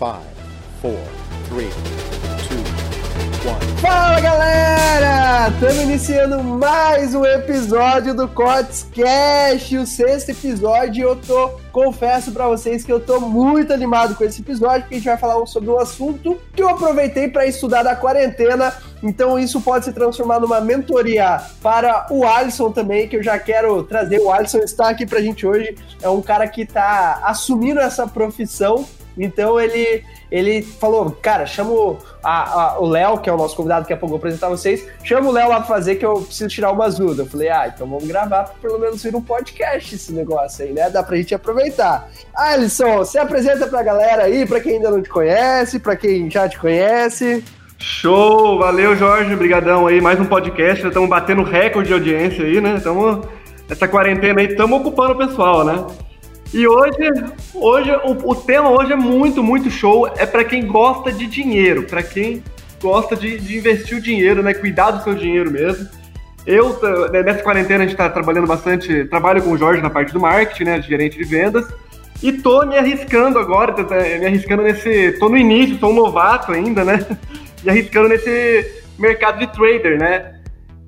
Five, 0.00 0.24
four, 0.80 0.98
three, 1.50 1.68
two, 2.48 2.56
one. 3.46 3.60
Fala 3.82 4.18
galera! 4.18 5.50
Estamos 5.50 5.76
iniciando 5.76 6.42
mais 6.42 7.14
um 7.14 7.22
episódio 7.22 8.14
do 8.14 8.26
Cotes 8.26 8.86
Cash, 8.96 9.72
o 9.72 9.84
sexto 9.84 10.30
episódio. 10.30 11.02
Eu 11.02 11.16
tô, 11.16 11.48
confesso 11.70 12.32
para 12.32 12.48
vocês 12.48 12.82
que 12.82 12.90
eu 12.90 12.98
tô 12.98 13.20
muito 13.20 13.74
animado 13.74 14.14
com 14.14 14.24
esse 14.24 14.40
episódio, 14.40 14.84
porque 14.84 14.94
a 14.94 14.98
gente 15.00 15.06
vai 15.06 15.18
falar 15.18 15.44
sobre 15.44 15.68
um 15.68 15.78
assunto 15.78 16.40
que 16.56 16.62
eu 16.62 16.70
aproveitei 16.70 17.28
para 17.28 17.44
estudar 17.44 17.82
da 17.82 17.94
quarentena. 17.94 18.72
Então 19.02 19.38
isso 19.38 19.60
pode 19.60 19.84
se 19.84 19.92
transformar 19.92 20.40
numa 20.40 20.62
mentoria 20.62 21.42
para 21.62 22.06
o 22.10 22.24
Alisson 22.24 22.72
também, 22.72 23.06
que 23.06 23.16
eu 23.16 23.22
já 23.22 23.38
quero 23.38 23.82
trazer. 23.82 24.18
O 24.18 24.32
Alisson 24.32 24.60
está 24.60 24.88
aqui 24.88 25.04
pra 25.04 25.20
gente 25.20 25.46
hoje. 25.46 25.76
É 26.00 26.08
um 26.08 26.22
cara 26.22 26.48
que 26.48 26.64
tá 26.64 27.20
assumindo 27.22 27.80
essa 27.80 28.06
profissão 28.06 28.86
então 29.24 29.60
ele, 29.60 30.04
ele 30.30 30.62
falou, 30.62 31.10
cara, 31.10 31.46
chama 31.46 31.70
o, 31.70 31.98
a, 32.22 32.62
a, 32.62 32.80
o 32.80 32.86
Léo, 32.86 33.18
que 33.18 33.28
é 33.28 33.32
o 33.32 33.36
nosso 33.36 33.56
convidado, 33.56 33.86
que 33.86 33.92
a 33.92 33.96
pouco 33.96 34.10
vou 34.10 34.18
apresentar 34.18 34.48
vocês, 34.48 34.86
chama 35.04 35.28
o 35.28 35.32
Léo 35.32 35.48
lá 35.48 35.56
pra 35.56 35.66
fazer 35.66 35.96
que 35.96 36.04
eu 36.04 36.22
preciso 36.22 36.48
tirar 36.48 36.72
umas 36.72 36.96
dúvidas. 36.96 37.26
Eu 37.26 37.26
falei, 37.26 37.48
ah, 37.48 37.70
então 37.74 37.86
vamos 37.86 38.06
gravar 38.06 38.44
pra 38.44 38.54
pelo 38.60 38.78
menos 38.78 39.02
vir 39.02 39.14
um 39.14 39.22
podcast 39.22 39.94
esse 39.94 40.12
negócio 40.12 40.64
aí, 40.64 40.72
né? 40.72 40.88
Dá 40.90 41.02
pra 41.02 41.16
gente 41.16 41.34
aproveitar. 41.34 42.08
Alisson, 42.34 43.04
se 43.04 43.18
apresenta 43.18 43.66
pra 43.66 43.82
galera 43.82 44.24
aí, 44.24 44.46
pra 44.46 44.60
quem 44.60 44.74
ainda 44.74 44.90
não 44.90 45.02
te 45.02 45.08
conhece, 45.08 45.78
pra 45.78 45.96
quem 45.96 46.30
já 46.30 46.48
te 46.48 46.58
conhece. 46.58 47.44
Show! 47.78 48.58
Valeu, 48.58 48.94
Jorge. 48.94 49.32
Obrigadão 49.32 49.86
aí. 49.86 50.02
Mais 50.02 50.20
um 50.20 50.26
podcast. 50.26 50.86
Estamos 50.86 51.08
batendo 51.08 51.42
recorde 51.42 51.88
de 51.88 51.94
audiência 51.94 52.44
aí, 52.44 52.60
né? 52.60 52.74
Estamos... 52.76 53.26
Essa 53.70 53.88
quarentena 53.88 54.40
aí, 54.40 54.48
estamos 54.48 54.80
ocupando 54.80 55.12
o 55.12 55.16
pessoal, 55.16 55.64
né? 55.64 55.86
E 56.52 56.66
hoje, 56.66 56.98
hoje 57.54 57.90
o, 58.04 58.30
o 58.30 58.34
tema 58.34 58.70
hoje 58.70 58.92
é 58.92 58.96
muito, 58.96 59.42
muito 59.42 59.70
show. 59.70 60.08
É 60.16 60.26
para 60.26 60.44
quem 60.44 60.66
gosta 60.66 61.12
de 61.12 61.26
dinheiro, 61.26 61.84
para 61.84 62.02
quem 62.02 62.42
gosta 62.82 63.14
de, 63.14 63.38
de, 63.38 63.58
investir 63.58 63.98
o 63.98 64.00
dinheiro, 64.00 64.42
né? 64.42 64.52
Cuidar 64.52 64.90
do 64.90 65.04
seu 65.04 65.14
dinheiro 65.14 65.50
mesmo. 65.50 65.88
Eu, 66.44 66.76
né, 67.10 67.22
nessa 67.22 67.42
quarentena, 67.42 67.84
a 67.84 67.86
gente 67.86 67.92
está 67.92 68.08
trabalhando 68.08 68.46
bastante, 68.46 69.04
trabalho 69.04 69.42
com 69.42 69.52
o 69.52 69.58
Jorge 69.58 69.80
na 69.80 69.90
parte 69.90 70.12
do 70.12 70.18
marketing, 70.18 70.64
né? 70.64 70.78
De 70.80 70.88
gerente 70.88 71.16
de 71.16 71.24
vendas. 71.24 71.68
E 72.20 72.32
tô 72.32 72.66
me 72.66 72.76
arriscando 72.76 73.38
agora, 73.38 73.74
me 74.18 74.26
arriscando 74.26 74.62
nesse. 74.62 75.12
tô 75.20 75.28
no 75.28 75.36
início, 75.36 75.78
sou 75.78 75.90
um 75.90 75.94
novato 75.94 76.52
ainda, 76.52 76.84
né? 76.84 77.06
Me 77.62 77.68
arriscando 77.68 78.08
nesse 78.08 78.82
mercado 78.98 79.38
de 79.38 79.46
trader, 79.48 79.98
né? 79.98 80.39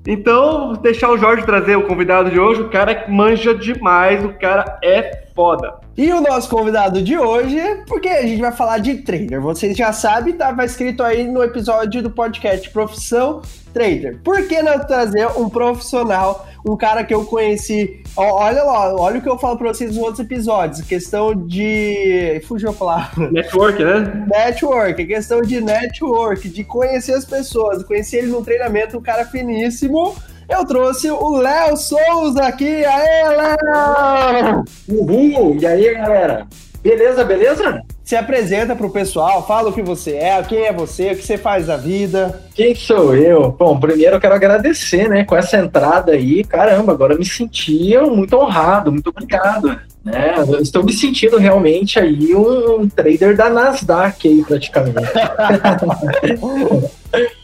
Então, 0.05 0.73
deixar 0.73 1.09
o 1.11 1.17
Jorge 1.17 1.45
trazer 1.45 1.77
o 1.77 1.87
convidado 1.87 2.29
de 2.29 2.39
hoje, 2.39 2.61
o 2.61 2.69
cara 2.69 3.05
manja 3.07 3.55
demais, 3.55 4.23
o 4.23 4.33
cara 4.33 4.77
é 4.83 5.23
foda. 5.33 5.75
E 5.95 6.11
o 6.11 6.19
nosso 6.19 6.49
convidado 6.49 7.01
de 7.01 7.17
hoje, 7.17 7.57
porque 7.87 8.09
a 8.09 8.23
gente 8.23 8.41
vai 8.41 8.51
falar 8.51 8.79
de 8.79 8.95
trader. 8.95 9.39
Vocês 9.39 9.77
já 9.77 9.93
sabem, 9.93 10.33
estava 10.33 10.65
escrito 10.65 11.03
aí 11.03 11.25
no 11.25 11.41
episódio 11.41 12.03
do 12.03 12.09
podcast 12.09 12.69
Profissão 12.69 13.41
Trader. 13.73 14.19
Por 14.23 14.47
que 14.47 14.61
não 14.61 14.79
trazer 14.79 15.27
um 15.37 15.49
profissional, 15.49 16.47
um 16.65 16.77
cara 16.77 17.03
que 17.03 17.13
eu 17.13 17.25
conheci? 17.25 18.01
Olha 18.15 18.63
lá, 18.63 18.95
olha 18.95 19.19
o 19.19 19.21
que 19.21 19.29
eu 19.29 19.37
falo 19.37 19.57
para 19.57 19.73
vocês 19.73 19.95
nos 19.95 20.03
outros 20.03 20.19
episódios. 20.19 20.81
Questão 20.81 21.33
de. 21.35 22.41
Fugiu 22.47 22.69
a 22.69 22.73
palavra. 22.73 23.31
Network, 23.31 23.83
né? 23.83 24.27
Network, 24.27 25.05
questão 25.05 25.41
de 25.41 25.59
network, 25.59 26.47
de 26.49 26.63
conhecer 26.63 27.13
as 27.13 27.25
pessoas. 27.25 27.83
Conheci 27.83 28.17
ele 28.17 28.27
no 28.27 28.43
treinamento, 28.43 28.97
um 28.97 29.01
cara 29.01 29.25
finíssimo 29.25 30.15
eu 30.49 30.65
trouxe 30.65 31.09
o 31.09 31.37
Léo 31.37 31.75
Souza 31.77 32.43
aqui. 32.43 32.85
Aê, 32.85 33.23
Léo! 33.29 34.63
Uhul! 34.87 35.57
E 35.59 35.65
aí, 35.65 35.93
galera? 35.95 36.47
Beleza, 36.83 37.23
beleza? 37.23 37.81
Se 38.03 38.13
apresenta 38.13 38.75
pro 38.75 38.89
pessoal, 38.89 39.47
fala 39.47 39.69
o 39.69 39.73
que 39.73 39.81
você 39.81 40.15
é, 40.15 40.43
quem 40.43 40.65
é 40.65 40.73
você, 40.73 41.13
o 41.13 41.15
que 41.15 41.23
você 41.23 41.37
faz 41.37 41.67
da 41.67 41.77
vida. 41.77 42.41
Quem 42.53 42.75
sou 42.75 43.15
eu? 43.15 43.55
Bom, 43.57 43.79
primeiro 43.79 44.17
eu 44.17 44.19
quero 44.19 44.35
agradecer, 44.35 45.07
né, 45.07 45.23
com 45.23 45.33
essa 45.33 45.57
entrada 45.57 46.11
aí. 46.11 46.43
Caramba, 46.43 46.91
agora 46.91 47.15
me 47.15 47.23
senti 47.23 47.97
muito 47.99 48.35
honrado, 48.35 48.91
muito 48.91 49.09
obrigado. 49.09 49.79
Né? 50.03 50.33
Eu 50.37 50.59
estou 50.59 50.83
me 50.83 50.91
sentindo 50.91 51.37
realmente 51.37 51.97
aí 51.97 52.35
um 52.35 52.89
trader 52.89 53.37
da 53.37 53.49
Nasdaq 53.49 54.27
aí, 54.27 54.43
praticamente. 54.43 54.97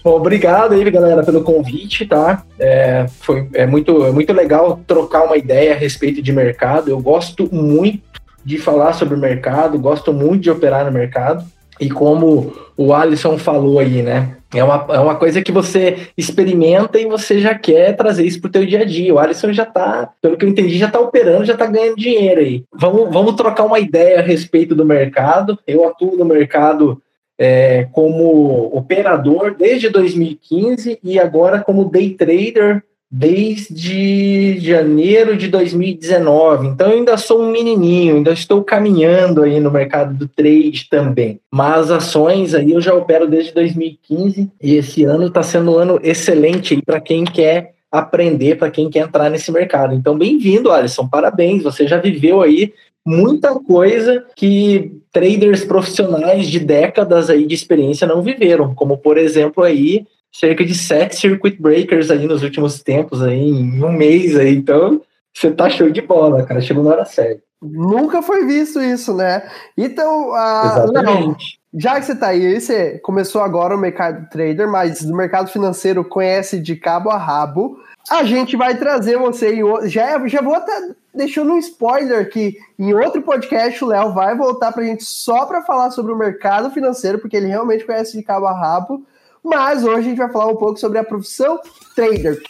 Bom, 0.03 0.15
obrigado 0.15 0.73
aí, 0.73 0.91
galera, 0.91 1.23
pelo 1.23 1.43
convite, 1.43 2.05
tá? 2.05 2.43
É, 2.59 3.05
foi, 3.21 3.47
é, 3.53 3.65
muito, 3.65 4.05
é 4.05 4.11
muito 4.11 4.33
legal 4.33 4.81
trocar 4.85 5.23
uma 5.23 5.37
ideia 5.37 5.73
a 5.73 5.77
respeito 5.77 6.21
de 6.21 6.33
mercado. 6.33 6.89
Eu 6.89 6.99
gosto 6.99 7.47
muito 7.53 8.18
de 8.49 8.57
falar 8.57 8.93
sobre 8.93 9.13
o 9.13 9.19
mercado, 9.19 9.77
gosto 9.77 10.11
muito 10.11 10.41
de 10.41 10.49
operar 10.49 10.83
no 10.83 10.91
mercado. 10.91 11.45
E 11.79 11.87
como 11.87 12.51
o 12.75 12.91
Alisson 12.91 13.37
falou 13.37 13.77
aí, 13.77 14.01
né? 14.01 14.37
É 14.51 14.63
uma, 14.63 14.87
é 14.89 14.99
uma 14.99 15.15
coisa 15.15 15.39
que 15.43 15.51
você 15.51 16.07
experimenta 16.17 16.99
e 16.99 17.05
você 17.05 17.39
já 17.39 17.53
quer 17.53 17.95
trazer 17.95 18.25
isso 18.25 18.41
para 18.41 18.47
o 18.47 18.51
teu 18.51 18.65
dia 18.65 18.81
a 18.81 18.85
dia. 18.85 19.13
O 19.13 19.19
Alisson 19.19 19.53
já 19.53 19.61
está, 19.61 20.09
pelo 20.19 20.35
que 20.35 20.43
eu 20.43 20.49
entendi, 20.49 20.79
já 20.79 20.87
está 20.87 20.99
operando, 20.99 21.45
já 21.45 21.53
está 21.53 21.67
ganhando 21.67 21.95
dinheiro 21.95 22.41
aí. 22.41 22.63
Vamos, 22.73 23.13
vamos 23.13 23.35
trocar 23.35 23.65
uma 23.65 23.79
ideia 23.79 24.17
a 24.17 24.23
respeito 24.23 24.73
do 24.73 24.83
mercado. 24.83 25.59
Eu 25.67 25.87
atuo 25.87 26.17
no 26.17 26.25
mercado 26.25 26.99
é, 27.37 27.87
como 27.91 28.75
operador 28.75 29.55
desde 29.55 29.89
2015 29.89 30.97
e 31.03 31.19
agora 31.19 31.61
como 31.61 31.87
day 31.87 32.15
trader 32.15 32.83
desde 33.11 34.59
janeiro 34.59 35.35
de 35.35 35.47
2019. 35.47 36.67
Então, 36.67 36.89
eu 36.89 36.97
ainda 36.97 37.17
sou 37.17 37.41
um 37.41 37.51
menininho, 37.51 38.17
ainda 38.17 38.31
estou 38.31 38.63
caminhando 38.63 39.41
aí 39.41 39.59
no 39.59 39.71
mercado 39.71 40.13
do 40.13 40.27
trade 40.27 40.87
também. 40.89 41.39
Mas 41.51 41.89
ações 41.89 42.53
aí 42.53 42.71
eu 42.71 42.81
já 42.81 42.93
opero 42.93 43.27
desde 43.27 43.53
2015 43.53 44.51
e 44.61 44.75
esse 44.75 45.03
ano 45.05 45.27
está 45.27 45.41
sendo 45.41 45.71
um 45.71 45.77
ano 45.77 45.99
excelente 46.03 46.79
para 46.83 47.01
quem 47.01 47.23
quer 47.25 47.73
aprender, 47.91 48.55
para 48.57 48.69
quem 48.69 48.89
quer 48.89 48.99
entrar 48.99 49.29
nesse 49.31 49.51
mercado. 49.51 49.95
Então, 49.95 50.15
bem-vindo, 50.15 50.71
Alisson, 50.71 51.07
parabéns. 51.07 51.63
Você 51.63 51.87
já 51.87 51.97
viveu 51.97 52.41
aí 52.41 52.71
muita 53.03 53.55
coisa 53.55 54.23
que 54.35 54.91
traders 55.11 55.65
profissionais 55.65 56.47
de 56.47 56.59
décadas 56.59 57.29
aí 57.29 57.47
de 57.47 57.55
experiência 57.55 58.05
não 58.05 58.21
viveram, 58.21 58.75
como 58.75 58.97
por 58.97 59.17
exemplo 59.17 59.63
aí 59.63 60.05
cerca 60.31 60.65
de 60.65 60.75
sete 60.75 61.15
circuit 61.15 61.61
breakers 61.61 62.11
aí 62.11 62.27
nos 62.27 62.43
últimos 62.43 62.81
tempos 62.81 63.21
aí 63.21 63.39
em 63.39 63.83
um 63.83 63.91
mês 63.91 64.35
aí, 64.35 64.55
então 64.55 65.01
você 65.33 65.51
tá 65.51 65.69
show 65.69 65.89
de 65.89 66.01
bola, 66.01 66.43
cara, 66.43 66.61
chegou 66.61 66.83
na 66.83 66.91
hora 66.91 67.05
certa. 67.05 67.41
Nunca 67.61 68.21
foi 68.21 68.45
visto 68.45 68.79
isso, 68.81 69.13
né? 69.13 69.49
Então, 69.77 70.29
Exatamente. 70.29 71.59
Não, 71.73 71.79
já 71.79 71.99
que 71.99 72.05
você 72.05 72.15
tá 72.15 72.27
aí, 72.27 72.59
você 72.59 72.97
começou 72.99 73.41
agora 73.41 73.75
o 73.75 73.79
mercado 73.79 74.29
trader, 74.29 74.67
mas 74.69 75.01
no 75.01 75.15
mercado 75.15 75.49
financeiro 75.49 76.03
conhece 76.05 76.59
de 76.59 76.75
cabo 76.75 77.09
a 77.09 77.17
rabo. 77.17 77.77
A 78.09 78.23
gente 78.23 78.55
vai 78.55 78.77
trazer 78.77 79.17
você 79.17 79.53
em 79.53 79.89
já 79.89 80.25
já 80.25 80.41
vou 80.41 80.55
até 80.55 80.71
deixando 81.13 81.51
um 81.51 81.57
spoiler 81.57 82.29
que 82.29 82.57
em 82.77 82.93
outro 82.93 83.21
podcast 83.21 83.83
o 83.83 83.87
Léo 83.87 84.13
vai 84.13 84.35
voltar 84.35 84.71
pra 84.71 84.83
gente 84.83 85.03
só 85.03 85.45
para 85.45 85.61
falar 85.61 85.91
sobre 85.91 86.13
o 86.13 86.17
mercado 86.17 86.71
financeiro, 86.71 87.19
porque 87.19 87.35
ele 87.35 87.47
realmente 87.47 87.85
conhece 87.85 88.17
de 88.17 88.23
cabo 88.23 88.47
a 88.47 88.57
rabo. 88.57 89.05
Mas 89.43 89.83
hoje 89.83 89.97
a 89.97 90.01
gente 90.01 90.17
vai 90.17 90.31
falar 90.31 90.51
um 90.51 90.55
pouco 90.55 90.79
sobre 90.79 90.99
a 90.99 91.03
profissão 91.03 91.59
trader. 91.95 92.41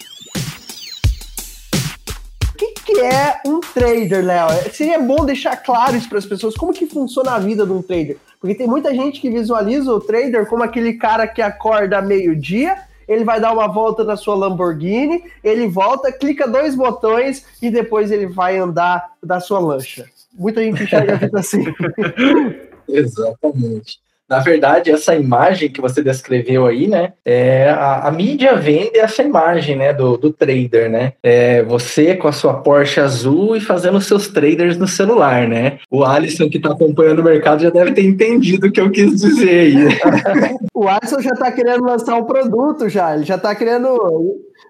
O 2.43 2.57
que, 2.57 2.73
que 2.85 2.99
é 2.99 3.39
um 3.45 3.59
trader, 3.59 4.25
Léo? 4.25 4.47
Seria 4.73 4.99
bom 4.99 5.25
deixar 5.25 5.55
claro 5.57 5.95
isso 5.95 6.09
para 6.09 6.17
as 6.17 6.25
pessoas, 6.25 6.55
como 6.55 6.73
que 6.73 6.87
funciona 6.87 7.31
a 7.31 7.39
vida 7.39 7.65
de 7.65 7.71
um 7.71 7.81
trader. 7.81 8.17
Porque 8.39 8.55
tem 8.55 8.67
muita 8.67 8.93
gente 8.93 9.21
que 9.21 9.29
visualiza 9.29 9.93
o 9.93 9.99
trader 9.99 10.45
como 10.47 10.63
aquele 10.63 10.93
cara 10.93 11.27
que 11.27 11.41
acorda 11.41 12.01
meio-dia, 12.01 12.77
ele 13.07 13.23
vai 13.23 13.41
dar 13.41 13.51
uma 13.51 13.67
volta 13.67 14.03
na 14.03 14.15
sua 14.15 14.35
Lamborghini, 14.35 15.23
ele 15.43 15.67
volta, 15.67 16.11
clica 16.11 16.47
dois 16.47 16.75
botões 16.75 17.43
e 17.59 17.71
depois 17.71 18.11
ele 18.11 18.27
vai 18.27 18.57
andar 18.57 19.13
da 19.21 19.39
sua 19.39 19.59
lancha. 19.59 20.05
Muita 20.31 20.61
gente 20.61 20.83
enxerga 20.83 21.13
a 21.13 21.17
vida 21.17 21.39
assim. 21.39 21.63
Exatamente. 22.87 23.99
Na 24.29 24.39
verdade, 24.39 24.91
essa 24.91 25.15
imagem 25.15 25.69
que 25.69 25.81
você 25.81 26.03
descreveu 26.03 26.67
aí, 26.67 26.87
né? 26.87 27.13
É, 27.25 27.69
a, 27.69 28.07
a 28.07 28.11
mídia 28.11 28.55
vende 28.55 28.99
essa 28.99 29.23
imagem, 29.23 29.75
né? 29.75 29.91
Do, 29.91 30.17
do 30.17 30.31
trader, 30.31 30.89
né? 30.89 31.13
É, 31.23 31.63
você 31.63 32.15
com 32.15 32.27
a 32.27 32.31
sua 32.31 32.53
Porsche 32.53 32.99
azul 32.99 33.55
e 33.55 33.59
fazendo 33.59 33.99
seus 33.99 34.27
traders 34.27 34.77
no 34.77 34.87
celular, 34.87 35.47
né? 35.47 35.79
O 35.89 36.03
Alisson 36.03 36.49
que 36.49 36.57
está 36.57 36.71
acompanhando 36.71 37.19
o 37.19 37.23
mercado 37.23 37.63
já 37.63 37.69
deve 37.69 37.91
ter 37.91 38.05
entendido 38.05 38.67
o 38.67 38.71
que 38.71 38.79
eu 38.79 38.91
quis 38.91 39.21
dizer 39.21 39.49
aí. 39.49 39.75
o 40.73 40.87
Alisson 40.87 41.21
já 41.21 41.31
está 41.31 41.51
querendo 41.51 41.83
lançar 41.83 42.15
um 42.15 42.25
produto 42.25 42.87
já. 42.87 43.15
Ele 43.15 43.25
já 43.25 43.35
está 43.35 43.55
querendo 43.55 43.97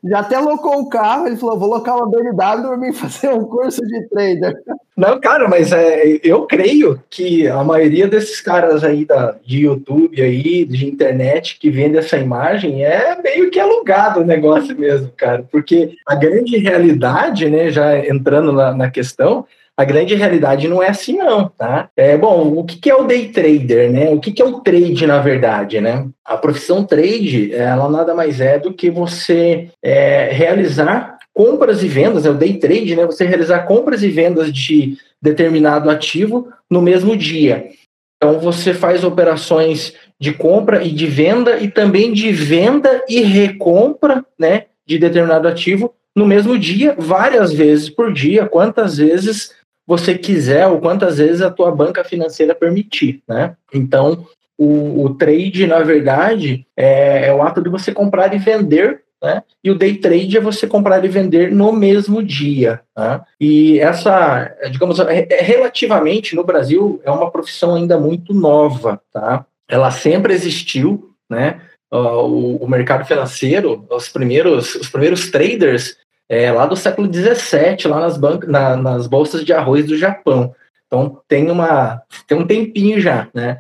já 0.04 0.20
até 0.20 0.40
locou 0.40 0.80
o 0.80 0.90
carro, 0.90 1.28
ele 1.28 1.38
falou: 1.38 1.60
vou 1.60 1.70
locar 1.70 1.98
uma 1.98 2.10
BMW 2.10 2.36
para 2.36 2.78
mim 2.78 2.94
fazer 2.94 3.30
um 3.30 3.44
curso 3.46 3.82
de 3.86 4.08
trader. 4.10 4.56
Não, 4.96 5.20
cara, 5.20 5.48
mas 5.48 5.72
é, 5.72 6.20
eu 6.24 6.46
creio 6.46 7.02
que 7.10 7.48
a 7.48 7.64
maioria 7.64 8.08
desses 8.08 8.42
caras 8.42 8.84
aí 8.84 9.06
da, 9.06 9.36
de 9.46 9.62
YouTube 9.62 10.22
aí, 10.22 10.66
de 10.66 10.86
internet, 10.86 11.58
que 11.58 11.70
vende 11.70 11.98
essa 11.98 12.18
imagem, 12.18 12.84
é 12.84 13.18
meio 13.22 13.50
que 13.50 13.60
alugado 13.60 14.20
o 14.20 14.26
negócio 14.26 14.78
mesmo, 14.78 15.10
cara. 15.16 15.46
Porque 15.50 15.96
a 16.06 16.16
grande 16.16 16.58
realidade, 16.58 17.50
né, 17.50 17.72
já 17.72 17.98
entrando 17.98 18.52
na, 18.52 18.74
na 18.74 18.92
questão, 18.92 19.46
A 19.80 19.86
grande 19.86 20.14
realidade 20.14 20.68
não 20.68 20.84
é 20.84 20.90
assim, 20.90 21.16
não, 21.16 21.48
tá? 21.48 21.90
É, 21.96 22.18
bom, 22.18 22.52
o 22.52 22.66
que 22.66 22.90
é 22.90 22.94
o 22.94 23.06
day 23.06 23.30
trader, 23.30 23.90
né? 23.90 24.10
O 24.10 24.20
que 24.20 24.42
é 24.42 24.46
o 24.46 24.60
trade, 24.60 25.08
na 25.08 25.20
verdade, 25.20 25.80
né? 25.80 26.06
A 26.26 26.36
profissão 26.36 26.84
trade, 26.84 27.56
ela 27.56 27.90
nada 27.90 28.14
mais 28.14 28.42
é 28.42 28.60
do 28.60 28.74
que 28.74 28.90
você 28.90 29.70
é, 29.82 30.32
realizar 30.34 31.18
compras 31.34 31.82
e 31.82 31.88
vendas, 31.88 32.26
é 32.26 32.30
o 32.30 32.34
day 32.34 32.58
trade, 32.58 32.94
né? 32.94 33.06
Você 33.06 33.24
realizar 33.24 33.60
compras 33.60 34.04
e 34.04 34.10
vendas 34.10 34.52
de 34.52 34.98
determinado 35.22 35.90
ativo 35.90 36.50
no 36.70 36.82
mesmo 36.82 37.16
dia. 37.16 37.70
Então, 38.18 38.38
você 38.38 38.74
faz 38.74 39.06
operações 39.06 39.94
de 40.20 40.34
compra 40.34 40.84
e 40.84 40.92
de 40.92 41.08
venda 41.08 41.58
e 41.58 41.70
também 41.70 42.12
de 42.12 42.34
venda 42.34 43.02
e 43.08 43.22
recompra, 43.22 44.26
né, 44.38 44.66
de 44.86 45.00
determinado 45.00 45.48
ativo 45.48 45.94
no 46.14 46.28
mesmo 46.28 46.58
dia, 46.58 46.96
várias 46.98 47.54
vezes 47.54 47.90
por 47.90 48.12
dia, 48.12 48.46
quantas 48.46 48.98
vezes 48.98 49.58
você 49.90 50.16
quiser 50.16 50.68
ou 50.68 50.80
quantas 50.80 51.18
vezes 51.18 51.42
a 51.42 51.50
tua 51.50 51.72
banca 51.72 52.04
financeira 52.04 52.54
permitir, 52.54 53.24
né? 53.28 53.56
Então, 53.74 54.24
o, 54.56 55.06
o 55.06 55.16
trade, 55.16 55.66
na 55.66 55.80
verdade, 55.80 56.64
é, 56.78 57.26
é, 57.26 57.34
o 57.34 57.42
ato 57.42 57.60
de 57.60 57.72
você 57.72 57.92
comprar 57.92 58.32
e 58.36 58.38
vender, 58.38 59.02
né? 59.20 59.42
E 59.64 59.72
o 59.72 59.76
day 59.76 59.96
trade 59.96 60.38
é 60.38 60.40
você 60.40 60.68
comprar 60.68 61.04
e 61.04 61.08
vender 61.08 61.52
no 61.52 61.74
mesmo 61.74 62.22
dia, 62.22 62.82
né? 62.96 63.20
E 63.42 63.80
essa, 63.80 64.56
digamos, 64.70 65.00
é, 65.00 65.26
é, 65.28 65.42
relativamente 65.42 66.36
no 66.36 66.44
Brasil, 66.44 67.02
é 67.04 67.10
uma 67.10 67.32
profissão 67.32 67.74
ainda 67.74 67.98
muito 67.98 68.32
nova, 68.32 69.02
tá? 69.12 69.44
Ela 69.68 69.90
sempre 69.90 70.36
existiu, 70.36 71.10
né? 71.28 71.62
o, 71.92 72.64
o, 72.64 72.68
mercado 72.68 73.04
financeiro, 73.06 73.84
os 73.90 74.10
primeiros, 74.10 74.76
os 74.76 74.88
primeiros 74.90 75.32
traders 75.32 75.98
é, 76.30 76.52
lá 76.52 76.68
do 76.68 76.76
século 76.76 77.12
XVII, 77.12 77.90
lá 77.90 78.00
nas, 78.00 78.16
bancas, 78.16 78.48
na, 78.50 78.78
nas 78.78 79.08
bolsas 79.08 79.44
de 79.44 79.52
arroz 79.52 79.86
do 79.86 79.98
Japão. 79.98 80.54
Então 80.86 81.22
tem 81.28 81.50
uma 81.50 82.02
tem 82.28 82.38
um 82.38 82.48
tempinho 82.48 83.02
já, 83.02 83.28
né? 83.34 83.60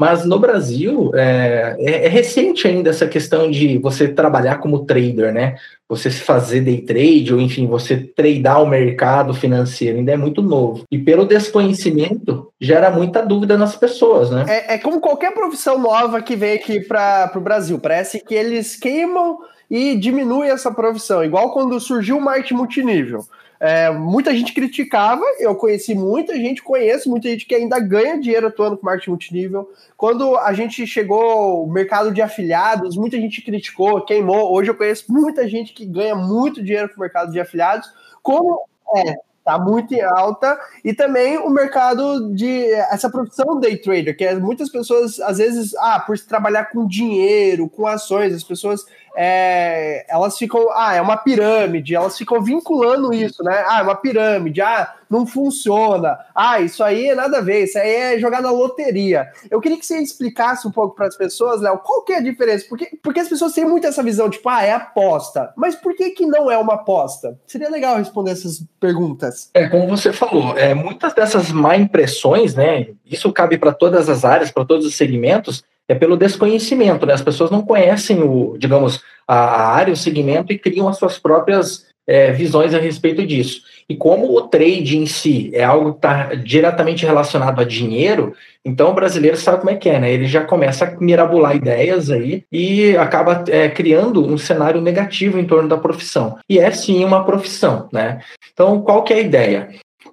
Mas 0.00 0.24
no 0.24 0.38
Brasil 0.38 1.10
é, 1.14 1.76
é, 1.78 2.06
é, 2.06 2.08
recente 2.08 2.66
ainda 2.66 2.88
essa 2.88 3.06
questão 3.06 3.50
de 3.50 3.76
você 3.76 4.08
trabalhar 4.08 4.56
como 4.56 4.86
trader, 4.86 5.30
né? 5.30 5.56
Você 5.90 6.10
se 6.10 6.22
fazer 6.22 6.62
day 6.62 6.80
trade, 6.80 7.34
ou 7.34 7.38
enfim, 7.38 7.66
você 7.66 7.98
tradear 7.98 8.62
o 8.62 8.66
mercado 8.66 9.34
financeiro, 9.34 9.98
ainda 9.98 10.12
é 10.12 10.16
muito 10.16 10.40
novo. 10.40 10.84
E 10.90 10.96
pelo 10.96 11.26
desconhecimento, 11.26 12.50
gera 12.58 12.90
muita 12.90 13.20
dúvida 13.20 13.58
nas 13.58 13.76
pessoas, 13.76 14.30
né? 14.30 14.46
É, 14.48 14.74
é 14.76 14.78
como 14.78 15.02
qualquer 15.02 15.34
profissão 15.34 15.78
nova 15.78 16.22
que 16.22 16.34
vem 16.34 16.54
aqui 16.54 16.80
para 16.80 17.30
o 17.36 17.40
Brasil. 17.40 17.78
Parece 17.78 18.24
que 18.24 18.34
eles 18.34 18.76
queimam 18.76 19.38
e 19.70 19.96
diminui 19.96 20.48
essa 20.48 20.72
profissão. 20.72 21.22
Igual 21.22 21.52
quando 21.52 21.78
surgiu 21.78 22.18
o 22.18 22.20
marketing 22.20 22.54
multinível. 22.54 23.24
É, 23.60 23.90
muita 23.90 24.34
gente 24.34 24.54
criticava, 24.54 25.22
eu 25.38 25.54
conheci 25.54 25.94
muita 25.94 26.34
gente, 26.34 26.62
conheço 26.62 27.10
muita 27.10 27.28
gente 27.28 27.44
que 27.44 27.54
ainda 27.54 27.78
ganha 27.78 28.18
dinheiro 28.18 28.46
atuando 28.46 28.76
com 28.76 28.86
marketing 28.86 29.10
multinível. 29.10 29.70
Quando 29.98 30.34
a 30.38 30.52
gente 30.54 30.86
chegou 30.86 31.64
o 31.64 31.70
mercado 31.70 32.10
de 32.10 32.22
afiliados, 32.22 32.96
muita 32.96 33.18
gente 33.18 33.42
criticou, 33.42 34.02
queimou. 34.04 34.50
Hoje 34.50 34.70
eu 34.70 34.74
conheço 34.74 35.12
muita 35.12 35.46
gente 35.46 35.74
que 35.74 35.84
ganha 35.84 36.16
muito 36.16 36.62
dinheiro 36.62 36.88
com 36.88 36.96
o 36.96 37.00
mercado 37.00 37.30
de 37.30 37.38
afiliados. 37.38 37.86
Como 38.22 38.62
é, 38.96 39.14
tá 39.44 39.58
muito 39.58 39.92
em 39.92 40.00
alta 40.00 40.58
e 40.84 40.94
também 40.94 41.38
o 41.38 41.50
mercado 41.50 42.32
de 42.34 42.72
essa 42.90 43.10
profissão 43.10 43.58
day 43.58 43.76
trader 43.76 44.16
que 44.16 44.24
é, 44.24 44.34
muitas 44.36 44.70
pessoas 44.70 45.18
às 45.20 45.38
vezes 45.38 45.74
ah 45.76 45.98
por 45.98 46.18
trabalhar 46.18 46.66
com 46.66 46.86
dinheiro 46.86 47.68
com 47.68 47.86
ações 47.86 48.34
as 48.34 48.44
pessoas 48.44 48.84
é, 49.16 50.04
elas 50.08 50.36
ficam, 50.36 50.68
ah, 50.72 50.94
é 50.94 51.00
uma 51.00 51.16
pirâmide, 51.16 51.94
elas 51.94 52.16
ficam 52.16 52.42
vinculando 52.42 53.12
isso, 53.12 53.42
né? 53.42 53.64
Ah, 53.66 53.80
é 53.80 53.82
uma 53.82 53.94
pirâmide, 53.94 54.60
ah, 54.60 54.94
não 55.08 55.26
funciona, 55.26 56.18
ah, 56.34 56.60
isso 56.60 56.84
aí 56.84 57.08
é 57.08 57.14
nada 57.14 57.38
a 57.38 57.40
ver, 57.40 57.64
isso 57.64 57.78
aí 57.78 57.90
é 57.90 58.18
jogar 58.18 58.40
na 58.40 58.50
loteria. 58.50 59.28
Eu 59.50 59.60
queria 59.60 59.78
que 59.78 59.84
você 59.84 59.98
explicasse 59.98 60.66
um 60.66 60.70
pouco 60.70 60.94
para 60.94 61.06
as 61.06 61.16
pessoas, 61.16 61.60
Léo, 61.60 61.78
qual 61.78 62.04
que 62.04 62.12
é 62.12 62.18
a 62.18 62.22
diferença? 62.22 62.64
Porque, 62.68 62.96
porque 63.02 63.20
as 63.20 63.28
pessoas 63.28 63.52
têm 63.52 63.64
muito 63.64 63.86
essa 63.86 64.02
visão, 64.02 64.30
tipo, 64.30 64.48
ah, 64.48 64.62
é 64.62 64.72
aposta, 64.72 65.52
mas 65.56 65.74
por 65.74 65.94
que 65.94 66.10
que 66.10 66.26
não 66.26 66.50
é 66.50 66.56
uma 66.56 66.74
aposta? 66.74 67.38
Seria 67.46 67.68
legal 67.68 67.96
responder 67.96 68.30
essas 68.30 68.64
perguntas. 68.78 69.50
É, 69.52 69.68
como 69.68 69.88
você 69.88 70.12
falou, 70.12 70.56
é, 70.56 70.74
muitas 70.74 71.12
dessas 71.12 71.50
má 71.50 71.76
impressões, 71.76 72.54
né, 72.54 72.88
isso 73.04 73.32
cabe 73.32 73.58
para 73.58 73.72
todas 73.72 74.08
as 74.08 74.24
áreas, 74.24 74.50
para 74.50 74.64
todos 74.64 74.86
os 74.86 74.94
segmentos, 74.94 75.64
é 75.90 75.94
pelo 75.94 76.16
desconhecimento, 76.16 77.04
né? 77.04 77.12
As 77.12 77.22
pessoas 77.22 77.50
não 77.50 77.62
conhecem 77.62 78.22
o, 78.22 78.56
digamos, 78.56 79.02
a 79.26 79.72
área, 79.72 79.92
o 79.92 79.96
segmento 79.96 80.52
e 80.52 80.58
criam 80.58 80.86
as 80.86 80.96
suas 80.96 81.18
próprias 81.18 81.86
é, 82.06 82.30
visões 82.30 82.72
a 82.74 82.78
respeito 82.78 83.26
disso. 83.26 83.62
E 83.88 83.96
como 83.96 84.32
o 84.36 84.42
trade 84.42 84.96
em 84.96 85.04
si 85.04 85.50
é 85.52 85.64
algo 85.64 85.90
que 85.90 85.98
está 85.98 86.34
diretamente 86.34 87.04
relacionado 87.04 87.60
a 87.60 87.64
dinheiro, 87.64 88.34
então 88.64 88.90
o 88.90 88.94
brasileiro 88.94 89.36
sabe 89.36 89.58
como 89.58 89.70
é 89.70 89.74
que 89.74 89.88
é, 89.88 89.98
né? 89.98 90.12
Ele 90.12 90.26
já 90.26 90.44
começa 90.44 90.84
a 90.84 91.00
mirabolar 91.00 91.56
ideias 91.56 92.08
aí 92.08 92.44
e 92.52 92.96
acaba 92.96 93.42
é, 93.48 93.68
criando 93.68 94.24
um 94.24 94.38
cenário 94.38 94.80
negativo 94.80 95.40
em 95.40 95.44
torno 95.44 95.68
da 95.68 95.76
profissão. 95.76 96.38
E 96.48 96.60
é 96.60 96.70
sim 96.70 97.04
uma 97.04 97.24
profissão, 97.24 97.88
né? 97.92 98.20
Então, 98.52 98.80
qual 98.80 99.02
que 99.02 99.12
é 99.12 99.16
a 99.16 99.20
ideia? 99.20 99.68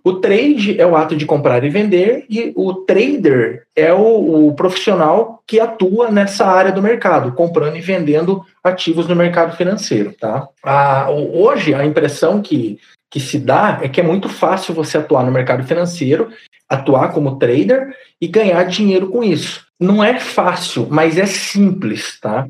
O 0.07 0.21
trade 0.21 0.80
é 0.80 0.86
o 0.88 0.95
ato 0.95 1.18
de 1.18 1.25
comprar 1.25 1.65
e 1.65 1.69
vender, 1.69 2.25
e 2.30 2.54
o 2.56 2.74
trader 2.74 3.68
é 3.75 3.94
o, 3.94 4.48
o, 4.48 4.54
profissional 4.54 5.44
que 5.45 5.59
atua 5.59 6.09
nessa 6.09 6.45
área 6.45 6.71
do 6.71 6.81
mercado, 6.81 7.33
comprando 7.33 7.75
e 7.75 7.81
vendendo 7.81 8.42
ativos 8.63 9.06
no 9.06 9.18
mercado 9.18 9.57
financeiro. 9.57 10.15
Tá? 10.18 10.48
A, 10.63 11.09
hoje, 11.09 11.74
a 11.74 11.86
impressão 11.86 12.42
que, 12.42 12.80
que 13.12 13.19
se 13.19 13.38
dá 13.38 13.80
é 13.81 13.89
que 13.89 14.00
é 14.00 14.04
muito 14.04 14.30
fácil 14.30 14.74
você 14.74 14.98
atuar 14.98 15.25
no 15.25 15.31
mercado 15.31 15.68
financeiro, 15.68 16.30
atuar 16.69 17.12
como 17.12 17.38
trader 17.38 17.94
e 18.21 18.30
ganhar 18.30 18.63
dinheiro 18.63 19.09
com 19.09 19.21
isso. 19.21 19.65
Não 19.77 20.01
é 20.01 20.21
fácil, 20.21 20.88
mas 20.89 21.18
é 21.18 21.25
simples. 21.25 22.18
Tá? 22.21 22.48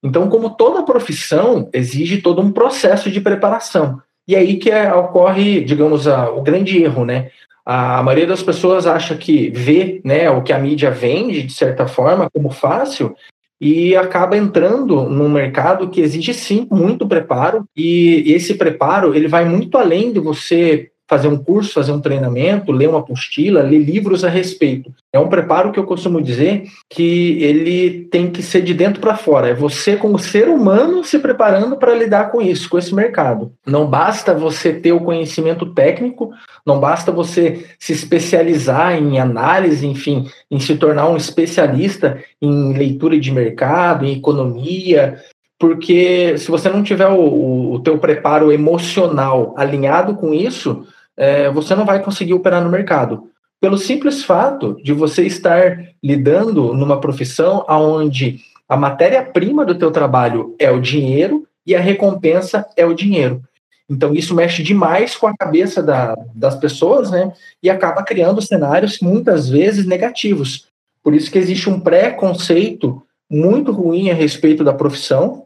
Então, 0.00 0.28
como 0.28 0.50
toda 0.50 0.84
profissão, 0.84 1.68
exige 1.72 2.22
todo 2.22 2.40
um 2.40 2.52
processo 2.52 3.10
de 3.10 3.20
preparação. 3.20 4.00
E 4.30 4.36
aí 4.36 4.58
que 4.58 4.70
é, 4.70 4.94
ocorre, 4.94 5.60
digamos, 5.60 6.06
a, 6.06 6.30
o 6.30 6.40
grande 6.40 6.80
erro, 6.80 7.04
né? 7.04 7.32
A 7.66 8.00
maioria 8.00 8.28
das 8.28 8.40
pessoas 8.40 8.86
acha 8.86 9.16
que 9.16 9.50
vê 9.50 10.00
né, 10.04 10.30
o 10.30 10.40
que 10.40 10.52
a 10.52 10.58
mídia 10.58 10.88
vende, 10.88 11.42
de 11.42 11.52
certa 11.52 11.88
forma, 11.88 12.30
como 12.32 12.48
fácil, 12.48 13.12
e 13.60 13.96
acaba 13.96 14.36
entrando 14.36 15.02
num 15.02 15.28
mercado 15.28 15.90
que 15.90 16.00
exige 16.00 16.32
sim 16.32 16.64
muito 16.70 17.08
preparo 17.08 17.64
e 17.76 18.22
esse 18.32 18.54
preparo 18.54 19.16
ele 19.16 19.26
vai 19.26 19.44
muito 19.44 19.76
além 19.76 20.12
de 20.12 20.20
você 20.20 20.92
fazer 21.10 21.26
um 21.26 21.36
curso, 21.36 21.72
fazer 21.72 21.90
um 21.90 22.00
treinamento, 22.00 22.70
ler 22.70 22.88
uma 22.88 23.00
apostila, 23.00 23.62
ler 23.62 23.80
livros 23.80 24.22
a 24.22 24.28
respeito. 24.28 24.94
É 25.12 25.18
um 25.18 25.28
preparo 25.28 25.72
que 25.72 25.78
eu 25.80 25.82
costumo 25.82 26.22
dizer 26.22 26.68
que 26.88 27.42
ele 27.42 28.04
tem 28.04 28.30
que 28.30 28.44
ser 28.44 28.62
de 28.62 28.72
dentro 28.72 29.00
para 29.00 29.16
fora. 29.16 29.48
É 29.48 29.54
você, 29.54 29.96
como 29.96 30.20
ser 30.20 30.48
humano, 30.48 31.02
se 31.02 31.18
preparando 31.18 31.76
para 31.76 31.96
lidar 31.96 32.30
com 32.30 32.40
isso, 32.40 32.70
com 32.70 32.78
esse 32.78 32.94
mercado. 32.94 33.52
Não 33.66 33.88
basta 33.88 34.32
você 34.32 34.72
ter 34.72 34.92
o 34.92 35.00
conhecimento 35.00 35.74
técnico, 35.74 36.30
não 36.64 36.78
basta 36.78 37.10
você 37.10 37.66
se 37.76 37.92
especializar 37.92 38.94
em 38.94 39.18
análise, 39.18 39.84
enfim, 39.84 40.28
em 40.48 40.60
se 40.60 40.76
tornar 40.76 41.08
um 41.08 41.16
especialista 41.16 42.22
em 42.40 42.72
leitura 42.72 43.18
de 43.18 43.32
mercado, 43.32 44.04
em 44.04 44.16
economia, 44.16 45.18
porque 45.58 46.38
se 46.38 46.50
você 46.50 46.70
não 46.70 46.84
tiver 46.84 47.08
o, 47.08 47.72
o 47.72 47.80
teu 47.80 47.98
preparo 47.98 48.50
emocional 48.50 49.54
alinhado 49.58 50.14
com 50.14 50.32
isso, 50.32 50.86
é, 51.20 51.50
você 51.50 51.74
não 51.74 51.84
vai 51.84 52.02
conseguir 52.02 52.32
operar 52.32 52.64
no 52.64 52.70
mercado. 52.70 53.28
Pelo 53.60 53.76
simples 53.76 54.24
fato 54.24 54.82
de 54.82 54.94
você 54.94 55.26
estar 55.26 55.78
lidando 56.02 56.72
numa 56.72 56.98
profissão 56.98 57.62
onde 57.68 58.40
a 58.66 58.74
matéria-prima 58.74 59.66
do 59.66 59.74
teu 59.74 59.90
trabalho 59.90 60.56
é 60.58 60.70
o 60.70 60.80
dinheiro 60.80 61.46
e 61.66 61.76
a 61.76 61.80
recompensa 61.80 62.66
é 62.74 62.86
o 62.86 62.94
dinheiro. 62.94 63.42
Então, 63.86 64.14
isso 64.14 64.34
mexe 64.34 64.62
demais 64.62 65.14
com 65.14 65.26
a 65.26 65.36
cabeça 65.36 65.82
da, 65.82 66.16
das 66.34 66.56
pessoas, 66.56 67.10
né? 67.10 67.30
E 67.62 67.68
acaba 67.68 68.02
criando 68.02 68.40
cenários 68.40 69.00
muitas 69.00 69.50
vezes 69.50 69.84
negativos. 69.84 70.68
Por 71.02 71.12
isso 71.12 71.30
que 71.30 71.38
existe 71.38 71.68
um 71.68 71.80
preconceito 71.80 73.02
muito 73.30 73.72
ruim 73.72 74.10
a 74.10 74.14
respeito 74.14 74.64
da 74.64 74.72
profissão, 74.72 75.44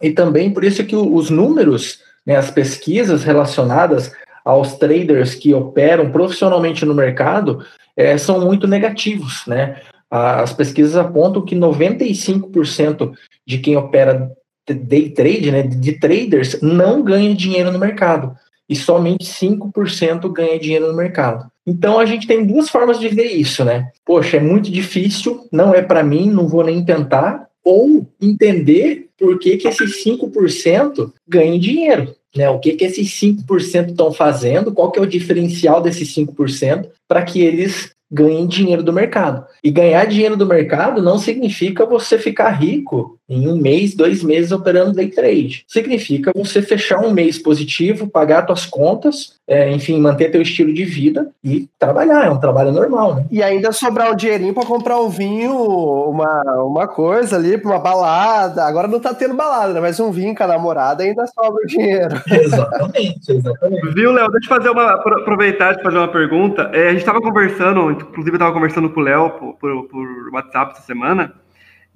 e 0.00 0.12
também 0.12 0.52
por 0.52 0.62
isso 0.62 0.84
que 0.84 0.94
os 0.94 1.28
números, 1.28 2.00
né, 2.24 2.36
as 2.36 2.50
pesquisas 2.50 3.24
relacionadas 3.24 4.12
aos 4.44 4.74
traders 4.74 5.34
que 5.34 5.54
operam 5.54 6.10
profissionalmente 6.10 6.84
no 6.84 6.94
mercado 6.94 7.64
é, 7.96 8.16
são 8.16 8.40
muito 8.40 8.66
negativos, 8.66 9.44
né? 9.46 9.80
As 10.10 10.52
pesquisas 10.52 10.96
apontam 10.96 11.44
que 11.44 11.54
95% 11.54 13.12
de 13.46 13.58
quem 13.58 13.76
opera 13.76 14.30
day 14.66 15.10
trade, 15.10 15.50
né, 15.50 15.62
de 15.62 15.98
traders, 15.98 16.60
não 16.60 17.02
ganha 17.02 17.34
dinheiro 17.34 17.70
no 17.70 17.78
mercado 17.78 18.34
e 18.68 18.76
somente 18.76 19.24
5% 19.24 20.30
ganha 20.30 20.58
dinheiro 20.58 20.88
no 20.88 20.96
mercado. 20.96 21.50
Então 21.66 21.98
a 21.98 22.06
gente 22.06 22.26
tem 22.26 22.44
duas 22.44 22.68
formas 22.68 22.98
de 22.98 23.08
ver 23.08 23.32
isso, 23.32 23.64
né? 23.64 23.90
Poxa, 24.04 24.36
é 24.36 24.40
muito 24.40 24.70
difícil, 24.70 25.46
não 25.50 25.74
é 25.74 25.82
para 25.82 26.02
mim, 26.02 26.30
não 26.30 26.48
vou 26.48 26.64
nem 26.64 26.84
tentar, 26.84 27.46
ou 27.64 28.06
entender 28.20 29.08
por 29.18 29.38
que, 29.38 29.56
que 29.56 29.68
esses 29.68 30.04
5% 30.04 31.12
ganham 31.26 31.58
dinheiro. 31.58 32.14
Né, 32.36 32.48
o 32.48 32.58
que, 32.58 32.72
que 32.72 32.84
esses 32.84 33.08
5% 33.08 33.90
estão 33.90 34.12
fazendo, 34.12 34.72
qual 34.72 34.90
que 34.90 34.98
é 34.98 35.02
o 35.02 35.06
diferencial 35.06 35.80
desses 35.80 36.14
5%, 36.14 36.88
para 37.06 37.22
que 37.22 37.40
eles 37.40 37.92
ganhem 38.10 38.46
dinheiro 38.46 38.82
do 38.82 38.92
mercado. 38.92 39.44
E 39.62 39.70
ganhar 39.70 40.04
dinheiro 40.06 40.36
do 40.36 40.46
mercado 40.46 41.02
não 41.02 41.18
significa 41.18 41.84
você 41.84 42.18
ficar 42.18 42.50
rico 42.50 43.17
em 43.28 43.46
um 43.46 43.56
mês, 43.56 43.94
dois 43.94 44.22
meses 44.22 44.52
operando 44.52 44.94
day 44.94 45.08
trade. 45.08 45.64
Significa 45.68 46.32
você 46.34 46.62
fechar 46.62 47.00
um 47.00 47.10
mês 47.10 47.38
positivo, 47.38 48.08
pagar 48.08 48.46
suas 48.46 48.64
contas, 48.64 49.34
é, 49.46 49.70
enfim, 49.70 50.00
manter 50.00 50.30
teu 50.30 50.40
estilo 50.40 50.72
de 50.72 50.84
vida 50.84 51.28
e 51.44 51.68
trabalhar. 51.78 52.24
É 52.24 52.30
um 52.30 52.40
trabalho 52.40 52.72
normal, 52.72 53.16
né? 53.16 53.26
E 53.30 53.42
ainda 53.42 53.70
sobrar 53.70 54.10
um 54.10 54.16
dinheirinho 54.16 54.54
para 54.54 54.66
comprar 54.66 54.98
um 54.98 55.10
vinho, 55.10 55.54
uma, 55.54 56.42
uma 56.62 56.88
coisa 56.88 57.36
ali, 57.36 57.58
para 57.58 57.70
uma 57.70 57.78
balada. 57.78 58.64
Agora 58.64 58.88
não 58.88 58.98
tá 58.98 59.12
tendo 59.12 59.34
balada, 59.34 59.74
né? 59.74 59.80
Mas 59.80 60.00
um 60.00 60.10
vinho 60.10 60.34
com 60.34 60.44
a 60.44 60.46
namorada 60.46 61.02
ainda 61.02 61.26
sobra 61.26 61.62
o 61.62 61.66
dinheiro. 61.66 62.20
Exatamente, 62.30 63.32
exatamente. 63.32 63.94
Viu, 63.94 64.12
Léo? 64.12 64.30
Deixa 64.30 64.52
eu 64.52 64.56
fazer 64.56 64.70
uma, 64.70 64.92
aproveitar 64.92 65.74
de 65.74 65.82
fazer 65.82 65.98
uma 65.98 66.08
pergunta. 66.08 66.70
É, 66.72 66.88
a 66.88 66.90
gente 66.90 67.00
estava 67.00 67.20
conversando, 67.20 67.90
inclusive 67.90 68.30
eu 68.30 68.34
estava 68.34 68.52
conversando 68.52 68.88
com 68.90 69.00
o 69.00 69.02
Léo 69.02 69.30
por, 69.30 69.54
por, 69.54 69.88
por 69.88 70.30
WhatsApp 70.32 70.72
essa 70.72 70.82
semana. 70.82 71.32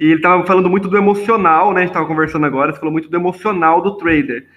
E 0.02 0.06
ele 0.06 0.16
estava 0.16 0.44
falando 0.44 0.68
muito 0.68 0.88
do 0.88 0.96
emocional, 0.96 1.72
né? 1.72 1.76
A 1.76 1.80
gente 1.82 1.90
estava 1.90 2.08
conversando 2.08 2.44
agora, 2.44 2.72
ele 2.72 2.76
falou 2.76 2.90
muito 2.90 3.08
do 3.08 3.16
emocional 3.16 3.80
do 3.80 3.96
trader. 3.96 4.48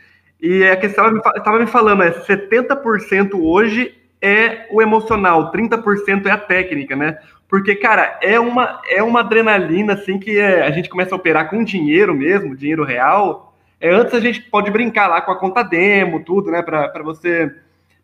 E 0.41 0.63
a 0.63 0.75
questão 0.75 1.15
estava 1.17 1.59
me 1.59 1.67
falando 1.67 2.01
é 2.01 2.09
70% 2.09 3.35
hoje 3.35 3.93
é 4.19 4.65
o 4.71 4.81
emocional, 4.81 5.51
30% 5.51 6.25
é 6.25 6.31
a 6.31 6.37
técnica, 6.37 6.95
né? 6.95 7.19
Porque, 7.47 7.75
cara, 7.75 8.17
é 8.23 8.39
uma, 8.39 8.81
é 8.89 9.03
uma 9.03 9.19
adrenalina, 9.19 9.93
assim, 9.93 10.17
que 10.17 10.35
é, 10.35 10.63
a 10.65 10.71
gente 10.71 10.89
começa 10.89 11.13
a 11.13 11.15
operar 11.15 11.47
com 11.47 11.63
dinheiro 11.63 12.15
mesmo, 12.15 12.55
dinheiro 12.55 12.83
real. 12.83 13.55
É, 13.79 13.93
antes 13.93 14.15
a 14.15 14.19
gente 14.19 14.41
pode 14.41 14.71
brincar 14.71 15.05
lá 15.05 15.21
com 15.21 15.31
a 15.31 15.37
conta 15.37 15.61
demo, 15.61 16.23
tudo, 16.23 16.49
né? 16.49 16.63
Para 16.63 17.03
você, 17.03 17.53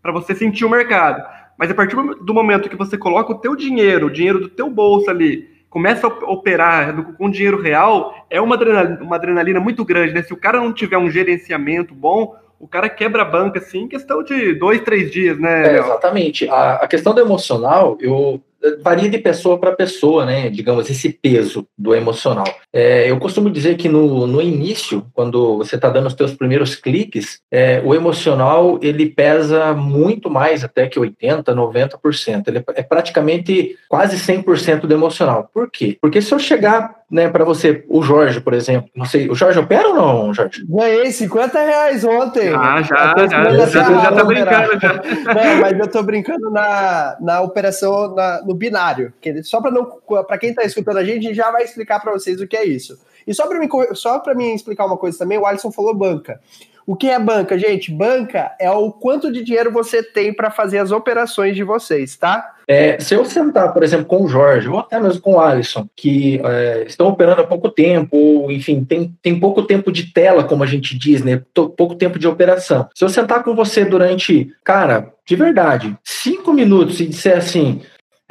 você 0.04 0.36
sentir 0.36 0.64
o 0.64 0.70
mercado. 0.70 1.28
Mas 1.58 1.72
a 1.72 1.74
partir 1.74 1.96
do 1.96 2.34
momento 2.36 2.70
que 2.70 2.76
você 2.76 3.00
coloca 3.00 3.32
o 3.32 3.40
teu 3.40 3.56
dinheiro, 3.56 4.06
o 4.06 4.12
dinheiro 4.12 4.40
do 4.40 4.48
teu 4.48 4.70
bolso 4.70 5.10
ali, 5.10 5.50
começa 5.72 6.06
a 6.06 6.10
operar 6.30 6.94
com 7.16 7.32
dinheiro 7.32 7.60
real, 7.60 8.14
é 8.30 8.42
uma 8.42 8.56
adrenalina, 8.56 9.02
uma 9.02 9.16
adrenalina 9.16 9.60
muito 9.60 9.86
grande, 9.86 10.14
né? 10.14 10.22
Se 10.22 10.34
o 10.34 10.38
cara 10.38 10.60
não 10.60 10.74
tiver 10.74 10.98
um 10.98 11.10
gerenciamento 11.10 11.96
bom, 11.96 12.36
o 12.60 12.68
cara 12.68 12.90
quebra 12.90 13.22
a 13.22 13.26
banca, 13.26 13.58
assim, 13.58 13.84
em 13.84 13.88
questão 13.88 14.22
de 14.22 14.54
dois, 14.54 14.82
três 14.82 15.10
dias, 15.10 15.40
né? 15.40 15.76
É, 15.76 15.80
exatamente. 15.80 16.48
A, 16.50 16.74
a, 16.74 16.88
questão 16.88 17.14
do 17.14 17.22
emocional, 17.22 17.98
eu 18.02 18.42
varia 18.82 19.10
de 19.10 19.18
pessoa 19.18 19.58
para 19.58 19.72
pessoa, 19.72 20.26
né? 20.26 20.50
Digamos, 20.50 20.90
esse 20.90 21.10
peso 21.10 21.68
do 21.78 21.96
emocional. 21.96 22.46
É, 22.74 23.10
eu 23.10 23.18
costumo 23.20 23.50
dizer 23.50 23.76
que 23.76 23.90
no, 23.90 24.26
no 24.28 24.42
início, 24.42 25.06
quando 25.14 25.58
você 25.58 25.76
está 25.76 25.90
dando 25.90 26.08
os 26.08 26.14
seus 26.14 26.34
primeiros 26.34 26.76
cliques, 26.76 27.42
é, 27.52 27.82
o 27.84 27.94
emocional 27.94 28.80
ele 28.82 29.10
pesa 29.10 29.74
muito 29.74 30.30
mais 30.30 30.64
até 30.64 30.88
que 30.88 31.00
80%, 31.00 31.44
90%. 31.44 32.48
Ele 32.48 32.64
é 32.76 32.84
praticamente 32.84 33.76
quase 33.90 34.18
100% 34.18 34.82
do 34.82 34.94
emocional. 34.94 35.50
Por 35.54 35.70
quê? 35.70 35.98
Porque 36.02 36.22
se 36.22 36.34
eu 36.34 36.40
chegar 36.40 37.02
né, 37.12 37.28
para 37.28 37.44
você, 37.44 37.84
o 37.90 38.02
Jorge, 38.02 38.40
por 38.40 38.54
exemplo, 38.54 38.90
não 38.96 39.06
sei, 39.06 39.30
o 39.30 39.36
Jorge 39.36 39.60
opera 39.60 39.90
ou 39.90 39.96
não, 39.96 40.34
Jorge? 40.34 40.66
Ganhei 40.68 41.12
50 41.12 41.60
reais 41.60 42.06
ontem. 42.06 42.54
Ah, 42.56 42.82
já, 42.82 43.16
já, 43.18 43.28
já, 43.28 43.66
já, 43.66 43.84
já 43.84 44.12
tá 44.14 44.24
brincando 44.24 44.80
já. 44.80 44.94
Não, 44.94 45.62
mas 45.62 45.78
eu 45.78 45.88
tô 45.90 46.02
brincando 46.04 46.50
na, 46.50 47.18
na 47.20 47.42
operação, 47.42 48.16
na, 48.16 48.42
binário, 48.54 49.14
que 49.22 49.44
só 49.44 49.62
para 49.62 49.72
não, 49.72 49.86
para 49.86 50.38
quem 50.38 50.54
tá 50.54 50.64
escutando 50.64 50.98
a 50.98 51.04
gente, 51.04 51.34
já 51.34 51.52
vai 51.52 51.64
explicar 51.64 52.00
para 52.00 52.12
vocês 52.12 52.40
o 52.42 52.48
que 52.48 52.58
é 52.58 52.66
isso. 52.66 53.00
E 53.26 53.34
só 53.34 53.48
para 53.48 53.60
mim, 53.60 53.70
só 53.94 54.20
para 54.20 54.34
mim 54.34 54.54
explicar 54.54 54.86
uma 54.86 54.98
coisa 54.98 55.18
também, 55.18 55.38
o 55.38 55.46
Alisson 55.46 55.72
falou 55.72 55.94
banca. 55.94 56.40
O 56.86 56.96
que 56.96 57.10
é 57.10 57.20
banca, 57.20 57.58
gente? 57.58 57.92
Banca 57.92 58.52
é 58.60 58.70
o 58.70 58.92
quanto 58.92 59.32
de 59.32 59.44
dinheiro 59.44 59.72
você 59.72 60.02
tem 60.02 60.34
para 60.34 60.50
fazer 60.50 60.80
as 60.80 60.92
operações 60.92 61.56
de 61.56 61.64
vocês, 61.64 62.18
tá? 62.18 62.56
É, 62.68 63.00
se 63.00 63.14
eu 63.14 63.26
sentar, 63.26 63.74
por 63.74 63.84
exemplo, 63.84 64.06
com 64.06 64.24
o 64.24 64.28
Jorge, 64.28 64.68
ou 64.68 64.80
até 64.80 65.00
mesmo 65.00 65.22
com 65.22 65.34
o 65.34 65.40
Alisson, 65.40 65.88
que 65.96 66.42
é, 66.44 66.86
estão 66.88 67.08
operando 67.08 67.42
há 67.42 67.48
pouco 67.48 67.70
tempo, 67.70 68.18
ou 68.18 68.52
enfim, 68.52 68.84
tem, 68.84 69.14
tem 69.22 69.40
pouco 69.40 69.64
tempo 69.64 69.92
de 69.92 70.12
tela, 70.12 70.44
como 70.44 70.64
a 70.64 70.68
gente 70.68 70.98
diz, 70.98 71.24
né? 71.24 71.42
Pouco 71.54 71.96
tempo 71.96 72.18
de 72.18 72.28
operação. 72.28 72.88
Se 72.96 73.04
eu 73.04 73.10
sentar 73.10 73.44
com 73.44 73.56
você 73.56 73.86
durante, 73.86 74.52
cara, 74.64 75.14
de 75.26 75.36
verdade, 75.36 75.98
cinco 76.04 76.54
minutos 76.54 77.00
e 77.00 77.06
disser 77.06 77.38
assim, 77.38 77.82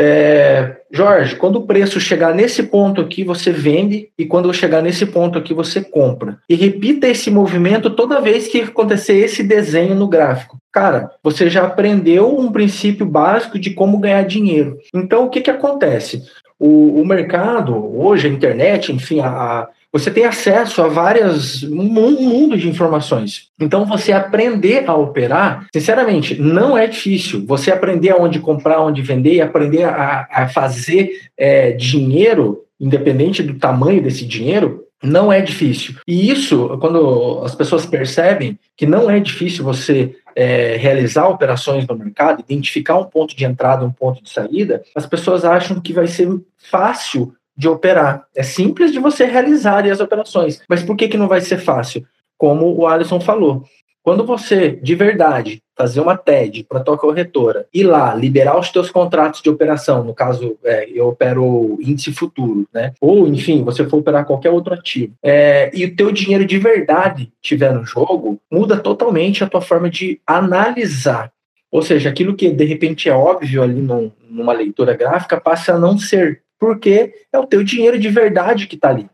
é, 0.03 0.79
Jorge, 0.91 1.37
quando 1.37 1.57
o 1.57 1.67
preço 1.67 2.01
chegar 2.01 2.35
nesse 2.35 2.63
ponto 2.63 3.03
aqui, 3.03 3.23
você 3.23 3.53
vende, 3.53 4.09
e 4.19 4.25
quando 4.25 4.53
chegar 4.55 4.81
nesse 4.81 5.05
ponto 5.05 5.39
aqui, 5.39 5.53
você 5.53 5.83
compra. 5.83 6.39
E 6.49 6.55
repita 6.55 7.07
esse 7.07 7.31
movimento 7.31 7.91
toda 7.91 8.21
vez 8.21 8.49
que 8.49 8.63
acontecer 8.63 9.19
esse 9.19 9.43
desenho 9.43 9.95
no 9.95 10.09
gráfico. 10.09 10.59
Cara, 10.73 11.11
você 11.23 11.51
já 11.51 11.65
aprendeu 11.67 12.39
um 12.39 12.51
princípio 12.51 13.05
básico 13.05 13.59
de 13.59 13.71
como 13.75 13.99
ganhar 13.99 14.23
dinheiro. 14.23 14.79
Então, 14.95 15.27
o 15.27 15.29
que, 15.29 15.43
que 15.43 15.51
acontece? 15.51 16.23
O, 16.59 16.99
o 17.01 17.07
mercado, 17.07 17.75
hoje, 17.99 18.27
a 18.27 18.31
internet, 18.31 18.93
enfim, 18.93 19.21
a, 19.21 19.69
você 19.93 20.11
tem 20.11 20.25
acesso 20.25 20.83
a 20.83 20.89
várias 20.89 21.63
um 21.63 21.85
mundo 21.85 22.57
de 22.57 22.69
informações. 22.69 23.49
Então 23.61 23.85
você 23.85 24.13
aprender 24.13 24.89
a 24.89 24.95
operar, 24.95 25.67
sinceramente, 25.73 26.41
não 26.41 26.77
é 26.77 26.87
difícil. 26.87 27.45
Você 27.47 27.71
aprender 27.71 28.11
aonde 28.11 28.39
comprar, 28.39 28.81
onde 28.81 29.03
vender, 29.03 29.35
e 29.35 29.41
aprender 29.41 29.85
a, 29.85 30.29
a 30.31 30.49
fazer 30.49 31.11
é, 31.37 31.73
dinheiro, 31.73 32.65
independente 32.79 33.43
do 33.43 33.55
tamanho 33.55 34.03
desse 34.03 34.25
dinheiro, 34.25 34.85
não 35.03 35.33
é 35.33 35.41
difícil. 35.41 35.95
E 36.07 36.31
isso, 36.31 36.77
quando 36.79 37.41
as 37.43 37.55
pessoas 37.55 37.87
percebem 37.87 38.59
que 38.77 38.87
não 38.87 39.11
é 39.11 39.19
difícil 39.19 39.65
você 39.65 40.15
é, 40.37 40.77
realizar 40.77 41.27
operações 41.29 41.87
no 41.87 41.97
mercado, 41.97 42.41
identificar 42.41 42.99
um 42.99 43.05
ponto 43.05 43.35
de 43.35 43.45
entrada, 43.45 43.85
um 43.85 43.91
ponto 43.91 44.23
de 44.23 44.31
saída, 44.31 44.83
as 44.95 45.07
pessoas 45.07 45.45
acham 45.45 45.81
que 45.81 45.93
vai 45.93 46.07
ser 46.07 46.29
fácil 46.57 47.35
de 47.57 47.69
operar. 47.69 48.25
É 48.35 48.43
simples 48.43 48.93
de 48.93 48.99
você 48.99 49.25
realizar 49.25 49.87
as 49.87 50.01
operações. 50.01 50.61
Mas 50.69 50.83
por 50.83 50.97
que, 50.97 51.09
que 51.09 51.19
não 51.19 51.29
vai 51.29 51.41
ser 51.41 51.59
fácil? 51.59 52.05
Como 52.37 52.75
o 52.75 52.87
Alisson 52.87 53.21
falou. 53.21 53.65
Quando 54.03 54.25
você, 54.25 54.71
de 54.83 54.95
verdade, 54.95 55.63
fazer 55.77 56.01
uma 56.01 56.17
TED 56.17 56.65
para 56.65 56.81
tua 56.81 56.97
corretora, 56.97 57.67
ir 57.73 57.85
lá, 57.85 58.15
liberar 58.15 58.59
os 58.59 58.71
teus 58.71 58.91
contratos 58.91 59.43
de 59.43 59.51
operação, 59.51 60.03
no 60.03 60.15
caso, 60.15 60.59
é, 60.65 60.89
eu 60.91 61.09
opero 61.09 61.79
índice 61.81 62.13
futuro, 62.13 62.67
né? 62.73 62.93
Ou, 63.01 63.27
enfim, 63.29 63.63
você 63.63 63.87
for 63.87 63.99
operar 63.99 64.25
qualquer 64.25 64.51
outro 64.51 64.73
ativo, 64.73 65.13
é, 65.23 65.71
e 65.75 65.85
o 65.85 65.95
teu 65.95 66.11
dinheiro 66.11 66.47
de 66.47 66.59
verdade 66.59 67.31
tiver 67.43 67.75
no 67.75 67.85
jogo, 67.85 68.41
muda 68.51 68.79
totalmente 68.79 69.45
a 69.45 69.47
tua 69.47 69.61
forma 69.61 69.91
de 69.91 70.19
analisar. 70.27 71.31
Ou 71.71 71.83
seja, 71.83 72.09
aquilo 72.09 72.35
que 72.35 72.51
de 72.51 72.65
repente 72.65 73.09
é 73.09 73.13
óbvio 73.13 73.63
ali 73.63 73.81
num, 73.81 74.11
numa 74.29 74.53
leitura 74.53 74.97
gráfica 74.97 75.41
passa 75.41 75.75
a 75.75 75.79
não 75.79 75.97
ser 75.99 76.43
porque 76.61 77.15
é 77.33 77.39
o 77.39 77.47
teu 77.47 77.65
dinheiro 77.65 77.99
de 77.99 78.11
verdade 78.11 78.67
que 78.67 78.75
está 78.75 78.91
ali. 78.91 79.09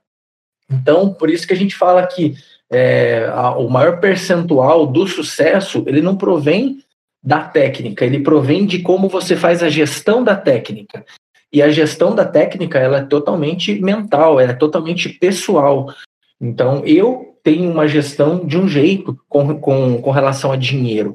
Então, 0.71 1.15
por 1.15 1.31
isso 1.31 1.47
que 1.47 1.53
a 1.53 1.57
gente 1.57 1.77
fala 1.77 2.05
que 2.07 2.35
é, 2.71 3.31
a, 3.33 3.57
o 3.57 3.71
maior 3.71 4.01
percentual 4.01 4.87
do 4.87 5.07
sucesso, 5.07 5.85
ele 5.87 6.03
não 6.03 6.17
provém 6.17 6.83
da 7.23 7.41
técnica, 7.41 8.05
ele 8.05 8.21
provém 8.21 8.67
de 8.67 8.81
como 8.81 9.09
você 9.09 9.37
faz 9.37 9.63
a 9.63 9.69
gestão 9.69 10.25
da 10.25 10.35
técnica. 10.35 11.05
E 11.53 11.63
a 11.63 11.71
gestão 11.71 12.15
da 12.15 12.25
técnica, 12.25 12.79
ela 12.79 12.99
é 12.99 13.05
totalmente 13.05 13.81
mental, 13.81 14.41
ela 14.41 14.51
é 14.51 14.57
totalmente 14.57 15.09
pessoal. 15.09 15.95
Então, 16.41 16.85
eu 16.85 17.39
tenho 17.43 17.71
uma 17.71 17.87
gestão 17.87 18.45
de 18.45 18.59
um 18.59 18.67
jeito 18.69 19.17
com, 19.29 19.59
com, 19.61 20.03
com 20.03 20.11
relação 20.11 20.51
a 20.51 20.57
dinheiro. 20.57 21.15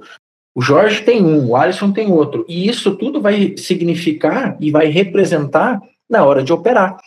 O 0.55 0.61
Jorge 0.61 1.01
tem 1.03 1.21
um, 1.23 1.49
o 1.49 1.55
Alisson 1.55 1.91
tem 1.91 2.11
outro. 2.11 2.45
E 2.47 2.67
isso 2.67 2.95
tudo 2.95 3.21
vai 3.21 3.55
significar 3.57 4.57
e 4.59 4.71
vai 4.71 4.87
representar 4.87 5.81
na 6.11 6.25
hora 6.25 6.43
de 6.43 6.51
operar. 6.51 6.97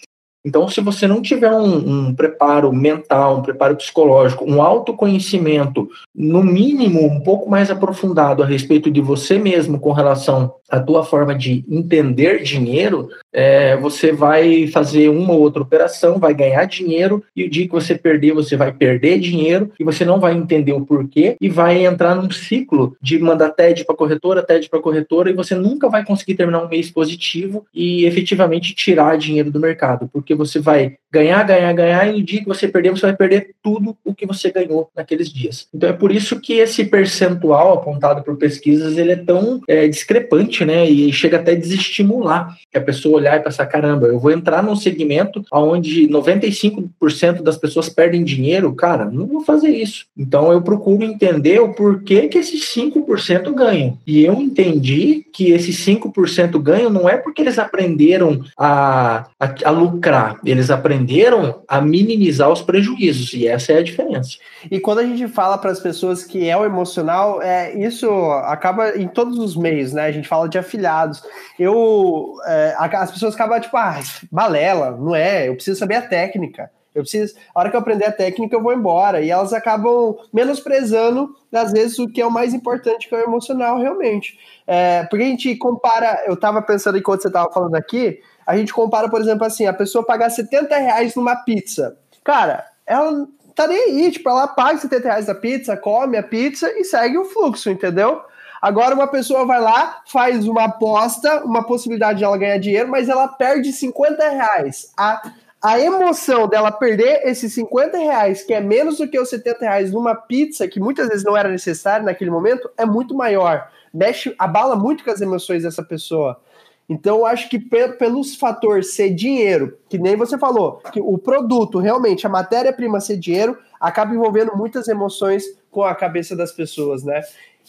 Então, 0.47 0.69
se 0.69 0.81
você 0.83 1.07
não 1.07 1.23
tiver 1.23 1.51
um, 1.51 2.09
um, 2.09 2.15
preparo 2.15 2.71
mental, 2.71 3.39
um 3.39 3.43
preparo 3.43 3.77
psicológico, 3.77 4.45
um 4.45 4.61
autoconhecimento, 4.61 5.89
no 6.15 6.43
mínimo 6.43 7.03
um 7.07 7.21
pouco 7.21 7.49
mais 7.49 7.71
aprofundado 7.71 8.43
a 8.43 8.47
respeito 8.47 8.91
de 8.91 9.01
você 9.01 9.39
mesmo 9.39 9.81
com 9.81 9.93
relação 9.93 10.55
à 10.69 10.81
tua 10.81 11.05
forma 11.05 11.35
de 11.35 11.65
entender 11.69 12.43
dinheiro, 12.43 13.09
é, 13.33 13.77
você 13.77 14.13
vai 14.13 14.67
fazer 14.69 15.09
uma 15.09 15.33
ou 15.33 15.41
outra 15.41 15.63
operação, 15.63 16.19
vai 16.19 16.35
ganhar 16.35 16.65
dinheiro, 16.65 17.23
e 17.37 17.45
o 17.45 17.51
dia 17.51 17.67
que 17.67 17.73
você 17.73 17.95
perder, 17.95 18.33
você 18.33 18.57
vai 18.57 18.73
perder 18.73 19.19
dinheiro, 19.19 19.71
e 19.79 19.85
você 19.85 20.05
não 20.05 20.21
vai 20.21 20.35
entender 20.35 20.73
o 20.73 20.85
porquê, 20.85 21.37
e 21.41 21.49
vai 21.49 21.85
entrar 21.85 22.15
num 22.15 22.31
ciclo 22.31 22.97
de 23.01 23.19
mandar 23.19 23.51
TED 23.51 23.85
para 23.85 23.97
corretora, 23.97 24.43
TED 24.43 24.69
para 24.69 24.81
corretora, 24.81 25.31
e 25.31 25.35
você 25.35 25.55
nunca 25.55 25.89
vai 25.89 26.05
conseguir 26.05 26.35
terminar 26.35 26.65
um 26.65 26.69
mês 26.69 26.91
positivo 26.91 27.67
e 27.75 28.05
efetivamente 28.05 28.75
tirar 28.75 29.19
dinheiro 29.19 29.51
do 29.51 29.61
mercado, 29.61 30.09
porque 30.13 30.35
você 30.35 30.59
vai 30.59 30.97
ganhar, 31.13 31.45
ganhar, 31.45 31.73
ganhar, 31.73 32.09
e 32.09 32.13
no 32.19 32.23
dia 32.23 32.41
que 32.41 32.47
você 32.47 32.67
perder, 32.67 32.91
você 32.91 33.07
vai 33.07 33.17
perder 33.17 33.55
tudo 33.63 33.97
o 34.05 34.15
que 34.15 34.27
você 34.27 34.51
ganhou 34.51 34.91
naqueles 34.97 35.33
dias. 35.33 35.69
Então 35.73 35.89
é 35.89 35.93
por 35.93 36.11
isso 36.11 36.41
que 36.41 36.55
esse 36.55 36.85
percentual 36.85 37.75
apontado 37.75 38.23
por 38.23 38.37
pesquisas 38.37 38.99
ele 38.99 39.13
é 39.13 39.17
tão 39.17 39.61
é, 39.69 39.87
discrepante 39.87 40.54
mente, 40.55 40.65
né? 40.65 40.89
E 40.89 41.13
chega 41.13 41.39
até 41.39 41.53
a 41.53 41.57
desestimular 41.57 42.57
que 42.71 42.79
a 42.79 42.81
pessoa 42.81 43.17
olhar 43.17 43.37
e 43.37 43.43
pensar, 43.43 43.67
caramba, 43.67 44.07
eu 44.07 44.19
vou 44.19 44.31
entrar 44.31 44.63
num 44.63 44.77
segmento 44.77 45.45
onde 45.53 46.09
95% 46.09 47.43
das 47.43 47.57
pessoas 47.57 47.89
perdem 47.89 48.23
dinheiro, 48.23 48.73
cara, 48.75 49.07
não 49.07 49.27
vou 49.27 49.45
fazer 49.45 49.71
isso. 49.71 50.07
Então 50.17 50.53
eu 50.53 50.63
procuro 50.63 51.03
entender 51.03 51.61
o 51.61 51.75
porquê 51.75 52.29
que 52.29 52.39
esses 52.39 52.63
5% 52.75 53.53
ganham. 53.53 53.99
E 54.07 54.25
eu 54.25 54.35
entendi 54.35 55.25
que 55.33 55.51
esses 55.51 55.77
5% 55.85 56.61
ganham 56.61 56.91
não 56.91 57.09
é 57.09 57.17
porque 57.17 57.43
eles 57.43 57.59
aprenderam 57.59 58.43
a, 58.57 59.27
a, 59.41 59.55
a 59.65 59.71
lucrar, 59.71 60.39
eles 60.45 60.71
aprenderam 60.71 61.63
a 61.67 61.81
minimizar 61.81 62.51
os 62.51 62.63
prejuízos, 62.63 63.33
e 63.33 63.47
essa 63.47 63.73
é 63.73 63.79
a 63.79 63.83
diferença. 63.83 64.37
E 64.71 64.79
quando 64.79 65.01
a 65.01 65.05
gente 65.05 65.27
fala 65.29 65.59
para 65.59 65.71
as 65.71 65.81
pessoas 65.81 66.25
que 66.25 66.49
é 66.49 66.57
o 66.57 66.65
emocional, 66.65 67.43
é, 67.43 67.75
isso 67.79 68.09
acaba 68.45 68.97
em 68.97 69.09
todos 69.09 69.39
os 69.39 69.57
meios, 69.57 69.93
né? 69.93 70.05
A 70.05 70.13
gente 70.13 70.29
fala 70.29 70.44
de 70.49 70.59
afiliados. 70.59 71.23
Eu, 71.59 72.35
é, 72.47 72.75
as 72.79 73.11
pessoas 73.11 73.35
acabam 73.35 73.61
tipo, 73.61 73.77
ah, 73.77 74.01
balela, 74.31 74.93
não 74.93 75.15
é? 75.15 75.49
Eu 75.49 75.55
preciso 75.55 75.79
saber 75.79 75.97
a 75.97 76.03
técnica. 76.03 76.71
Eu 76.95 77.03
preciso, 77.03 77.35
a 77.53 77.59
hora 77.59 77.71
que 77.71 77.77
eu 77.77 77.81
aprender 77.81 78.05
a 78.05 78.13
técnica, 78.13 78.55
eu 78.55 78.63
vou 78.63 78.73
embora. 78.73 79.21
E 79.21 79.31
elas 79.31 79.53
acabam 79.53 80.17
menosprezando, 80.33 81.35
às 81.53 81.73
vezes, 81.73 81.99
o 81.99 82.09
que 82.09 82.21
é 82.21 82.27
o 82.27 82.31
mais 82.31 82.55
importante, 82.55 83.09
que 83.09 83.15
é 83.15 83.19
o 83.19 83.25
emocional, 83.25 83.79
realmente. 83.79 84.39
É, 84.67 85.03
porque 85.05 85.25
a 85.25 85.29
gente 85.29 85.57
compara, 85.57 86.23
eu 86.27 86.35
estava 86.35 86.63
pensando 86.63 86.97
enquanto 86.97 87.23
você 87.23 87.29
estava 87.29 87.53
falando 87.53 87.75
aqui, 87.75 88.21
a 88.47 88.57
gente 88.57 88.73
compara, 88.73 89.09
por 89.09 89.21
exemplo, 89.21 89.45
assim, 89.45 89.67
a 89.67 89.73
pessoa 89.73 90.07
pagar 90.07 90.31
70 90.31 90.77
reais 90.77 91.17
numa 91.17 91.35
pizza. 91.37 91.97
Cara, 92.23 92.65
ela 92.87 93.27
tá 93.55 93.67
nem 93.67 93.79
aí, 93.79 94.11
tipo, 94.11 94.29
ela 94.29 94.47
paga 94.47 94.79
70 94.79 95.09
reais 95.09 95.27
da 95.27 95.35
pizza, 95.35 95.77
come 95.77 96.17
a 96.17 96.23
pizza 96.23 96.71
e 96.79 96.85
segue 96.85 97.19
o 97.19 97.25
fluxo, 97.25 97.71
entendeu? 97.71 98.21
Agora 98.65 98.95
uma 98.95 99.07
pessoa 99.07 99.45
vai 99.45 99.61
lá, 99.61 100.01
faz 100.07 100.49
uma 100.49 100.65
aposta, 100.65 101.45
uma 101.45 101.63
possibilidade 101.63 102.21
de 102.21 102.25
ela 102.25 102.39
ganhar 102.39 102.57
dinheiro, 102.57 102.89
mas 102.89 103.11
ela 103.11 103.29
perde 103.29 103.71
50 103.71 104.27
reais. 104.27 104.91
A, 104.97 105.33
a 105.63 105.79
emoção 105.79 106.49
dela 106.49 106.73
perder 106.73 107.21
esses 107.29 107.53
50 107.53 107.99
reais, 107.99 108.43
que 108.43 108.55
é 108.55 108.63
menos 108.63 108.97
do 108.97 109.07
que 109.07 109.21
os 109.21 109.29
70 109.29 109.59
reais 109.61 109.93
numa 109.93 110.15
pizza, 110.15 110.67
que 110.67 110.81
muitas 110.81 111.09
vezes 111.09 111.23
não 111.23 111.37
era 111.37 111.51
necessário 111.51 112.07
naquele 112.07 112.31
momento, 112.31 112.71
é 112.79 112.87
muito 112.87 113.15
maior. 113.15 113.69
Mexe, 113.93 114.35
abala 114.39 114.75
muito 114.75 115.05
com 115.05 115.11
as 115.11 115.21
emoções 115.21 115.63
dessa 115.63 115.83
pessoa. 115.83 116.41
Então, 116.89 117.19
eu 117.19 117.27
acho 117.27 117.51
que 117.51 117.59
pelo 117.59 118.25
fator 118.25 118.83
ser 118.83 119.11
dinheiro, 119.11 119.77
que 119.91 119.99
nem 119.99 120.17
você 120.17 120.39
falou, 120.39 120.81
que 120.91 121.03
o 121.03 121.19
produto, 121.19 121.81
realmente, 121.81 122.27
a 122.27 122.31
matéria-prima 122.31 122.99
ser 122.99 123.19
dinheiro, 123.19 123.59
acaba 123.79 124.15
envolvendo 124.15 124.57
muitas 124.57 124.89
emoções 124.89 125.45
com 125.71 125.83
a 125.83 125.95
cabeça 125.95 126.35
das 126.35 126.53
pessoas, 126.53 127.05
né? 127.05 127.21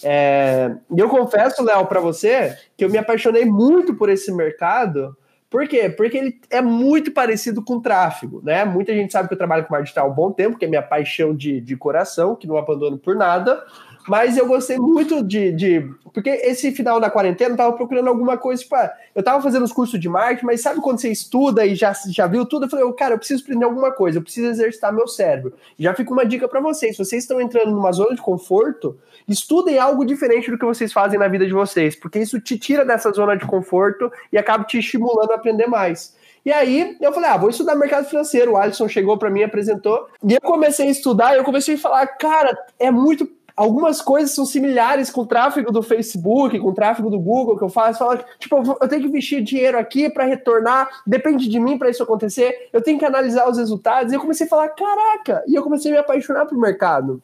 É, 0.04 0.76
eu 0.96 1.10
confesso, 1.10 1.64
Léo, 1.64 1.86
para 1.86 2.00
você, 2.00 2.58
que 2.78 2.84
eu 2.84 2.90
me 2.90 2.98
apaixonei 2.98 3.46
muito 3.46 3.96
por 3.96 4.10
esse 4.10 4.32
mercado. 4.32 5.16
Por 5.50 5.68
quê? 5.68 5.90
Porque 5.90 6.18
ele 6.18 6.40
é 6.50 6.62
muito 6.62 7.12
parecido 7.12 7.64
com 7.64 7.80
tráfego, 7.80 8.42
né? 8.44 8.66
Muita 8.66 8.94
gente 8.94 9.14
sabe 9.14 9.28
que 9.28 9.34
eu 9.34 9.38
trabalho 9.38 9.64
com 9.64 9.74
marketing 9.74 10.00
há 10.00 10.04
um 10.04 10.14
bom 10.14 10.32
tempo, 10.32 10.58
que 10.58 10.66
é 10.66 10.68
minha 10.68 10.82
paixão 10.82 11.34
de, 11.34 11.62
de 11.62 11.78
coração, 11.78 12.36
que 12.36 12.48
não 12.48 12.58
abandono 12.58 12.98
por 12.98 13.16
nada. 13.16 13.64
Mas 14.08 14.38
eu 14.38 14.46
gostei 14.48 14.78
muito 14.78 15.24
de, 15.24 15.52
de. 15.52 15.92
Porque 16.14 16.30
esse 16.30 16.72
final 16.72 17.00
da 17.00 17.10
quarentena 17.10 17.54
eu 17.54 17.58
tava 17.58 17.74
procurando 17.74 18.08
alguma 18.08 18.38
coisa. 18.38 18.62
Tipo, 18.62 18.76
ah, 18.76 18.94
eu 19.14 19.24
tava 19.24 19.42
fazendo 19.42 19.64
os 19.64 19.74
cursos 19.74 20.00
de 20.00 20.08
marketing, 20.08 20.46
mas 20.46 20.62
sabe 20.62 20.80
quando 20.80 21.00
você 21.00 21.10
estuda 21.10 21.66
e 21.66 21.76
já, 21.76 21.92
já 22.10 22.28
viu 22.28 22.46
tudo? 22.46 22.66
Eu 22.66 22.70
falei, 22.70 22.94
cara, 22.94 23.16
eu 23.16 23.18
preciso 23.18 23.44
aprender 23.44 23.66
alguma 23.66 23.92
coisa, 23.92 24.18
eu 24.18 24.22
preciso 24.22 24.48
exercitar 24.48 24.94
meu 24.94 25.08
cérebro. 25.08 25.54
Já 25.78 25.94
fica 25.94 26.12
uma 26.12 26.26
dica 26.26 26.48
para 26.48 26.62
vocês: 26.62 26.96
se 26.96 27.04
vocês 27.04 27.24
estão 27.24 27.42
entrando 27.42 27.72
numa 27.72 27.92
zona 27.92 28.16
de 28.16 28.22
conforto, 28.22 28.98
estudem 29.28 29.80
algo 29.80 30.06
diferente 30.06 30.52
do 30.52 30.58
que 30.58 30.66
vocês 30.66 30.94
fazem 30.94 31.20
na 31.20 31.28
vida 31.28 31.46
de 31.46 31.54
vocês, 31.54 31.96
porque 31.96 32.20
isso 32.20 32.40
te 32.40 32.58
tira 32.58 32.86
dessa 32.86 33.12
zona 33.12 33.36
de 33.36 33.46
conforto 33.46 34.12
e 34.32 34.38
acaba 34.38 34.64
te 34.64 34.78
estimulando 34.78 35.32
a 35.32 35.36
aprender 35.36 35.68
mais. 35.68 36.16
E 36.46 36.52
aí 36.52 36.96
eu 37.02 37.12
falei, 37.12 37.28
ah, 37.32 37.38
vou 37.38 37.50
estudar 37.50 37.74
mercado 37.74 38.08
financeiro. 38.08 38.52
O 38.52 38.58
Alisson 38.58 38.88
chegou 38.88 39.18
para 39.18 39.32
mim, 39.32 39.42
apresentou, 39.42 40.08
e 40.24 40.36
eu 40.36 40.42
comecei 40.42 40.88
a 40.88 40.92
estudar, 40.92 41.36
eu 41.36 41.44
comecei 41.44 41.74
a 41.74 41.80
falar, 41.80 42.06
cara, 42.06 42.56
é 42.80 42.92
muito 42.92 43.28
algumas 43.56 44.02
coisas 44.02 44.32
são 44.32 44.46
similares 44.46 45.10
com 45.10 45.22
o 45.22 45.26
tráfego 45.26 45.72
do 45.72 45.82
Facebook, 45.82 46.60
com 46.60 46.70
o 46.70 46.74
tráfego 46.74 47.10
do 47.10 47.20
Google 47.20 47.58
que 47.58 47.64
eu 47.64 47.70
faço. 47.70 48.00
Fala, 48.00 48.24
tipo, 48.38 48.56
eu 48.58 48.88
tenho 48.88 49.02
que 49.02 49.08
investir 49.08 49.42
dinheiro 49.42 49.78
aqui 49.78 50.10
para 50.10 50.26
retornar, 50.26 50.90
depende 51.06 51.48
de 51.48 51.60
mim 51.60 51.78
para 51.78 51.90
isso 51.90 52.04
acontecer. 52.04 52.70
Eu 52.74 52.82
tenho 52.82 53.00
que 53.00 53.06
analisar 53.06 53.50
os 53.50 53.58
resultados. 53.58 54.12
E 54.12 54.16
eu 54.16 54.22
comecei 54.22 54.46
a 54.46 54.50
falar, 54.50 54.70
caraca! 54.70 55.44
E 55.48 55.56
eu 55.56 55.64
comecei 55.64 55.92
a 55.92 55.94
me 55.94 56.00
apaixonar 56.00 56.46
pelo 56.46 56.60
mercado. 56.60 57.22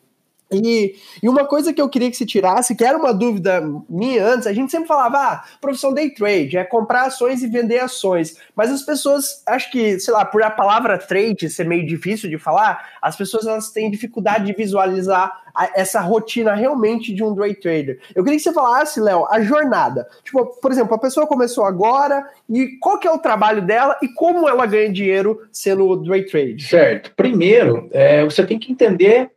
E, 0.51 0.95
e, 1.23 1.29
uma 1.29 1.45
coisa 1.45 1.71
que 1.73 1.81
eu 1.81 1.87
queria 1.87 2.09
que 2.09 2.17
se 2.17 2.25
tirasse, 2.25 2.75
que 2.75 2.83
era 2.83 2.97
uma 2.97 3.13
dúvida 3.13 3.61
minha 3.89 4.25
antes, 4.25 4.45
a 4.45 4.53
gente 4.53 4.69
sempre 4.69 4.87
falava, 4.87 5.17
ah, 5.17 5.43
profissão 5.61 5.93
day 5.93 6.09
trade, 6.13 6.57
é 6.57 6.63
comprar 6.63 7.03
ações 7.03 7.41
e 7.41 7.47
vender 7.47 7.79
ações. 7.79 8.35
Mas 8.55 8.69
as 8.69 8.81
pessoas, 8.81 9.41
acho 9.47 9.71
que, 9.71 9.99
sei 9.99 10.13
lá, 10.13 10.25
por 10.25 10.43
a 10.43 10.51
palavra 10.51 10.97
trade 10.97 11.49
ser 11.49 11.65
meio 11.65 11.85
difícil 11.85 12.29
de 12.29 12.37
falar, 12.37 12.85
as 13.01 13.15
pessoas 13.15 13.47
elas 13.47 13.69
têm 13.69 13.89
dificuldade 13.89 14.45
de 14.45 14.53
visualizar 14.53 15.31
a, 15.55 15.79
essa 15.79 16.01
rotina 16.01 16.53
realmente 16.53 17.13
de 17.13 17.23
um 17.23 17.33
day 17.33 17.55
trader. 17.55 17.99
Eu 18.13 18.23
queria 18.23 18.37
que 18.37 18.43
você 18.43 18.53
falasse, 18.53 18.99
Léo, 18.99 19.25
a 19.29 19.41
jornada. 19.41 20.07
Tipo, 20.23 20.45
por 20.59 20.71
exemplo, 20.71 20.93
a 20.95 20.99
pessoa 20.99 21.27
começou 21.27 21.65
agora 21.65 22.27
e 22.49 22.77
qual 22.79 22.99
que 22.99 23.07
é 23.07 23.11
o 23.11 23.19
trabalho 23.19 23.61
dela 23.61 23.97
e 24.01 24.07
como 24.09 24.49
ela 24.49 24.65
ganha 24.65 24.91
dinheiro 24.91 25.41
sendo 25.51 25.95
day 25.97 26.25
trade? 26.25 26.67
Certo. 26.67 27.13
Primeiro, 27.15 27.89
é, 27.91 28.23
você 28.23 28.45
tem 28.45 28.59
que 28.59 28.71
entender 28.71 29.31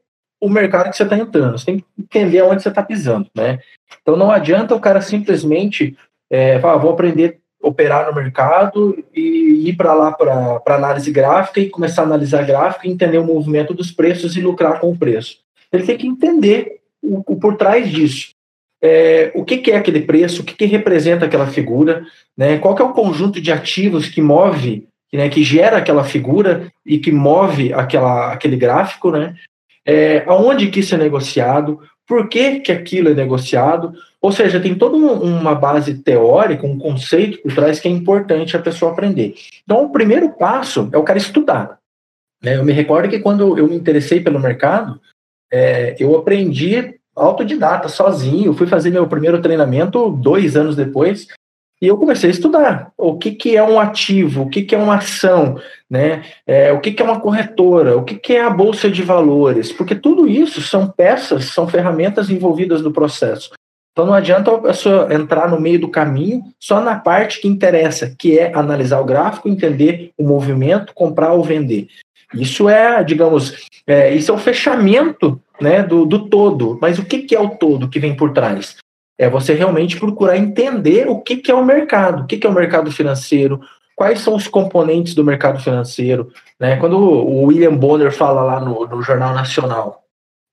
o 0.44 0.50
mercado 0.50 0.90
que 0.90 0.96
você 0.96 1.04
está 1.04 1.16
entrando. 1.16 1.59
Você 1.59 1.64
tem 1.64 1.78
que 1.78 1.85
entender 1.98 2.42
onde 2.42 2.62
você 2.62 2.68
está 2.68 2.83
pisando, 2.83 3.28
né? 3.35 3.59
Então 4.02 4.14
não 4.14 4.30
adianta 4.30 4.74
o 4.74 4.80
cara 4.80 5.00
simplesmente 5.00 5.96
é, 6.30 6.59
falar, 6.61 6.74
ah, 6.74 6.78
vou 6.78 6.92
aprender 6.92 7.38
a 7.62 7.68
operar 7.68 8.07
no 8.07 8.14
mercado 8.14 9.02
e 9.14 9.70
ir 9.70 9.74
para 9.74 9.94
lá 9.94 10.12
para 10.12 10.61
análise 10.66 11.11
gráfica 11.11 11.61
e 11.61 11.70
começar 11.70 12.02
a 12.02 12.04
analisar 12.04 12.44
gráfico 12.44 12.87
e 12.87 12.90
entender 12.90 13.16
o 13.16 13.24
movimento 13.24 13.72
dos 13.72 13.90
preços 13.90 14.37
e 14.37 14.42
lucrar 14.42 14.80
com 14.80 14.90
o 14.90 14.98
preço. 14.98 15.38
Ele 15.72 15.85
tem 15.85 15.96
que 15.96 16.07
entender 16.07 16.80
o, 17.02 17.22
o 17.26 17.37
por 17.37 17.57
trás 17.57 17.90
disso. 17.90 18.35
É, 18.83 19.33
o 19.35 19.46
que, 19.46 19.57
que, 19.57 19.70
é 19.70 19.76
aquele 19.76 20.02
preço, 20.02 20.42
o 20.42 20.44
que, 20.44 20.54
que, 20.54 20.66
representa 20.66 21.24
aquela 21.24 21.46
figura, 21.46 22.04
né? 22.37 22.59
qual 22.59 22.76
é 22.78 22.83
o 22.83 22.92
conjunto 22.92 23.40
de 23.40 23.50
ativos 23.50 24.11
que 24.11 24.20
move, 24.20 24.87
né, 25.11 25.30
que 25.30 25.42
gera 25.42 25.78
aquela 25.78 26.04
figura 26.04 26.70
e 26.85 26.98
que 26.98 27.11
move 27.11 27.72
aquela, 27.72 28.33
aquele 28.33 28.57
gráfico, 28.57 29.11
né? 29.11 29.35
É, 29.87 30.25
aonde 30.27 30.68
que 30.68 30.81
isso 30.81 30.94
é 30.94 30.99
negociado, 30.99 31.81
por 32.07 32.29
que, 32.29 32.61
que 32.61 32.73
aquilo 32.73 33.09
é 33.09 33.14
negociado, 33.14 33.94
ou 34.20 34.33
seja, 34.33 34.61
tem 34.61 34.75
toda 34.75 34.97
uma 34.97 35.55
base 35.55 35.94
teórica, 35.94 36.66
um 36.66 36.79
conceito 36.79 37.42
por 37.42 37.55
trás 37.55 37.81
que 37.81 37.88
é 37.88 37.90
importante 37.90 38.57
a 38.57 38.62
pessoa 38.62 38.92
aprender. 38.92 39.35
Então, 39.62 39.85
o 39.85 39.90
primeiro 39.90 40.31
passo 40.31 40.88
é 40.92 40.99
o 40.99 41.03
cara 41.03 41.18
estudar. 41.18 41.79
Né? 42.42 42.57
Eu 42.57 42.64
me 42.64 42.73
recordo 42.73 43.09
que 43.09 43.18
quando 43.18 43.59
eu 43.59 43.66
me 43.66 43.77
interessei 43.77 44.20
pelo 44.20 44.40
mercado, 44.40 45.01
é, 45.53 45.94
eu 45.99 46.16
aprendi 46.16 46.94
autodidata, 47.14 47.88
sozinho, 47.88 48.55
fui 48.55 48.66
fazer 48.66 48.90
meu 48.90 49.07
primeiro 49.07 49.40
treinamento 49.40 50.11
dois 50.11 50.57
anos 50.57 50.75
depois, 50.75 51.29
e 51.81 51.87
eu 51.87 51.97
comecei 51.99 52.31
a 52.31 52.33
estudar 52.33 52.92
o 52.97 53.18
que, 53.18 53.33
que 53.33 53.57
é 53.57 53.62
um 53.62 53.79
ativo, 53.79 54.42
o 54.42 54.49
que, 54.49 54.62
que 54.62 54.75
é 54.75 54.79
uma 54.79 54.97
ação, 54.97 55.61
né? 55.94 56.24
É, 56.44 56.72
o 56.72 56.80
que, 56.80 56.90
que 56.90 57.00
é 57.00 57.04
uma 57.04 57.20
corretora, 57.20 57.96
o 57.96 58.02
que, 58.02 58.16
que 58.16 58.33
é 58.33 58.42
a 58.42 58.50
bolsa 58.50 58.90
de 58.90 59.00
valores, 59.00 59.70
porque 59.70 59.94
tudo 59.94 60.26
isso 60.26 60.61
são 60.61 60.88
peças, 60.88 61.44
são 61.44 61.68
ferramentas 61.68 62.30
envolvidas 62.30 62.83
no 62.83 62.92
processo. 62.92 63.52
Então 63.92 64.04
não 64.04 64.12
adianta 64.12 64.52
a 64.52 64.59
pessoa 64.59 65.14
entrar 65.14 65.48
no 65.48 65.61
meio 65.61 65.78
do 65.78 65.88
caminho 65.88 66.42
só 66.59 66.80
na 66.80 66.96
parte 66.96 67.40
que 67.40 67.46
interessa, 67.46 68.12
que 68.18 68.37
é 68.37 68.52
analisar 68.52 68.98
o 68.98 69.04
gráfico, 69.04 69.48
entender 69.48 70.11
o 70.18 70.24
movimento, 70.24 70.92
comprar 70.92 71.33
ou 71.33 71.44
vender. 71.44 71.87
Isso 72.35 72.68
é, 72.68 73.04
digamos, 73.04 73.68
é, 73.87 74.12
isso 74.12 74.33
é 74.33 74.35
o 74.35 74.38
fechamento 74.38 75.40
né, 75.61 75.80
do, 75.80 76.04
do 76.04 76.28
todo. 76.28 76.76
Mas 76.83 76.98
o 76.98 77.04
que, 77.04 77.20
que 77.20 77.37
é 77.37 77.40
o 77.40 77.50
todo 77.50 77.88
que 77.88 78.00
vem 78.00 78.16
por 78.16 78.33
trás? 78.33 78.74
É 79.16 79.30
você 79.30 79.54
realmente 79.54 79.96
procurar 79.96 80.37
entender 80.37 81.09
o 81.09 81.20
que, 81.20 81.37
que 81.37 81.52
é 81.52 81.54
o 81.54 81.64
mercado, 81.64 82.24
o 82.24 82.26
que, 82.26 82.37
que 82.37 82.48
é 82.48 82.50
o 82.50 82.52
mercado 82.52 82.90
financeiro, 82.90 83.61
quais 83.94 84.20
são 84.20 84.35
os 84.35 84.48
componentes 84.48 85.14
do 85.14 85.24
mercado 85.24 85.61
financeiro. 85.61 86.33
Né? 86.59 86.76
Quando 86.76 86.98
o 86.98 87.44
William 87.44 87.76
Bonner 87.76 88.12
fala 88.12 88.42
lá 88.42 88.61
no, 88.61 88.87
no 88.87 89.02
Jornal 89.02 89.35
Nacional, 89.35 90.04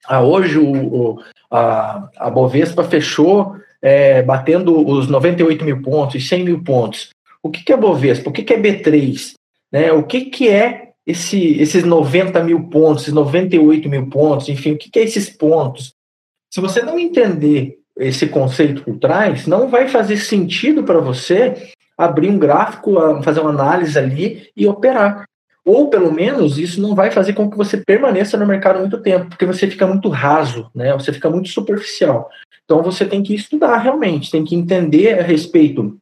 ah, 0.08 0.22
hoje 0.22 0.58
o, 0.58 0.72
o, 0.74 1.20
a, 1.50 2.10
a 2.18 2.30
Bovespa 2.30 2.84
fechou 2.84 3.56
é, 3.82 4.22
batendo 4.22 4.88
os 4.88 5.08
98 5.08 5.66
mil 5.66 5.82
pontos 5.82 6.16
e 6.16 6.22
100 6.22 6.44
mil 6.44 6.64
pontos. 6.64 7.10
O 7.42 7.50
que, 7.50 7.64
que 7.64 7.74
é 7.74 7.78
Bovespa? 7.78 8.30
O 8.30 8.34
que, 8.34 8.44
que 8.44 8.54
é 8.54 8.60
B3? 8.60 9.34
Né? 9.72 9.92
O 9.92 10.04
que, 10.04 10.26
que 10.26 10.50
é 10.50 10.92
esse, 11.06 11.60
esses 11.60 11.84
90 11.84 12.44
mil 12.44 12.70
pontos, 12.70 13.04
esses 13.04 13.14
98 13.14 13.90
mil 13.90 14.08
pontos, 14.08 14.50
enfim, 14.50 14.74
o 14.74 14.78
que, 14.78 14.90
que 14.90 15.00
é 15.00 15.04
esses 15.04 15.30
pontos? 15.30 15.94
Se 16.54 16.62
você 16.62 16.82
não 16.82 17.00
entender 17.00 17.80
esse 17.98 18.28
conceito 18.28 18.84
por 18.84 18.98
trás, 18.98 19.48
não 19.48 19.70
vai 19.70 19.88
fazer 19.88 20.18
sentido 20.18 20.84
para 20.84 21.00
você 21.00 21.72
abrir 22.06 22.30
um 22.30 22.40
gráfico, 22.40 22.96
fazer 23.24 23.40
uma 23.40 23.50
análise 23.50 23.98
ali 23.98 24.50
e 24.56 24.68
operar. 24.68 25.26
Ou, 25.64 25.90
pelo 25.90 26.12
menos, 26.12 26.58
isso 26.58 26.82
não 26.82 26.96
vai 26.96 27.12
fazer 27.12 27.34
com 27.34 27.50
que 27.50 27.58
você 27.58 27.78
permaneça 27.78 28.36
no 28.36 28.48
mercado 28.48 28.80
muito 28.80 29.00
tempo, 29.00 29.30
porque 29.30 29.46
você 29.46 29.68
fica 29.68 29.86
muito 29.86 30.10
raso, 30.10 30.70
né? 30.74 30.92
Você 30.94 31.14
fica 31.14 31.30
muito 31.30 31.50
superficial. 31.50 32.30
Então, 32.66 32.82
você 32.82 33.06
tem 33.06 33.22
que 33.22 33.36
estudar 33.36 33.78
realmente, 33.78 34.32
tem 34.32 34.44
que 34.44 34.56
entender 34.56 35.20
a 35.20 35.24
respeito 35.24 35.98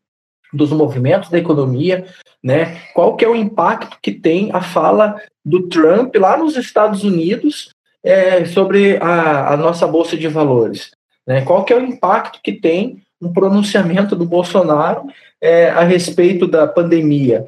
dos 0.54 0.72
movimentos 0.72 1.30
da 1.30 1.38
economia, 1.38 2.06
né? 2.44 2.80
Qual 2.94 3.18
que 3.18 3.26
é 3.26 3.28
o 3.28 3.36
impacto 3.36 3.98
que 4.02 4.12
tem 4.12 4.50
a 4.54 4.62
fala 4.62 5.22
do 5.44 5.68
Trump 5.68 6.16
lá 6.16 6.38
nos 6.38 6.56
Estados 6.56 7.04
Unidos 7.04 7.70
é, 8.04 8.46
sobre 8.46 8.98
a, 8.98 9.54
a, 9.54 9.58
nossa 9.58 9.86
bolsa 9.86 10.16
de 10.16 10.28
valores, 10.28 10.92
né? 11.28 11.42
Qual 11.42 11.66
que 11.66 11.74
é 11.74 11.76
o 11.76 11.84
impacto 11.84 12.40
que 12.42 12.54
tem 12.54 13.04
um 13.22 13.34
pronunciamento 13.34 14.16
do 14.16 14.26
Bolsonaro 14.26 15.08
é, 15.42 15.70
a 15.70 15.84
respeito 15.84 16.48
da 16.48 16.68
pandemia? 16.68 17.46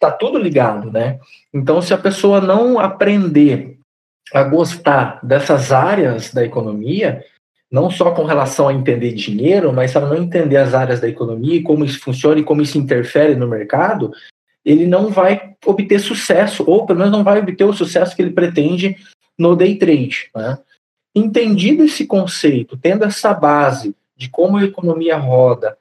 Tá 0.00 0.10
tudo 0.10 0.38
ligado, 0.38 0.90
né? 0.90 1.20
Então, 1.52 1.80
se 1.80 1.94
a 1.94 1.98
pessoa 1.98 2.40
não 2.40 2.78
aprender 2.78 3.78
a 4.32 4.42
gostar 4.42 5.20
dessas 5.22 5.70
áreas 5.70 6.32
da 6.32 6.44
economia, 6.44 7.24
não 7.70 7.90
só 7.90 8.10
com 8.10 8.24
relação 8.24 8.68
a 8.68 8.74
entender 8.74 9.12
dinheiro, 9.12 9.72
mas 9.72 9.90
se 9.90 9.96
ela 9.96 10.08
não 10.08 10.22
entender 10.22 10.56
as 10.56 10.74
áreas 10.74 11.00
da 11.00 11.08
economia 11.08 11.62
como 11.62 11.84
isso 11.84 12.00
funciona 12.00 12.40
e 12.40 12.44
como 12.44 12.60
isso 12.60 12.76
interfere 12.76 13.34
no 13.34 13.48
mercado, 13.48 14.12
ele 14.64 14.86
não 14.86 15.08
vai 15.08 15.54
obter 15.64 15.98
sucesso, 15.98 16.64
ou 16.66 16.86
pelo 16.86 16.98
menos 16.98 17.12
não 17.12 17.24
vai 17.24 17.38
obter 17.38 17.64
o 17.64 17.72
sucesso 17.72 18.14
que 18.14 18.22
ele 18.22 18.30
pretende 18.30 18.96
no 19.38 19.56
day 19.56 19.76
trade. 19.76 20.30
Né? 20.34 20.58
Entendido 21.14 21.84
esse 21.84 22.06
conceito, 22.06 22.76
tendo 22.76 23.04
essa 23.04 23.32
base 23.34 23.94
de 24.16 24.28
como 24.28 24.58
a 24.58 24.64
economia 24.64 25.16
roda 25.16 25.76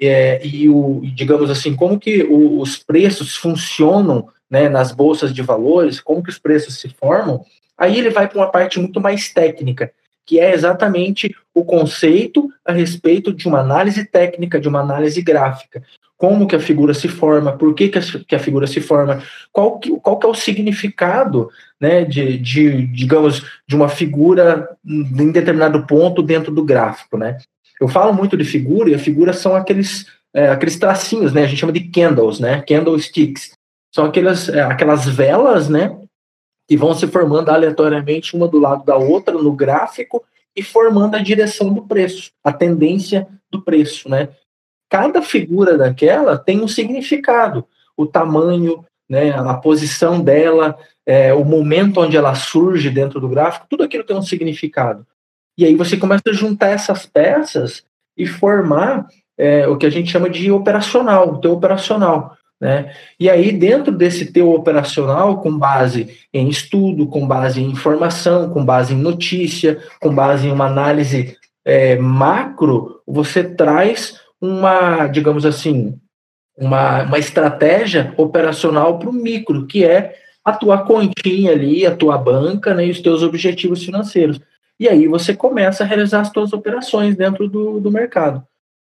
é, 0.00 0.44
e 0.46 0.68
o, 0.68 1.00
digamos 1.14 1.50
assim, 1.50 1.74
como 1.74 1.98
que 1.98 2.22
o, 2.22 2.60
os 2.60 2.76
preços 2.78 3.34
funcionam 3.36 4.28
né, 4.50 4.68
nas 4.68 4.92
bolsas 4.92 5.32
de 5.32 5.42
valores, 5.42 6.00
como 6.00 6.22
que 6.22 6.30
os 6.30 6.38
preços 6.38 6.78
se 6.78 6.88
formam, 6.88 7.44
aí 7.76 7.98
ele 7.98 8.10
vai 8.10 8.28
para 8.28 8.38
uma 8.38 8.50
parte 8.50 8.78
muito 8.78 9.00
mais 9.00 9.32
técnica, 9.32 9.90
que 10.24 10.40
é 10.40 10.52
exatamente 10.52 11.34
o 11.54 11.64
conceito 11.64 12.50
a 12.64 12.72
respeito 12.72 13.32
de 13.32 13.48
uma 13.48 13.60
análise 13.60 14.04
técnica, 14.04 14.60
de 14.60 14.68
uma 14.68 14.80
análise 14.80 15.22
gráfica. 15.22 15.82
Como 16.16 16.46
que 16.46 16.56
a 16.56 16.60
figura 16.60 16.94
se 16.94 17.08
forma, 17.08 17.52
por 17.52 17.74
que, 17.74 17.88
que, 17.88 17.98
a, 17.98 18.02
que 18.26 18.34
a 18.34 18.38
figura 18.38 18.66
se 18.66 18.80
forma, 18.80 19.22
qual 19.52 19.78
que, 19.78 19.90
qual 20.00 20.18
que 20.18 20.26
é 20.26 20.30
o 20.30 20.34
significado 20.34 21.50
né, 21.80 22.04
de, 22.04 22.38
de, 22.38 22.86
digamos, 22.86 23.44
de 23.66 23.76
uma 23.76 23.88
figura 23.88 24.68
em 24.84 25.30
determinado 25.30 25.86
ponto 25.86 26.22
dentro 26.22 26.52
do 26.52 26.64
gráfico. 26.64 27.18
Né? 27.18 27.38
Eu 27.80 27.88
falo 27.88 28.12
muito 28.12 28.36
de 28.36 28.44
figura, 28.44 28.90
e 28.90 28.94
a 28.94 28.98
figura 28.98 29.32
são 29.32 29.54
aqueles, 29.54 30.06
é, 30.34 30.48
aqueles 30.48 30.78
tracinhos, 30.78 31.32
né? 31.32 31.44
a 31.44 31.46
gente 31.46 31.58
chama 31.58 31.72
de 31.72 31.88
candles, 31.88 32.40
né? 32.40 32.62
candlesticks. 32.62 33.52
São 33.94 34.04
aquelas, 34.04 34.48
é, 34.48 34.62
aquelas 34.62 35.06
velas 35.06 35.68
né, 35.68 35.98
que 36.68 36.76
vão 36.76 36.94
se 36.94 37.06
formando 37.06 37.50
aleatoriamente 37.50 38.36
uma 38.36 38.48
do 38.48 38.58
lado 38.58 38.84
da 38.84 38.96
outra 38.96 39.34
no 39.34 39.52
gráfico 39.52 40.24
e 40.54 40.62
formando 40.62 41.14
a 41.14 41.22
direção 41.22 41.72
do 41.72 41.82
preço, 41.82 42.30
a 42.42 42.52
tendência 42.52 43.26
do 43.50 43.62
preço, 43.62 44.08
né? 44.08 44.30
Cada 44.88 45.20
figura 45.20 45.76
daquela 45.76 46.38
tem 46.38 46.62
um 46.62 46.68
significado, 46.68 47.66
o 47.96 48.06
tamanho, 48.06 48.84
né, 49.08 49.30
a 49.30 49.54
posição 49.54 50.20
dela, 50.20 50.78
é, 51.04 51.32
o 51.34 51.44
momento 51.44 52.00
onde 52.00 52.16
ela 52.16 52.34
surge 52.34 52.90
dentro 52.90 53.20
do 53.20 53.28
gráfico, 53.28 53.66
tudo 53.68 53.84
aquilo 53.84 54.04
tem 54.04 54.16
um 54.16 54.22
significado. 54.22 55.06
E 55.56 55.64
aí 55.64 55.74
você 55.74 55.96
começa 55.96 56.24
a 56.28 56.32
juntar 56.32 56.68
essas 56.68 57.06
peças 57.06 57.84
e 58.16 58.26
formar 58.26 59.06
é, 59.38 59.66
o 59.66 59.76
que 59.76 59.86
a 59.86 59.90
gente 59.90 60.10
chama 60.10 60.30
de 60.30 60.50
operacional, 60.50 61.34
o 61.34 61.38
teu 61.38 61.52
operacional. 61.52 62.36
Né? 62.60 62.92
E 63.20 63.28
aí, 63.28 63.52
dentro 63.52 63.92
desse 63.92 64.32
teu 64.32 64.50
operacional, 64.52 65.40
com 65.42 65.56
base 65.56 66.16
em 66.32 66.48
estudo, 66.48 67.06
com 67.06 67.26
base 67.26 67.60
em 67.60 67.70
informação, 67.70 68.48
com 68.50 68.64
base 68.64 68.94
em 68.94 68.98
notícia, 68.98 69.78
com 70.00 70.14
base 70.14 70.48
em 70.48 70.52
uma 70.52 70.66
análise 70.66 71.36
é, 71.64 71.96
macro, 71.96 73.02
você 73.06 73.44
traz 73.44 74.18
uma, 74.40 75.06
digamos 75.06 75.44
assim, 75.44 75.98
uma, 76.56 77.02
uma 77.02 77.18
estratégia 77.18 78.14
operacional 78.16 78.98
para 78.98 79.10
o 79.10 79.12
micro, 79.12 79.66
que 79.66 79.84
é 79.84 80.14
a 80.44 80.52
tua 80.52 80.78
continha 80.78 81.52
ali, 81.52 81.84
a 81.84 81.94
tua 81.94 82.16
banca 82.16 82.72
né, 82.72 82.86
e 82.86 82.90
os 82.90 83.00
teus 83.00 83.22
objetivos 83.22 83.84
financeiros. 83.84 84.40
E 84.78 84.88
aí 84.88 85.06
você 85.06 85.34
começa 85.34 85.82
a 85.82 85.86
realizar 85.86 86.20
as 86.20 86.30
tuas 86.30 86.52
operações 86.52 87.16
dentro 87.16 87.48
do, 87.48 87.80
do 87.80 87.90
mercado. 87.90 88.46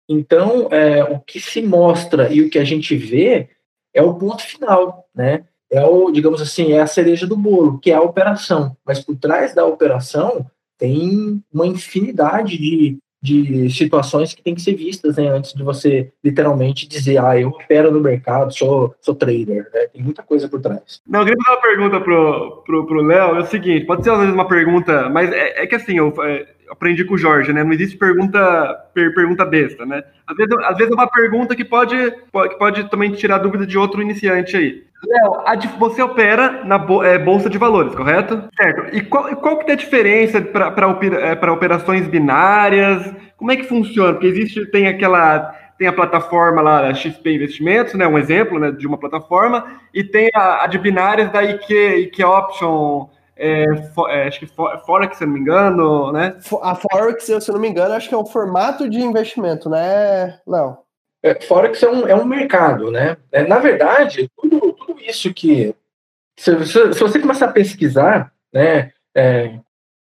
Então, 0.09 0.69
é, 0.71 1.03
o 1.05 1.21
que 1.21 1.41
se 1.41 1.63
mostra 1.63 2.33
e 2.33 2.41
o 2.41 2.51
que 2.51 2.59
a 2.59 2.65
gente 2.65 2.97
vê 2.97 3.49
é 3.95 4.03
o 4.03 4.15
ponto 4.15 4.43
final, 4.43 5.09
né? 5.15 5.45
É 5.71 5.85
o, 5.85 6.11
digamos 6.13 6.41
assim, 6.41 6.73
é 6.73 6.81
a 6.81 6.87
cereja 6.87 7.27
do 7.27 7.37
bolo, 7.37 7.79
que 7.79 7.91
é 7.91 7.95
a 7.95 8.03
operação. 8.03 8.77
Mas 8.85 9.01
por 9.01 9.17
trás 9.17 9.55
da 9.55 9.65
operação 9.65 10.47
tem 10.79 11.43
uma 11.53 11.67
infinidade 11.67 12.57
de, 12.57 12.99
de 13.23 13.69
situações 13.71 14.35
que 14.35 14.43
tem 14.43 14.55
que 14.55 14.61
ser 14.61 14.75
vistas 14.75 15.17
né, 15.17 15.29
antes 15.29 15.53
de 15.53 15.63
você 15.63 16.13
literalmente 16.23 16.87
dizer, 16.87 17.19
ah, 17.19 17.39
eu 17.39 17.49
opero 17.49 17.91
no 17.91 18.01
mercado, 18.01 18.53
sou, 18.53 18.95
sou 19.01 19.15
trader, 19.15 19.69
né? 19.73 19.87
Tem 19.93 20.03
muita 20.03 20.23
coisa 20.23 20.49
por 20.49 20.61
trás. 20.61 21.01
Não, 21.07 21.21
eu 21.21 21.27
queria 21.27 21.43
fazer 21.45 21.57
uma 21.57 21.63
pergunta 21.63 22.01
pro, 22.01 22.63
pro, 22.65 22.87
pro 22.87 23.03
Léo, 23.03 23.37
é 23.37 23.41
o 23.41 23.47
seguinte, 23.47 23.87
pode 23.87 24.05
ser 24.05 24.11
às 24.11 24.19
vezes 24.19 24.35
uma 24.35 24.49
pergunta, 24.49 25.09
mas 25.09 25.33
é, 25.33 25.63
é 25.63 25.67
que 25.67 25.75
assim, 25.75 25.97
eu, 25.97 26.13
é, 26.23 26.47
aprendi 26.71 27.05
com 27.05 27.15
o 27.15 27.19
Jorge, 27.19 27.53
né? 27.53 27.63
Não 27.63 27.73
existe 27.73 27.97
pergunta, 27.97 28.75
per, 28.93 29.15
pergunta 29.15 29.45
besta, 29.45 29.85
né? 29.87 30.03
Às 30.27 30.37
vezes, 30.37 30.53
às 30.65 30.77
vezes 30.77 30.93
é 30.93 30.95
uma 30.95 31.09
pergunta 31.09 31.55
que 31.55 31.65
pode, 31.65 31.97
pode, 32.33 32.59
pode 32.59 32.91
também 32.91 33.13
tirar 33.13 33.39
dúvida 33.39 33.67
de 33.67 33.79
outro 33.79 34.03
iniciante 34.03 34.57
aí. 34.57 34.85
Léo, 35.05 35.79
você 35.79 36.03
opera 36.03 36.65
na 36.65 36.77
é, 37.05 37.19
Bolsa 37.19 37.51
de 37.51 37.59
Valores, 37.59 37.95
correto? 37.95 38.43
Certo. 38.57 38.97
E 38.97 39.03
qual, 39.03 39.37
qual 39.37 39.59
que 39.59 39.71
é 39.71 39.75
a 39.75 39.77
diferença 39.77 40.41
para 40.41 40.87
é, 41.21 41.51
operações 41.51 42.09
binárias? 42.09 43.15
Como 43.37 43.53
é 43.53 43.57
que 43.57 43.65
funciona? 43.65 44.15
Porque 44.15 44.27
existe, 44.27 44.67
tem 44.67 44.87
aquela 44.87 45.55
tem 45.79 45.87
a 45.87 45.93
plataforma 45.93 46.63
lá, 46.63 46.89
a 46.89 46.95
XP 46.95 47.35
Investimentos, 47.35 47.95
né, 47.95 48.07
um 48.07 48.19
exemplo 48.19 48.59
né, 48.59 48.71
de 48.71 48.87
uma 48.87 48.97
plataforma, 48.97 49.79
e 49.93 50.03
tem 50.03 50.31
a, 50.35 50.65
a 50.65 50.67
de 50.67 50.79
binárias 50.79 51.31
da 51.31 51.45
IQ, 51.45 51.99
IQ 51.99 52.25
Option, 52.25 53.09
é, 53.37 53.65
é, 54.09 54.27
acho 54.27 54.41
que 54.41 54.47
Forex, 54.47 55.19
se 55.19 55.25
eu 55.25 55.29
não 55.29 55.35
me 55.35 55.41
engano, 55.41 56.11
né? 56.11 56.37
A 56.63 56.75
Forex, 56.75 57.25
se 57.25 57.33
eu 57.33 57.53
não 57.53 57.61
me 57.61 57.69
engano, 57.69 57.95
acho 57.95 58.09
que 58.09 58.15
é 58.15 58.19
um 58.19 58.25
formato 58.25 58.89
de 58.89 58.99
investimento, 58.99 59.69
né, 59.69 60.41
Léo? 60.47 60.79
É, 61.23 61.41
Forex 61.43 61.83
é 61.83 61.91
um, 61.91 62.09
é 62.09 62.15
um 62.15 62.25
mercado, 62.25 62.91
né? 62.91 63.17
É, 63.31 63.47
na 63.47 63.59
verdade, 63.59 64.31
tudo, 64.37 64.73
tudo 64.73 65.01
isso 65.01 65.33
que. 65.35 65.75
Se, 66.39 66.67
se, 66.67 66.93
se 66.95 67.01
você 67.01 67.19
começar 67.19 67.47
a 67.47 67.53
pesquisar, 67.53 68.33
né? 68.53 68.93
É, 69.15 69.59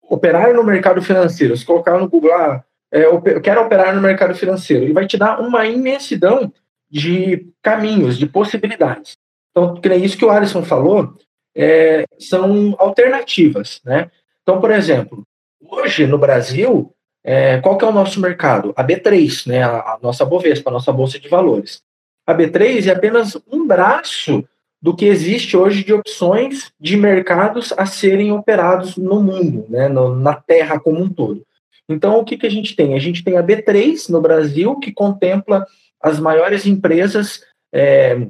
operar 0.09 0.53
no 0.53 0.63
mercado 0.63 1.01
financeiro, 1.01 1.57
se 1.57 1.65
colocar 1.65 1.97
no 1.97 2.07
Google, 2.07 2.33
ah, 2.33 2.63
é, 2.91 3.05
eu 3.05 3.21
quero 3.41 3.61
operar 3.61 3.95
no 3.95 4.01
mercado 4.01 4.35
financeiro, 4.35 4.83
ele 4.83 4.93
vai 4.93 5.07
te 5.07 5.17
dar 5.17 5.39
uma 5.39 5.65
imensidão 5.65 6.53
de 6.89 7.47
caminhos, 7.61 8.17
de 8.17 8.27
possibilidades. 8.27 9.17
Então, 9.49 9.75
que 9.75 9.89
é 9.89 9.97
isso 9.97 10.17
que 10.17 10.25
o 10.25 10.29
Alisson 10.29 10.63
falou, 10.63 11.15
é, 11.55 12.05
são 12.19 12.75
alternativas, 12.77 13.81
né? 13.85 14.09
Então, 14.41 14.59
por 14.59 14.71
exemplo, 14.71 15.23
hoje 15.61 16.05
no 16.05 16.17
Brasil, 16.17 16.93
é, 17.23 17.59
qual 17.61 17.77
que 17.77 17.85
é 17.85 17.87
o 17.87 17.93
nosso 17.93 18.19
mercado? 18.19 18.73
A 18.75 18.83
B3, 18.83 19.47
né? 19.47 19.63
A, 19.63 19.77
a, 19.79 19.99
nossa 20.01 20.25
Bovespa, 20.25 20.69
a 20.69 20.73
nossa 20.73 20.91
Bolsa 20.91 21.19
de 21.19 21.29
Valores. 21.29 21.81
A 22.25 22.33
B3 22.33 22.87
é 22.87 22.91
apenas 22.91 23.37
um 23.51 23.65
braço 23.65 24.43
do 24.81 24.95
que 24.95 25.05
existe 25.05 25.55
hoje 25.55 25.83
de 25.83 25.93
opções 25.93 26.71
de 26.77 26.97
mercados 26.97 27.73
a 27.77 27.85
serem 27.85 28.33
operados 28.33 28.97
no 28.97 29.23
mundo, 29.23 29.65
né? 29.69 29.87
No, 29.87 30.15
na 30.15 30.35
Terra 30.35 30.79
como 30.79 31.01
um 31.01 31.09
todo. 31.09 31.45
Então, 31.87 32.19
o 32.19 32.25
que, 32.25 32.37
que 32.37 32.47
a 32.47 32.51
gente 32.51 32.75
tem? 32.75 32.93
A 32.93 32.99
gente 32.99 33.23
tem 33.23 33.37
a 33.37 33.43
B3 33.43 34.09
no 34.09 34.21
Brasil, 34.21 34.77
que 34.79 34.91
contempla 34.91 35.65
as 36.01 36.19
maiores 36.19 36.65
empresas 36.65 37.43
é, 37.73 38.27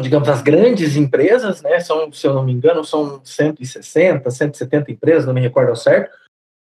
digamos, 0.00 0.28
as 0.28 0.42
grandes 0.42 0.96
empresas, 0.96 1.62
né, 1.62 1.78
são, 1.80 2.12
se 2.12 2.26
eu 2.26 2.34
não 2.34 2.44
me 2.44 2.52
engano, 2.52 2.84
são 2.84 3.20
160, 3.24 4.30
170 4.30 4.90
empresas, 4.90 5.26
não 5.26 5.34
me 5.34 5.40
recordo 5.40 5.70
ao 5.70 5.76
certo, 5.76 6.10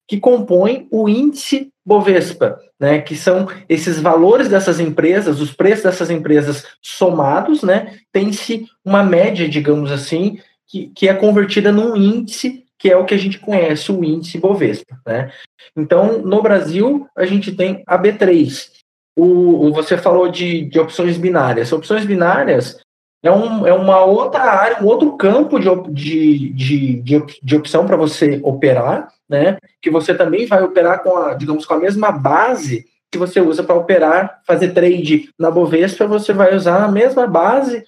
que 0.09 0.19
compõem 0.19 0.89
o 0.91 1.09
índice 1.09 1.71
Bovespa, 1.85 2.59
né, 2.81 3.01
que 3.01 3.15
são 3.15 3.47
esses 3.69 4.01
valores 4.01 4.49
dessas 4.49 4.81
empresas, 4.81 5.41
os 5.41 5.53
preços 5.53 5.85
dessas 5.85 6.11
empresas 6.11 6.67
somados, 6.81 7.63
né, 7.63 7.99
tem-se 8.11 8.67
uma 8.85 9.03
média, 9.03 9.47
digamos 9.47 9.93
assim, 9.93 10.41
que, 10.67 10.87
que 10.95 11.09
é 11.09 11.15
convertida 11.15 11.71
num 11.71 11.97
índice 11.97 12.65
que 12.79 12.89
é 12.89 12.97
o 12.97 13.05
que 13.05 13.15
a 13.15 13.19
gente 13.19 13.41
conhece, 13.41 13.91
o 13.91 14.05
índice 14.05 14.39
Bovespa, 14.39 14.99
né. 15.05 15.33
Então, 15.77 16.21
no 16.23 16.41
Brasil, 16.41 17.09
a 17.17 17.27
gente 17.27 17.53
tem 17.53 17.83
a 17.87 17.99
B3, 17.99 18.71
o, 19.19 19.67
o, 19.67 19.73
você 19.73 19.99
falou 19.99 20.29
de, 20.29 20.65
de 20.67 20.79
opções 20.79 21.19
binárias. 21.19 21.73
Opções 21.73 22.05
binárias 22.05 22.79
é, 23.23 23.31
um, 23.31 23.67
é 23.67 23.73
uma 23.73 24.05
outra 24.05 24.43
área, 24.43 24.83
um 24.83 24.87
outro 24.87 25.17
campo 25.17 25.59
de, 25.59 25.69
de, 25.91 27.03
de, 27.03 27.25
de, 27.43 27.57
opção 27.57 27.87
para 27.87 27.97
você 27.97 28.41
operar, 28.43 29.09
né? 29.29 29.59
Que 29.83 29.91
você 29.91 30.15
também 30.15 30.47
vai 30.47 30.63
operar 30.63 31.03
com 31.03 31.17
a, 31.17 31.35
digamos, 31.35 31.67
com 31.67 31.75
a 31.75 31.79
mesma 31.79 32.13
base 32.13 32.87
que 33.11 33.19
você 33.19 33.41
usa 33.41 33.65
para 33.65 33.75
operar, 33.75 34.41
fazer 34.47 34.69
trade 34.73 35.31
na 35.39 35.51
Bovespa, 35.51 36.07
você 36.07 36.33
vai 36.33 36.55
usar 36.55 36.85
a 36.85 36.93
mesma 36.93 37.27
base 37.27 37.83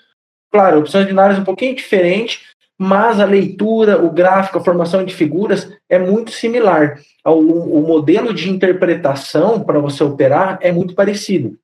Claro, 0.50 0.80
opções 0.80 1.06
binárias 1.06 1.38
um 1.38 1.44
pouquinho 1.44 1.76
diferente, 1.76 2.40
mas 2.76 3.20
a 3.20 3.24
leitura, 3.24 4.02
o 4.02 4.10
gráfico, 4.10 4.58
a 4.58 4.64
formação 4.64 5.04
de 5.04 5.14
figuras 5.14 5.72
é 5.88 5.98
muito 5.98 6.32
similar. 6.32 6.98
O 7.24 7.80
modelo 7.82 8.34
de 8.34 8.50
interpretação 8.50 9.62
para 9.62 9.78
você 9.78 10.02
operar 10.02 10.58
é 10.60 10.72
muito 10.72 10.94
parecido, 10.94 11.56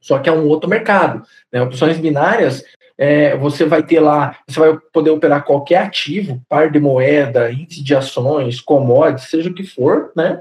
só 0.00 0.18
que 0.18 0.28
é 0.28 0.32
um 0.32 0.46
outro 0.46 0.70
mercado. 0.70 1.22
Né? 1.52 1.60
Opções 1.60 1.98
binárias, 1.98 2.64
é, 2.98 3.36
você 3.36 3.64
vai 3.64 3.82
ter 3.82 4.00
lá, 4.00 4.38
você 4.48 4.60
vai 4.60 4.78
poder 4.92 5.10
operar 5.10 5.44
qualquer 5.44 5.78
ativo, 5.78 6.40
par 6.48 6.70
de 6.70 6.78
moeda, 6.78 7.50
índice 7.50 7.82
de 7.82 7.94
ações, 7.94 8.60
commodities, 8.60 9.28
seja 9.28 9.50
o 9.50 9.54
que 9.54 9.64
for, 9.64 10.12
né? 10.16 10.40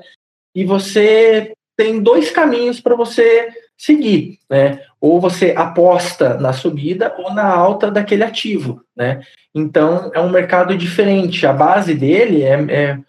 E 0.56 0.64
você 0.64 1.54
tem 1.76 2.02
dois 2.02 2.30
caminhos 2.30 2.80
para 2.80 2.96
você 2.96 3.50
seguir, 3.78 4.40
né? 4.50 4.82
Ou 5.02 5.20
você 5.20 5.54
aposta 5.58 6.36
na 6.36 6.54
subida 6.54 7.14
ou 7.18 7.34
na 7.34 7.46
alta 7.46 7.90
daquele 7.90 8.24
ativo, 8.24 8.82
né? 8.96 9.22
Então 9.54 10.12
é 10.14 10.20
um 10.20 10.30
mercado 10.30 10.78
diferente. 10.78 11.46
A 11.46 11.54
base 11.54 11.94
dele 11.96 12.44
é, 12.44 12.54
é 12.70 13.00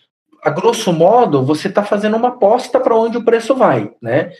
a 0.42 0.50
grosso 0.50 0.92
modo, 0.92 1.44
você 1.44 1.68
está 1.68 1.82
fazendo 1.82 2.16
uma 2.16 2.28
aposta 2.28 2.80
para 2.80 2.96
onde 2.96 3.18
o 3.18 3.24
preço 3.24 3.54
vai, 3.54 3.92
né? 4.00 4.32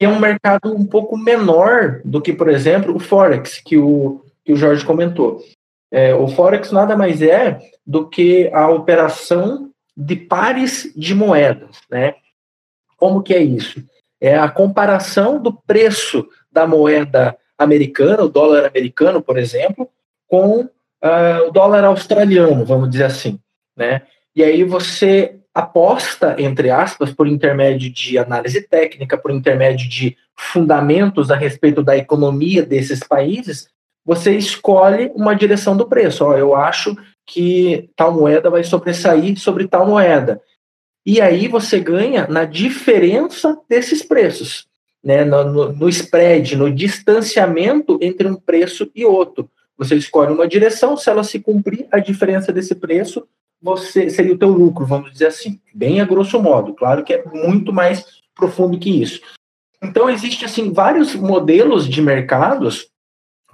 E 0.00 0.04
é 0.04 0.08
um 0.08 0.20
mercado 0.20 0.72
um 0.72 0.86
pouco 0.86 1.16
menor 1.16 2.00
do 2.04 2.20
que, 2.20 2.32
por 2.32 2.48
exemplo, 2.48 2.94
o 2.94 3.00
Forex, 3.00 3.60
que 3.60 3.76
o, 3.76 4.22
que 4.48 4.52
o 4.54 4.56
Jorge 4.56 4.82
comentou. 4.82 5.44
É, 5.92 6.14
o 6.14 6.26
Forex 6.26 6.72
nada 6.72 6.96
mais 6.96 7.20
é 7.20 7.58
do 7.86 8.08
que 8.08 8.50
a 8.54 8.66
operação 8.70 9.70
de 9.94 10.16
pares 10.16 10.90
de 10.96 11.14
moedas, 11.14 11.76
né? 11.90 12.14
Como 12.96 13.22
que 13.22 13.34
é 13.34 13.42
isso? 13.42 13.84
é 14.20 14.36
a 14.36 14.48
comparação 14.48 15.40
do 15.40 15.52
preço 15.52 16.26
da 16.50 16.66
moeda 16.66 17.36
americana, 17.56 18.22
o 18.22 18.28
dólar 18.28 18.66
americano, 18.66 19.22
por 19.22 19.38
exemplo, 19.38 19.88
com 20.26 20.60
uh, 20.62 21.48
o 21.48 21.50
dólar 21.50 21.84
australiano, 21.84 22.64
vamos 22.64 22.90
dizer 22.90 23.04
assim, 23.04 23.38
né? 23.76 24.02
E 24.34 24.42
aí 24.42 24.62
você 24.64 25.36
aposta, 25.54 26.36
entre 26.38 26.70
aspas, 26.70 27.12
por 27.12 27.26
intermédio 27.26 27.90
de 27.90 28.18
análise 28.18 28.60
técnica, 28.60 29.18
por 29.18 29.30
intermédio 29.30 29.88
de 29.88 30.16
fundamentos 30.36 31.30
a 31.30 31.36
respeito 31.36 31.82
da 31.82 31.96
economia 31.96 32.64
desses 32.64 33.00
países, 33.00 33.68
você 34.08 34.34
escolhe 34.34 35.12
uma 35.14 35.34
direção 35.34 35.76
do 35.76 35.86
preço. 35.86 36.24
Ó, 36.24 36.34
eu 36.34 36.56
acho 36.56 36.96
que 37.26 37.90
tal 37.94 38.10
moeda 38.10 38.48
vai 38.48 38.64
sobressair 38.64 39.38
sobre 39.38 39.68
tal 39.68 39.86
moeda. 39.86 40.40
E 41.04 41.20
aí 41.20 41.46
você 41.46 41.78
ganha 41.78 42.26
na 42.26 42.46
diferença 42.46 43.60
desses 43.68 44.02
preços, 44.02 44.66
né? 45.04 45.26
no, 45.26 45.44
no, 45.44 45.72
no 45.74 45.88
spread, 45.90 46.56
no 46.56 46.72
distanciamento 46.72 47.98
entre 48.00 48.26
um 48.26 48.34
preço 48.34 48.90
e 48.94 49.04
outro. 49.04 49.46
Você 49.76 49.94
escolhe 49.94 50.32
uma 50.32 50.48
direção, 50.48 50.96
se 50.96 51.10
ela 51.10 51.22
se 51.22 51.38
cumprir, 51.38 51.86
a 51.92 51.98
diferença 51.98 52.50
desse 52.50 52.74
preço 52.74 53.28
você 53.60 54.08
seria 54.08 54.32
o 54.32 54.38
teu 54.38 54.48
lucro, 54.48 54.86
vamos 54.86 55.12
dizer 55.12 55.26
assim, 55.26 55.60
bem 55.74 56.00
a 56.00 56.06
grosso 56.06 56.40
modo. 56.40 56.72
Claro 56.72 57.04
que 57.04 57.12
é 57.12 57.24
muito 57.26 57.74
mais 57.74 58.06
profundo 58.34 58.78
que 58.78 59.02
isso. 59.02 59.20
Então 59.82 60.08
existe 60.08 60.46
assim 60.46 60.72
vários 60.72 61.14
modelos 61.14 61.86
de 61.86 62.00
mercados 62.00 62.88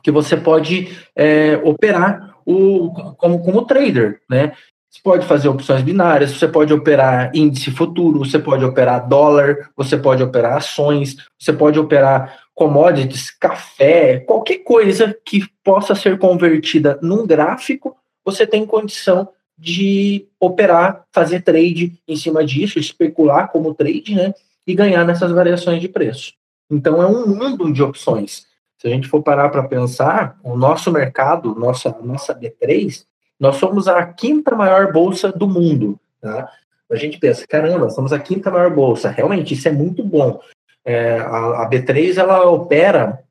que 0.05 0.11
você 0.11 0.37
pode 0.37 0.95
é, 1.17 1.57
operar 1.65 2.37
o, 2.45 2.91
como, 3.17 3.43
como 3.43 3.65
trader, 3.65 4.21
né? 4.29 4.53
Você 4.91 5.01
pode 5.03 5.27
fazer 5.27 5.49
opções 5.49 5.83
binárias, 5.83 6.31
você 6.31 6.47
pode 6.47 6.73
operar 6.73 7.33
índice 7.35 7.73
futuro, 7.73 8.21
você 8.21 8.39
pode 8.39 8.65
operar 8.65 9.09
dólar, 9.09 9.71
você 9.75 9.97
pode 9.97 10.23
operar 10.23 10.59
ações, 10.59 11.17
você 11.37 11.53
pode 11.53 11.81
operar 11.81 12.45
commodities, 12.55 13.31
café, 13.31 14.21
qualquer 14.21 14.59
coisa 14.59 15.17
que 15.25 15.45
possa 15.65 15.97
ser 15.97 16.17
convertida 16.19 16.97
num 17.03 17.27
gráfico, 17.27 17.97
você 18.25 18.47
tem 18.47 18.65
condição 18.65 19.29
de 19.59 20.29
operar, 20.39 21.05
fazer 21.13 21.41
trade 21.41 21.95
em 22.07 22.15
cima 22.15 22.45
disso, 22.45 22.79
especular 22.79 23.51
como 23.51 23.75
trade, 23.75 24.15
né? 24.15 24.33
E 24.67 24.75
ganhar 24.75 25.05
nessas 25.05 25.33
variações 25.33 25.81
de 25.81 25.89
preço. 25.89 26.35
Então 26.71 27.03
é 27.03 27.07
um 27.07 27.27
mundo 27.27 27.73
de 27.73 27.83
opções. 27.83 28.47
Se 28.85 28.89
a 28.89 28.91
gente 28.91 29.09
for 29.09 29.23
parar 29.23 29.49
para 29.49 29.63
pensar, 29.63 30.39
o 30.45 30.59
nosso 30.59 30.93
mercado, 30.93 31.55
nossa, 31.55 31.97
nossa 32.03 32.39
B3, 32.39 33.07
nós 33.41 33.57
somos 33.57 33.89
a 33.89 34.05
quinta 34.05 34.55
maior 34.55 34.93
bolsa 34.93 35.33
do 35.33 35.49
mundo. 35.49 35.99
Tá? 36.21 36.51
A 36.93 36.95
gente 36.95 37.19
pensa, 37.19 37.47
caramba, 37.47 37.89
somos 37.89 38.13
a 38.13 38.19
quinta 38.19 38.51
maior 38.51 38.69
bolsa. 38.69 39.09
Realmente, 39.09 39.55
isso 39.55 39.67
é 39.67 39.73
muito 39.73 40.05
bom. 40.05 40.39
É, 40.85 41.17
a, 41.17 41.63
a 41.63 41.71
B3 41.71 42.19
ela 42.19 42.47
opera 42.47 43.25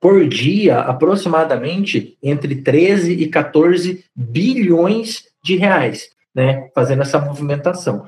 por 0.00 0.26
dia 0.28 0.80
aproximadamente 0.80 2.18
entre 2.20 2.56
13 2.56 3.12
e 3.12 3.28
14 3.28 4.04
bilhões 4.12 5.28
de 5.44 5.54
reais, 5.54 6.10
né, 6.34 6.68
fazendo 6.74 7.02
essa 7.02 7.20
movimentação. 7.20 8.04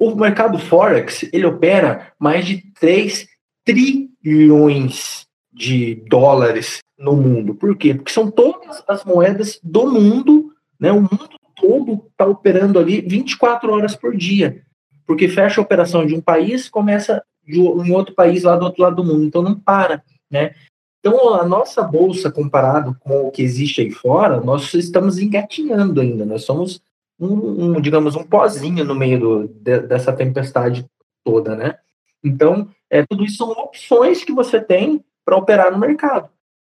O 0.00 0.16
mercado 0.16 0.58
Forex, 0.58 1.22
ele 1.32 1.46
opera 1.46 2.12
mais 2.18 2.44
de 2.44 2.60
3 2.80 3.24
trilhões 3.64 5.30
de 5.52 5.96
dólares 6.08 6.78
no 6.98 7.14
mundo. 7.14 7.54
Por 7.54 7.76
quê? 7.76 7.94
Porque 7.94 8.12
são 8.12 8.30
todas 8.30 8.82
as 8.88 9.04
moedas 9.04 9.60
do 9.62 9.90
mundo, 9.90 10.52
né? 10.78 10.90
O 10.92 11.00
mundo 11.00 11.28
todo 11.56 12.06
está 12.10 12.26
operando 12.26 12.78
ali 12.78 13.00
24 13.00 13.72
horas 13.72 13.94
por 13.94 14.16
dia. 14.16 14.62
Porque 15.06 15.28
fecha 15.28 15.60
a 15.60 15.64
operação 15.64 16.06
de 16.06 16.14
um 16.14 16.20
país, 16.20 16.68
começa 16.68 17.22
em 17.46 17.92
outro 17.92 18.14
país 18.14 18.44
lá 18.44 18.56
do 18.56 18.64
outro 18.64 18.82
lado 18.82 18.96
do 18.96 19.04
mundo. 19.04 19.24
Então 19.24 19.42
não 19.42 19.58
para, 19.58 20.02
né? 20.30 20.54
Então 21.00 21.34
a 21.34 21.44
nossa 21.44 21.82
bolsa 21.82 22.30
comparado 22.30 22.96
com 23.00 23.26
o 23.26 23.30
que 23.30 23.42
existe 23.42 23.80
aí 23.80 23.90
fora, 23.90 24.40
nós 24.40 24.72
estamos 24.74 25.18
engatinhando 25.18 26.00
ainda. 26.00 26.24
Nós 26.24 26.44
somos 26.44 26.80
um, 27.18 27.76
um 27.76 27.80
digamos, 27.80 28.14
um 28.14 28.22
pozinho 28.22 28.84
no 28.84 28.94
meio 28.94 29.18
do, 29.18 29.48
de, 29.48 29.80
dessa 29.80 30.12
tempestade 30.12 30.86
toda, 31.24 31.54
né? 31.54 31.76
Então, 32.24 32.68
é, 32.88 33.04
tudo 33.04 33.24
isso 33.24 33.38
são 33.38 33.50
opções 33.50 34.24
que 34.24 34.32
você 34.32 34.60
tem 34.60 35.04
para 35.24 35.36
operar 35.36 35.70
no 35.70 35.78
mercado. 35.78 36.28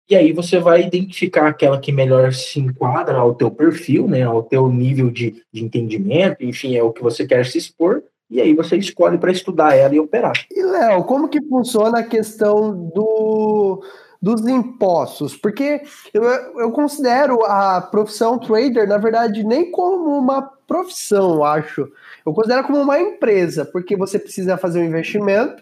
E 0.10 0.16
aí 0.16 0.34
você 0.34 0.60
vai 0.60 0.82
identificar 0.84 1.48
aquela 1.48 1.80
que 1.80 1.92
melhor 1.92 2.34
se 2.34 2.60
enquadra 2.60 3.18
ao 3.18 3.34
teu 3.34 3.50
perfil, 3.50 4.08
né, 4.08 4.24
ao 4.24 4.44
teu 4.44 4.68
nível 4.68 5.10
de, 5.10 5.42
de 5.52 5.64
entendimento, 5.64 6.44
enfim, 6.44 6.76
é 6.76 6.84
o 6.84 6.92
que 6.92 7.02
você 7.02 7.26
quer 7.26 7.46
se 7.46 7.58
expor, 7.58 8.04
e 8.30 8.42
aí 8.42 8.54
você 8.54 8.78
escolhe 8.78 9.18
para 9.18 9.32
estudar 9.32 9.76
ela 9.76 9.94
e 9.94 10.00
operar. 10.00 10.34
E, 10.50 10.64
Léo, 10.64 11.04
como 11.04 11.30
que 11.30 11.42
funciona 11.42 12.00
a 12.00 12.04
questão 12.04 12.74
do, 12.94 13.84
dos 14.22 14.48
impostos? 14.48 15.36
Porque 15.36 15.82
eu, 16.14 16.24
eu 16.24 16.72
considero 16.72 17.44
a 17.46 17.82
profissão 17.82 18.38
trader, 18.38 18.88
na 18.88 18.98
verdade, 18.98 19.44
nem 19.44 19.70
como 19.70 20.18
uma 20.18 20.42
profissão, 20.42 21.44
acho. 21.44 21.90
Eu 22.26 22.34
considero 22.34 22.66
como 22.66 22.80
uma 22.80 23.00
empresa, 23.00 23.66
porque 23.66 23.98
você 23.98 24.18
precisa 24.18 24.58
fazer 24.58 24.80
um 24.80 24.86
investimento, 24.86 25.62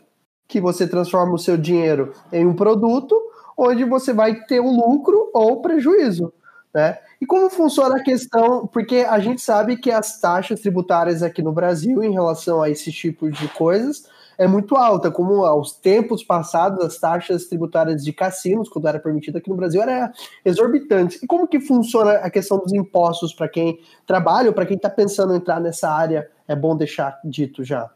que 0.49 0.59
você 0.59 0.87
transforma 0.87 1.35
o 1.35 1.37
seu 1.37 1.55
dinheiro 1.55 2.11
em 2.33 2.45
um 2.45 2.55
produto, 2.55 3.15
onde 3.55 3.85
você 3.85 4.11
vai 4.11 4.33
ter 4.45 4.59
um 4.59 4.75
lucro 4.75 5.29
ou 5.31 5.61
prejuízo, 5.61 6.33
né? 6.73 6.97
E 7.21 7.25
como 7.25 7.49
funciona 7.49 7.97
a 7.97 8.03
questão? 8.03 8.65
Porque 8.65 9.05
a 9.07 9.19
gente 9.19 9.41
sabe 9.41 9.77
que 9.77 9.91
as 9.91 10.19
taxas 10.19 10.61
tributárias 10.61 11.21
aqui 11.21 11.41
no 11.41 11.51
Brasil 11.51 12.01
em 12.01 12.11
relação 12.11 12.61
a 12.61 12.69
esse 12.69 12.91
tipo 12.91 13.29
de 13.29 13.47
coisas 13.49 14.05
é 14.37 14.47
muito 14.47 14.75
alta, 14.75 15.11
como 15.11 15.45
aos 15.45 15.73
tempos 15.73 16.23
passados 16.23 16.83
as 16.83 16.97
taxas 16.97 17.45
tributárias 17.45 18.03
de 18.03 18.13
cassinos, 18.13 18.69
quando 18.69 18.87
era 18.87 18.97
permitido 18.97 19.37
aqui 19.37 19.49
no 19.49 19.57
Brasil, 19.57 19.81
era 19.81 20.11
exorbitantes. 20.45 21.21
E 21.21 21.27
como 21.27 21.45
que 21.45 21.59
funciona 21.59 22.13
a 22.13 22.29
questão 22.29 22.57
dos 22.57 22.73
impostos 22.73 23.33
para 23.33 23.49
quem 23.49 23.79
trabalha 24.07 24.47
ou 24.47 24.53
para 24.53 24.65
quem 24.65 24.77
está 24.77 24.89
pensando 24.89 25.33
em 25.33 25.37
entrar 25.37 25.59
nessa 25.59 25.91
área? 25.91 26.27
É 26.47 26.55
bom 26.55 26.75
deixar 26.75 27.19
dito 27.23 27.65
já. 27.65 27.91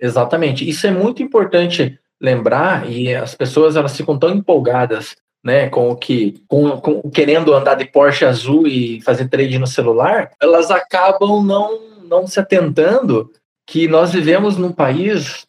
Exatamente. 0.00 0.68
Isso 0.68 0.86
é 0.86 0.90
muito 0.90 1.22
importante 1.22 1.98
lembrar 2.20 2.90
e 2.90 3.14
as 3.14 3.34
pessoas 3.34 3.76
elas 3.76 3.96
ficam 3.96 4.18
tão 4.18 4.30
empolgadas 4.30 5.16
né, 5.44 5.68
com 5.68 5.90
o 5.90 5.96
que 5.96 6.42
com, 6.48 6.80
com, 6.80 7.10
querendo 7.10 7.54
andar 7.54 7.74
de 7.74 7.84
Porsche 7.84 8.24
azul 8.24 8.66
e 8.66 9.00
fazer 9.02 9.28
trade 9.28 9.58
no 9.58 9.66
celular, 9.66 10.32
elas 10.40 10.70
acabam 10.70 11.44
não 11.44 11.88
não 12.08 12.26
se 12.26 12.40
atentando 12.40 13.30
que 13.66 13.86
nós 13.86 14.12
vivemos 14.12 14.56
num 14.56 14.72
país 14.72 15.46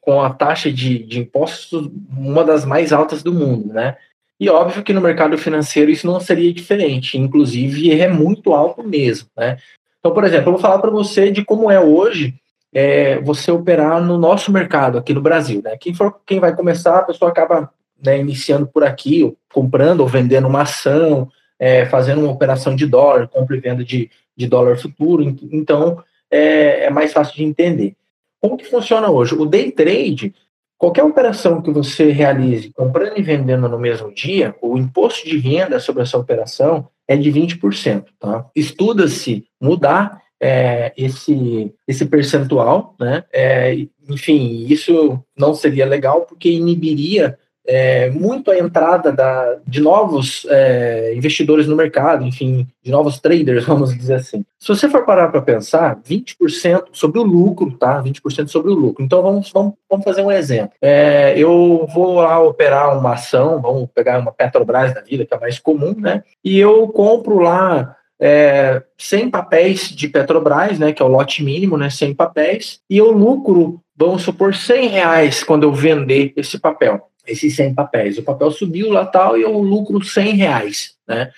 com 0.00 0.20
a 0.20 0.30
taxa 0.30 0.72
de, 0.72 0.98
de 0.98 1.20
impostos 1.20 1.88
uma 2.10 2.42
das 2.42 2.64
mais 2.64 2.92
altas 2.92 3.22
do 3.22 3.32
mundo, 3.32 3.72
né? 3.72 3.96
E 4.40 4.48
óbvio 4.48 4.82
que 4.82 4.92
no 4.92 5.00
mercado 5.00 5.36
financeiro 5.38 5.90
isso 5.90 6.06
não 6.06 6.18
seria 6.18 6.52
diferente, 6.52 7.16
inclusive 7.16 7.92
é 7.92 8.08
muito 8.08 8.52
alto 8.52 8.82
mesmo, 8.82 9.28
né? 9.36 9.58
Então, 10.00 10.12
por 10.12 10.24
exemplo, 10.24 10.48
eu 10.48 10.52
vou 10.52 10.60
falar 10.60 10.78
para 10.78 10.90
você 10.90 11.30
de 11.30 11.44
como 11.44 11.70
é 11.70 11.78
hoje 11.78 12.34
é, 12.72 13.20
você 13.20 13.50
operar 13.50 14.02
no 14.02 14.16
nosso 14.16 14.52
mercado 14.52 14.98
aqui 14.98 15.12
no 15.12 15.20
Brasil. 15.20 15.60
Né? 15.62 15.76
Quem, 15.78 15.94
for, 15.94 16.20
quem 16.24 16.40
vai 16.40 16.54
começar, 16.54 16.98
a 16.98 17.04
pessoa 17.04 17.30
acaba 17.30 17.70
né, 18.02 18.18
iniciando 18.18 18.66
por 18.66 18.84
aqui, 18.84 19.36
comprando 19.52 20.00
ou 20.00 20.08
vendendo 20.08 20.48
uma 20.48 20.62
ação, 20.62 21.28
é, 21.58 21.84
fazendo 21.86 22.22
uma 22.22 22.32
operação 22.32 22.74
de 22.74 22.86
dólar, 22.86 23.28
compra 23.28 23.56
e 23.56 23.60
venda 23.60 23.84
de, 23.84 24.10
de 24.36 24.46
dólar 24.46 24.78
futuro. 24.78 25.22
Então, 25.22 26.02
é, 26.30 26.84
é, 26.84 26.90
mais 26.90 27.12
fácil 27.12 27.36
de 27.36 27.44
entender. 27.44 27.94
Como 28.40 28.56
que 28.56 28.64
funciona 28.64 29.10
hoje? 29.10 29.34
O 29.34 29.44
day 29.44 29.70
trade, 29.70 30.34
qualquer 30.78 31.04
operação 31.04 31.60
que 31.60 31.70
você 31.70 32.10
realize 32.10 32.72
comprando 32.72 33.18
e 33.18 33.22
vendendo 33.22 33.68
no 33.68 33.78
mesmo 33.78 34.14
dia, 34.14 34.54
o 34.62 34.78
imposto 34.78 35.28
de 35.28 35.36
renda 35.36 35.78
sobre 35.78 36.02
essa 36.02 36.16
operação 36.16 36.88
é 37.06 37.16
de 37.16 37.30
20%. 37.30 38.06
Tá? 38.18 38.46
Estuda-se 38.54 39.44
mudar 39.60 40.22
é, 40.40 40.92
esse, 40.96 41.72
esse 41.86 42.06
percentual, 42.06 42.94
né? 42.98 43.24
É, 43.32 43.76
enfim, 44.08 44.66
isso 44.68 45.22
não 45.36 45.54
seria 45.54 45.86
legal 45.86 46.22
porque 46.22 46.50
inibiria 46.50 47.38
é, 47.66 48.10
muito 48.10 48.50
a 48.50 48.58
entrada 48.58 49.12
da, 49.12 49.58
de 49.66 49.80
novos 49.80 50.46
é, 50.48 51.14
investidores 51.14 51.66
no 51.66 51.76
mercado, 51.76 52.24
enfim, 52.24 52.66
de 52.82 52.90
novos 52.90 53.20
traders, 53.20 53.64
vamos 53.66 53.96
dizer 53.96 54.14
assim. 54.14 54.44
Se 54.58 54.68
você 54.68 54.88
for 54.88 55.04
parar 55.04 55.28
para 55.28 55.42
pensar, 55.42 55.96
20% 56.00 56.86
sobre 56.92 57.20
o 57.20 57.22
lucro, 57.22 57.70
tá? 57.72 58.02
20% 58.02 58.48
sobre 58.48 58.72
o 58.72 58.74
lucro. 58.74 59.04
Então 59.04 59.22
vamos, 59.22 59.50
vamos, 59.52 59.74
vamos 59.88 60.04
fazer 60.04 60.22
um 60.22 60.32
exemplo. 60.32 60.72
É, 60.80 61.38
eu 61.38 61.86
vou 61.94 62.14
lá 62.14 62.40
operar 62.42 62.98
uma 62.98 63.14
ação, 63.14 63.60
vamos 63.60 63.88
pegar 63.94 64.18
uma 64.18 64.32
Petrobras 64.32 64.94
da 64.94 65.02
vida, 65.02 65.24
que 65.24 65.32
é 65.32 65.36
a 65.36 65.40
mais 65.40 65.58
comum, 65.58 65.94
né? 65.96 66.24
E 66.42 66.58
eu 66.58 66.88
compro 66.88 67.38
lá 67.38 67.96
é, 68.20 68.82
100 68.98 69.30
papéis 69.30 69.88
de 69.88 70.08
Petrobras, 70.08 70.78
né, 70.78 70.92
que 70.92 71.02
é 71.02 71.04
o 71.04 71.08
lote 71.08 71.42
mínimo, 71.42 71.76
né, 71.76 71.88
100 71.88 72.14
papéis, 72.14 72.80
e 72.88 72.98
eu 72.98 73.10
lucro, 73.10 73.80
vamos 73.96 74.22
supor, 74.22 74.54
100 74.54 74.88
reais 74.88 75.42
quando 75.42 75.62
eu 75.62 75.72
vender 75.72 76.32
esse 76.36 76.58
papel 76.58 77.10
esses 77.26 77.54
100 77.54 77.74
papéis. 77.74 78.18
O 78.18 78.22
papel 78.22 78.50
subiu 78.50 78.90
lá 78.90 79.06
tal 79.06 79.38
e 79.38 79.42
eu 79.42 79.58
lucro 79.58 80.02
100 80.02 80.34
reais. 80.34 80.96
Né? 81.06 81.30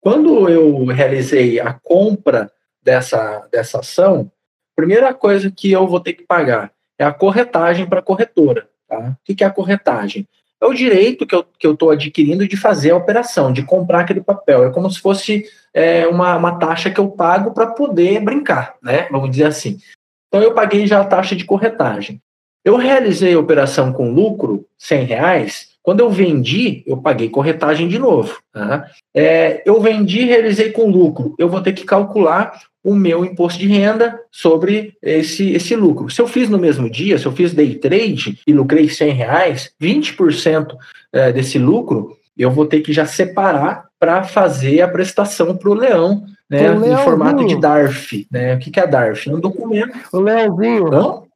Quando 0.00 0.48
eu 0.48 0.84
realizei 0.86 1.58
a 1.60 1.72
compra 1.72 2.50
dessa, 2.82 3.46
dessa 3.50 3.80
ação, 3.80 4.30
primeira 4.76 5.12
coisa 5.14 5.50
que 5.50 5.70
eu 5.70 5.86
vou 5.86 6.00
ter 6.00 6.12
que 6.14 6.24
pagar 6.24 6.72
é 6.98 7.04
a 7.04 7.12
corretagem 7.12 7.86
para 7.86 8.00
a 8.00 8.02
corretora. 8.02 8.68
Tá? 8.88 9.16
O 9.28 9.34
que 9.34 9.42
é 9.42 9.46
a 9.46 9.52
corretagem? 9.52 10.26
É 10.60 10.66
o 10.66 10.74
direito 10.74 11.26
que 11.26 11.34
eu 11.34 11.40
estou 11.40 11.76
que 11.76 11.84
eu 11.84 11.90
adquirindo 11.90 12.46
de 12.46 12.56
fazer 12.56 12.90
a 12.90 12.96
operação, 12.96 13.52
de 13.52 13.62
comprar 13.62 14.00
aquele 14.00 14.20
papel. 14.20 14.64
É 14.64 14.70
como 14.70 14.90
se 14.90 15.00
fosse 15.00 15.44
é, 15.72 16.06
uma, 16.06 16.36
uma 16.36 16.58
taxa 16.58 16.90
que 16.90 16.98
eu 16.98 17.08
pago 17.08 17.52
para 17.52 17.68
poder 17.68 18.20
brincar, 18.20 18.74
né? 18.82 19.06
Vamos 19.10 19.30
dizer 19.30 19.44
assim. 19.44 19.78
Então 20.28 20.42
eu 20.42 20.52
paguei 20.52 20.86
já 20.86 21.00
a 21.00 21.04
taxa 21.04 21.36
de 21.36 21.44
corretagem. 21.44 22.20
Eu 22.64 22.76
realizei 22.76 23.34
a 23.34 23.38
operação 23.38 23.92
com 23.92 24.10
lucro, 24.10 24.66
100 24.78 25.04
reais. 25.04 25.68
Quando 25.82 26.00
eu 26.00 26.10
vendi, 26.10 26.82
eu 26.86 26.98
paguei 26.98 27.30
corretagem 27.30 27.88
de 27.88 27.98
novo. 27.98 28.38
Tá? 28.52 28.86
É, 29.14 29.62
eu 29.64 29.80
vendi 29.80 30.24
realizei 30.24 30.70
com 30.70 30.90
lucro. 30.90 31.34
Eu 31.38 31.48
vou 31.48 31.62
ter 31.62 31.72
que 31.72 31.84
calcular 31.84 32.60
o 32.88 32.94
meu 32.94 33.22
imposto 33.22 33.58
de 33.58 33.66
renda 33.66 34.18
sobre 34.30 34.94
esse, 35.02 35.52
esse 35.52 35.76
lucro. 35.76 36.08
Se 36.08 36.22
eu 36.22 36.26
fiz 36.26 36.48
no 36.48 36.58
mesmo 36.58 36.88
dia, 36.88 37.18
se 37.18 37.26
eu 37.26 37.32
fiz 37.32 37.52
day 37.52 37.74
trade 37.74 38.40
e 38.46 38.52
lucrei 38.54 38.88
100 38.88 39.12
reais, 39.12 39.70
20% 39.80 40.74
é, 41.12 41.30
desse 41.30 41.58
lucro 41.58 42.16
eu 42.36 42.50
vou 42.50 42.64
ter 42.64 42.80
que 42.80 42.92
já 42.92 43.04
separar 43.04 43.88
para 43.98 44.22
fazer 44.22 44.80
a 44.80 44.88
prestação 44.88 45.54
para 45.54 45.68
o 45.68 45.74
leão, 45.74 46.24
né, 46.48 46.68
em 46.68 46.96
formato 47.04 47.44
de 47.44 47.60
DARF. 47.60 48.26
Né? 48.30 48.54
O 48.54 48.58
que, 48.58 48.70
que 48.70 48.80
é 48.80 48.86
DARF? 48.86 49.28
É 49.28 49.34
um 49.34 49.40
documento. 49.40 49.98
O 50.12 50.20
leãozinho. 50.20 50.84
Não? 50.88 51.26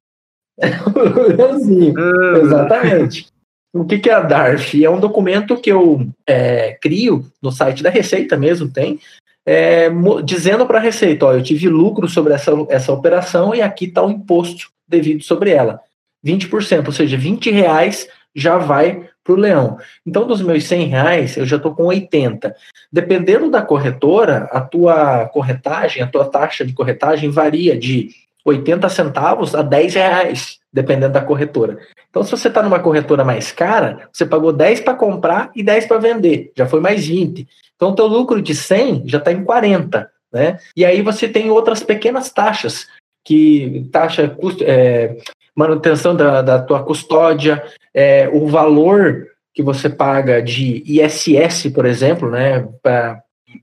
o 0.95 1.37
leãozinho, 1.37 1.95
ah. 1.99 2.39
exatamente. 2.39 3.27
O 3.75 3.85
que, 3.85 3.99
que 3.99 4.09
é 4.09 4.15
a 4.15 4.21
DARF? 4.21 4.83
É 4.83 4.89
um 4.89 5.01
documento 5.01 5.61
que 5.61 5.73
eu 5.73 6.07
é, 6.27 6.79
crio 6.81 7.27
no 7.43 7.51
site 7.51 7.83
da 7.83 7.91
Receita 7.91 8.37
mesmo, 8.37 8.71
tem, 8.71 9.01
é, 9.45 9.91
dizendo 10.25 10.67
para 10.67 10.79
a 10.79 10.83
Receita, 10.83 11.27
ó, 11.27 11.33
eu 11.33 11.43
tive 11.43 11.69
lucro 11.69 12.09
sobre 12.09 12.33
essa, 12.33 12.53
essa 12.69 12.93
operação 12.93 13.55
e 13.55 13.61
aqui 13.61 13.87
está 13.87 14.03
o 14.03 14.11
imposto 14.11 14.71
devido 14.87 15.23
sobre 15.23 15.51
ela. 15.51 15.81
20%, 16.25 16.87
ou 16.87 16.93
seja, 16.93 17.17
20 17.17 17.51
reais 17.51 18.09
já 18.35 18.57
vai 18.57 19.09
para 19.25 19.33
o 19.33 19.37
leão. 19.37 19.79
Então, 20.07 20.27
dos 20.27 20.41
meus 20.41 20.65
100 20.65 20.87
reais, 20.87 21.37
eu 21.37 21.47
já 21.47 21.57
estou 21.57 21.75
com 21.75 21.85
80. 21.85 22.55
Dependendo 22.93 23.51
da 23.51 23.63
corretora, 23.63 24.49
a 24.53 24.61
tua 24.61 25.27
corretagem, 25.27 26.03
a 26.03 26.07
tua 26.07 26.25
taxa 26.25 26.65
de 26.65 26.73
corretagem 26.73 27.31
varia 27.31 27.79
de 27.79 28.11
80 28.45 28.89
centavos 28.89 29.55
a 29.55 29.63
10 29.63 29.95
reais, 29.95 30.59
dependendo 30.73 31.13
da 31.13 31.21
corretora. 31.21 31.79
Então, 32.09 32.23
se 32.23 32.31
você 32.31 32.49
está 32.49 32.63
numa 32.63 32.81
corretora 32.81 33.25
mais 33.25 33.53
cara, 33.53 34.09
você 34.13 34.25
pagou 34.25 34.53
10 34.53 34.81
para 34.81 34.95
comprar 34.95 35.51
e 35.55 35.63
10 35.63 35.87
para 35.87 35.99
vender, 35.99 36.53
já 36.57 36.67
foi 36.67 36.81
mais 36.81 37.07
20. 37.07 37.47
Então, 37.77 37.91
o 37.91 37.95
teu 37.95 38.07
lucro 38.07 38.41
de 38.41 38.55
100 38.55 39.05
já 39.07 39.19
está 39.19 39.33
em 39.33 39.45
40, 39.45 40.11
né? 40.33 40.59
E 40.77 40.85
aí 40.85 41.03
você 41.03 41.29
tem 41.29 41.51
outras 41.51 41.83
pequenas 41.83 42.31
taxas, 42.31 42.87
que 43.25 43.89
taxa, 43.93 44.37
é, 44.65 45.17
manutenção 45.55 46.17
da, 46.17 46.43
da 46.43 46.63
tua 46.63 46.83
custódia, 46.83 47.63
é, 47.95 48.29
o 48.33 48.47
valor 48.47 49.29
que 49.55 49.63
você 49.63 49.89
paga 49.89 50.43
de 50.43 50.83
ISS, 50.87 51.71
por 51.75 51.85
exemplo, 51.85 52.31
né, 52.31 52.67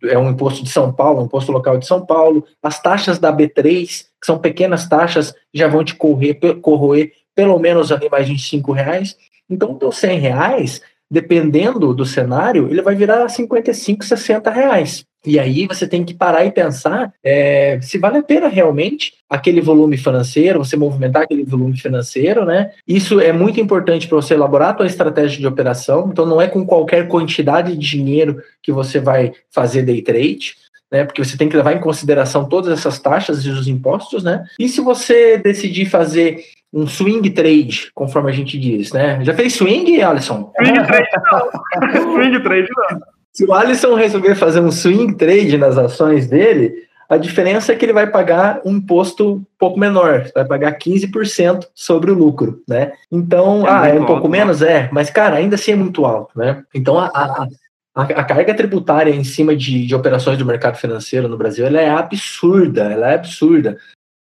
é 0.04 0.18
um 0.18 0.30
imposto 0.30 0.64
de 0.64 0.70
São 0.70 0.92
Paulo, 0.92 1.22
um 1.22 1.26
imposto 1.26 1.52
local 1.52 1.78
de 1.78 1.86
São 1.86 2.06
Paulo, 2.06 2.46
as 2.62 2.82
taxas 2.82 3.20
da 3.20 3.32
B3, 3.32 4.06
que 4.20 4.26
são 4.26 4.38
pequenas 4.38 4.88
taxas, 4.88 5.34
já 5.54 5.68
vão 5.68 5.84
te 5.84 5.96
correr, 5.96 6.36
corroer 6.62 7.12
pelo 7.36 7.58
menos 7.58 7.92
ali 7.92 8.10
mais 8.10 8.28
de 8.28 8.38
5 8.38 8.72
reais. 8.72 9.18
Então, 9.50 9.78
os 9.82 9.98
100 9.98 10.20
reais, 10.20 10.82
dependendo 11.10 11.94
do 11.94 12.06
cenário, 12.06 12.68
ele 12.70 12.82
vai 12.82 12.96
virar 12.96 13.28
55, 13.28 14.06
60 14.06 14.50
reais. 14.50 15.06
E 15.26 15.38
aí 15.38 15.68
você 15.68 15.86
tem 15.86 16.06
que 16.06 16.14
parar 16.14 16.46
e 16.46 16.52
pensar 16.52 17.14
é, 17.22 17.78
se 17.82 17.98
vale 17.98 18.20
a 18.20 18.24
pena 18.24 18.48
realmente 18.48 19.14
aquele 19.30 19.60
volume 19.60 19.98
financeiro, 19.98 20.60
você 20.60 20.78
movimentar 20.78 21.24
aquele 21.24 21.44
volume 21.44 21.78
financeiro, 21.78 22.46
né? 22.46 22.72
Isso 22.88 23.20
é 23.20 23.34
muito 23.34 23.60
importante 23.60 24.08
para 24.08 24.16
você 24.16 24.34
elaborar 24.34 24.74
a 24.74 24.78
sua 24.78 24.86
estratégia 24.86 25.38
de 25.38 25.48
operação. 25.48 26.10
Então 26.10 26.26
não 26.26 26.42
é 26.42 26.48
com 26.48 26.66
qualquer 26.66 27.08
quantidade 27.10 27.76
de 27.76 27.90
dinheiro 27.90 28.42
que 28.64 28.72
você 28.72 29.00
vai 29.00 29.34
fazer 29.52 29.82
day 29.82 30.02
trade 30.02 30.56
né? 30.92 31.06
Porque 31.06 31.24
você 31.24 31.38
tem 31.38 31.48
que 31.48 31.56
levar 31.56 31.74
em 31.74 31.80
consideração 31.80 32.48
todas 32.48 32.78
essas 32.78 33.00
taxas 33.00 33.46
e 33.46 33.50
os 33.50 33.68
impostos, 33.68 34.24
né? 34.24 34.44
E 34.58 34.68
se 34.68 34.82
você 34.82 35.38
decidir 35.38 35.86
fazer 35.86 36.44
um 36.74 36.88
swing 36.88 37.30
trade, 37.32 37.92
conforme 37.94 38.30
a 38.30 38.34
gente 38.34 38.58
diz, 38.60 38.92
né? 38.94 39.24
Já 39.24 39.34
fez 39.34 39.54
swing, 39.54 40.02
Alisson? 40.02 40.52
Swing 40.56 40.86
trade 40.86 41.10
não. 41.32 42.14
swing 42.14 42.44
trade 42.44 42.68
não. 42.78 43.00
Se 43.34 43.46
o 43.46 43.54
Alisson 43.54 43.96
resolver 43.96 44.36
fazer 44.36 44.60
um 44.60 44.72
swing 44.72 45.16
trade 45.16 45.58
nas 45.58 45.78
ações 45.78 46.28
dele, 46.28 46.74
a 47.10 47.18
diferença 47.18 47.72
é 47.72 47.76
que 47.76 47.84
ele 47.84 47.94
vai 47.94 48.06
pagar 48.06 48.62
um 48.64 48.76
imposto 48.76 49.36
um 49.36 49.46
pouco 49.58 49.80
menor, 49.80 50.30
vai 50.34 50.46
pagar 50.46 50.78
15% 50.78 51.68
sobre 51.74 52.12
o 52.12 52.14
lucro, 52.14 52.62
né? 52.68 52.94
Então, 53.12 53.66
é 53.66 53.72
ah, 53.72 53.88
é 53.88 53.94
um 53.94 54.06
pouco 54.06 54.14
alto, 54.14 54.30
menos? 54.30 54.62
É, 54.62 54.90
mas, 54.92 55.10
cara, 55.10 55.38
ainda 55.38 55.56
assim 55.56 55.72
é 55.72 55.76
muito 55.76 56.06
alto, 56.06 56.38
né? 56.38 56.64
Então, 56.74 57.00
a, 57.00 57.08
a, 57.08 57.48
a, 57.96 58.04
a 58.04 58.24
carga 58.24 58.54
tributária 58.54 59.12
em 59.12 59.24
cima 59.24 59.56
de, 59.56 59.88
de 59.88 59.96
operações 59.96 60.38
do 60.38 60.46
mercado 60.46 60.78
financeiro 60.78 61.28
no 61.28 61.38
Brasil 61.38 61.66
ela 61.66 61.82
é 61.82 61.90
absurda, 61.90 62.84
ela 62.84 63.12
é 63.12 63.16
absurda. 63.16 63.78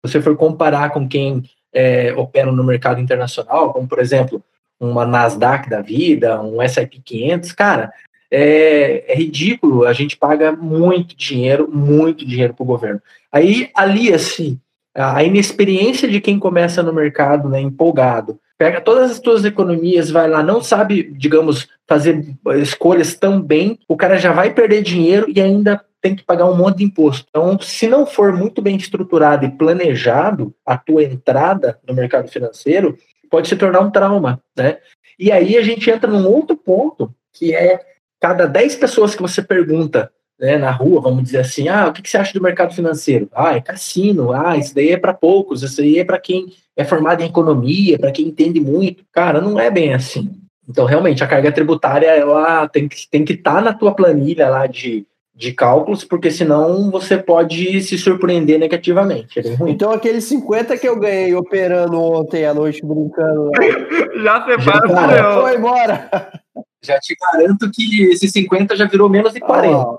Se 0.04 0.12
você 0.12 0.22
for 0.22 0.36
comparar 0.36 0.90
com 0.90 1.08
quem 1.08 1.44
é, 1.74 2.14
opera 2.16 2.52
no 2.52 2.64
mercado 2.64 3.00
internacional, 3.00 3.74
como 3.74 3.88
por 3.88 4.00
exemplo 4.00 4.44
uma 4.80 5.06
Nasdaq 5.06 5.70
da 5.70 5.82
vida, 5.82 6.42
um 6.42 6.62
S&P 6.62 7.00
500, 7.04 7.52
cara, 7.52 7.92
é, 8.32 9.04
é, 9.08 9.16
ridículo. 9.16 9.86
A 9.86 9.94
gente 9.94 10.18
paga 10.18 10.52
muito 10.52 11.16
dinheiro, 11.16 11.70
muito 11.72 12.26
dinheiro 12.26 12.54
para 12.54 12.64
o 12.64 12.68
governo. 12.68 13.02
Aí 13.32 13.70
alia-se 13.76 14.60
a 14.94 15.24
inexperiência 15.24 16.08
de 16.08 16.20
quem 16.20 16.40
começa 16.40 16.82
no 16.82 16.92
mercado, 16.92 17.48
né, 17.48 17.62
empolgado, 17.62 18.40
pega 18.58 18.82
todas 18.82 19.12
as 19.12 19.18
suas 19.18 19.46
economias, 19.46 20.12
vai 20.12 20.30
lá, 20.30 20.44
não 20.44 20.62
sabe, 20.62 21.04
digamos, 21.14 21.68
fazer 21.88 22.36
escolhas 22.58 23.16
tão 23.16 23.42
bem, 23.42 23.80
o 23.88 23.96
cara 23.96 24.18
já 24.18 24.34
vai 24.34 24.54
perder 24.54 24.84
dinheiro 24.84 25.28
e 25.34 25.40
ainda 25.42 25.84
tem 26.02 26.16
que 26.16 26.24
pagar 26.24 26.46
um 26.46 26.56
monte 26.56 26.80
de 26.80 26.84
imposto. 26.84 27.28
Então, 27.30 27.60
se 27.60 27.88
não 27.88 28.06
for 28.06 28.34
muito 28.34 28.62
bem 28.62 28.76
estruturado 28.76 29.46
e 29.46 29.52
planejado 29.52 30.54
a 30.66 30.78
tua 30.78 31.04
entrada 31.04 31.80
no 31.88 31.94
mercado 31.94 32.28
financeiro, 32.28 32.98
pode 33.30 33.48
se 33.48 33.56
tornar 33.56 33.82
um 33.82 33.92
trauma, 33.92 34.42
né? 34.58 34.80
E 35.18 35.32
aí 35.32 35.58
a 35.58 35.62
gente 35.62 35.90
entra 35.90 36.10
num 36.10 36.28
outro 36.28 36.58
ponto, 36.58 37.14
que 37.32 37.56
é 37.56 37.80
cada 38.20 38.48
10 38.48 38.76
pessoas 38.76 39.14
que 39.16 39.22
você 39.22 39.42
pergunta 39.42 40.12
né, 40.40 40.58
na 40.58 40.72
rua, 40.72 41.02
vamos 41.02 41.24
dizer 41.24 41.38
assim, 41.38 41.70
ah, 41.70 41.88
o 41.88 41.94
que, 41.94 42.10
você 42.10 42.18
acha 42.18 42.34
do 42.34 42.42
mercado 42.42 42.74
financeiro? 42.74 43.30
Ah, 43.32 43.56
é 43.56 43.62
cassino, 43.62 44.34
ah, 44.34 44.58
isso 44.58 44.74
daí 44.74 44.90
é 44.90 44.98
para 44.98 45.14
poucos, 45.14 45.62
isso 45.62 45.82
aí 45.82 46.00
é 46.00 46.04
para 46.04 46.20
quem 46.20 46.52
é 46.76 46.84
formado 46.84 47.22
em 47.22 47.28
economia, 47.28 48.00
para 48.00 48.12
quem 48.12 48.28
entende 48.28 48.60
muito. 48.60 49.06
Cara, 49.12 49.40
não 49.40 49.60
é 49.60 49.70
bem 49.70 49.94
assim. 49.94 50.32
Então, 50.68 50.86
realmente, 50.86 51.24
a 51.24 51.28
carga 51.28 51.52
tributária 51.52 52.08
ela 52.08 52.68
tem 52.68 52.88
que 52.88 53.08
tem 53.10 53.24
que 53.24 53.34
estar 53.34 53.56
tá 53.56 53.62
na 53.62 53.74
tua 53.74 53.94
planilha 53.94 54.50
lá 54.50 54.66
de, 54.66 55.06
de 55.42 55.52
cálculos, 55.52 56.04
porque 56.04 56.30
senão 56.30 56.92
você 56.92 57.18
pode 57.18 57.82
se 57.82 57.98
surpreender 57.98 58.60
negativamente. 58.60 59.40
É 59.40 59.58
então, 59.68 59.92
aqueles 59.92 60.24
50 60.26 60.78
que 60.78 60.88
eu 60.88 61.00
ganhei 61.00 61.34
operando 61.34 62.00
ontem 62.00 62.46
à 62.46 62.54
noite, 62.54 62.86
brincando 62.86 63.50
já 64.24 64.46
separa 64.46 65.18
já, 65.18 65.42
Foi 65.42 65.58
embora. 65.58 66.10
Já 66.84 67.00
te 67.00 67.16
garanto 67.16 67.70
que 67.72 68.06
esses 68.06 68.32
50 68.32 68.76
já 68.76 68.88
virou 68.88 69.08
menos 69.08 69.34
de 69.34 69.40
40. 69.40 69.78
Oh. 69.78 69.98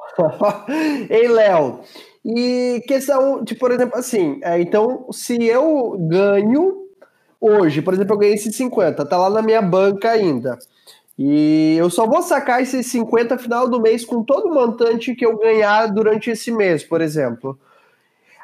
Ei, 1.09 1.29
Léo, 1.29 1.79
e 2.25 2.83
questão, 2.89 3.45
tipo, 3.45 3.61
por 3.61 3.71
exemplo, 3.71 3.97
assim, 3.97 4.41
é, 4.43 4.61
então, 4.61 5.07
se 5.13 5.47
eu 5.47 5.97
ganho 5.97 6.89
hoje, 7.41 7.83
por 7.83 7.95
exemplo, 7.95 8.15
eu 8.15 8.19
ganhei 8.19 8.35
esses 8.35 8.57
50, 8.57 9.07
tá 9.07 9.17
lá 9.17 9.31
na 9.31 9.43
minha 9.43 9.63
banca 9.63 10.11
ainda. 10.11 10.59
E 11.25 11.77
eu 11.77 11.89
só 11.89 12.05
vou 12.05 12.21
sacar 12.21 12.61
esses 12.61 12.85
50 12.87 13.39
final 13.39 13.69
do 13.69 13.81
mês 13.81 14.05
com 14.05 14.25
todo 14.25 14.49
o 14.49 14.53
montante 14.55 15.15
que 15.15 15.25
eu 15.25 15.39
ganhar 15.39 15.87
durante 15.87 16.31
esse 16.31 16.51
mês, 16.51 16.83
por 16.83 17.01
exemplo. 17.01 17.57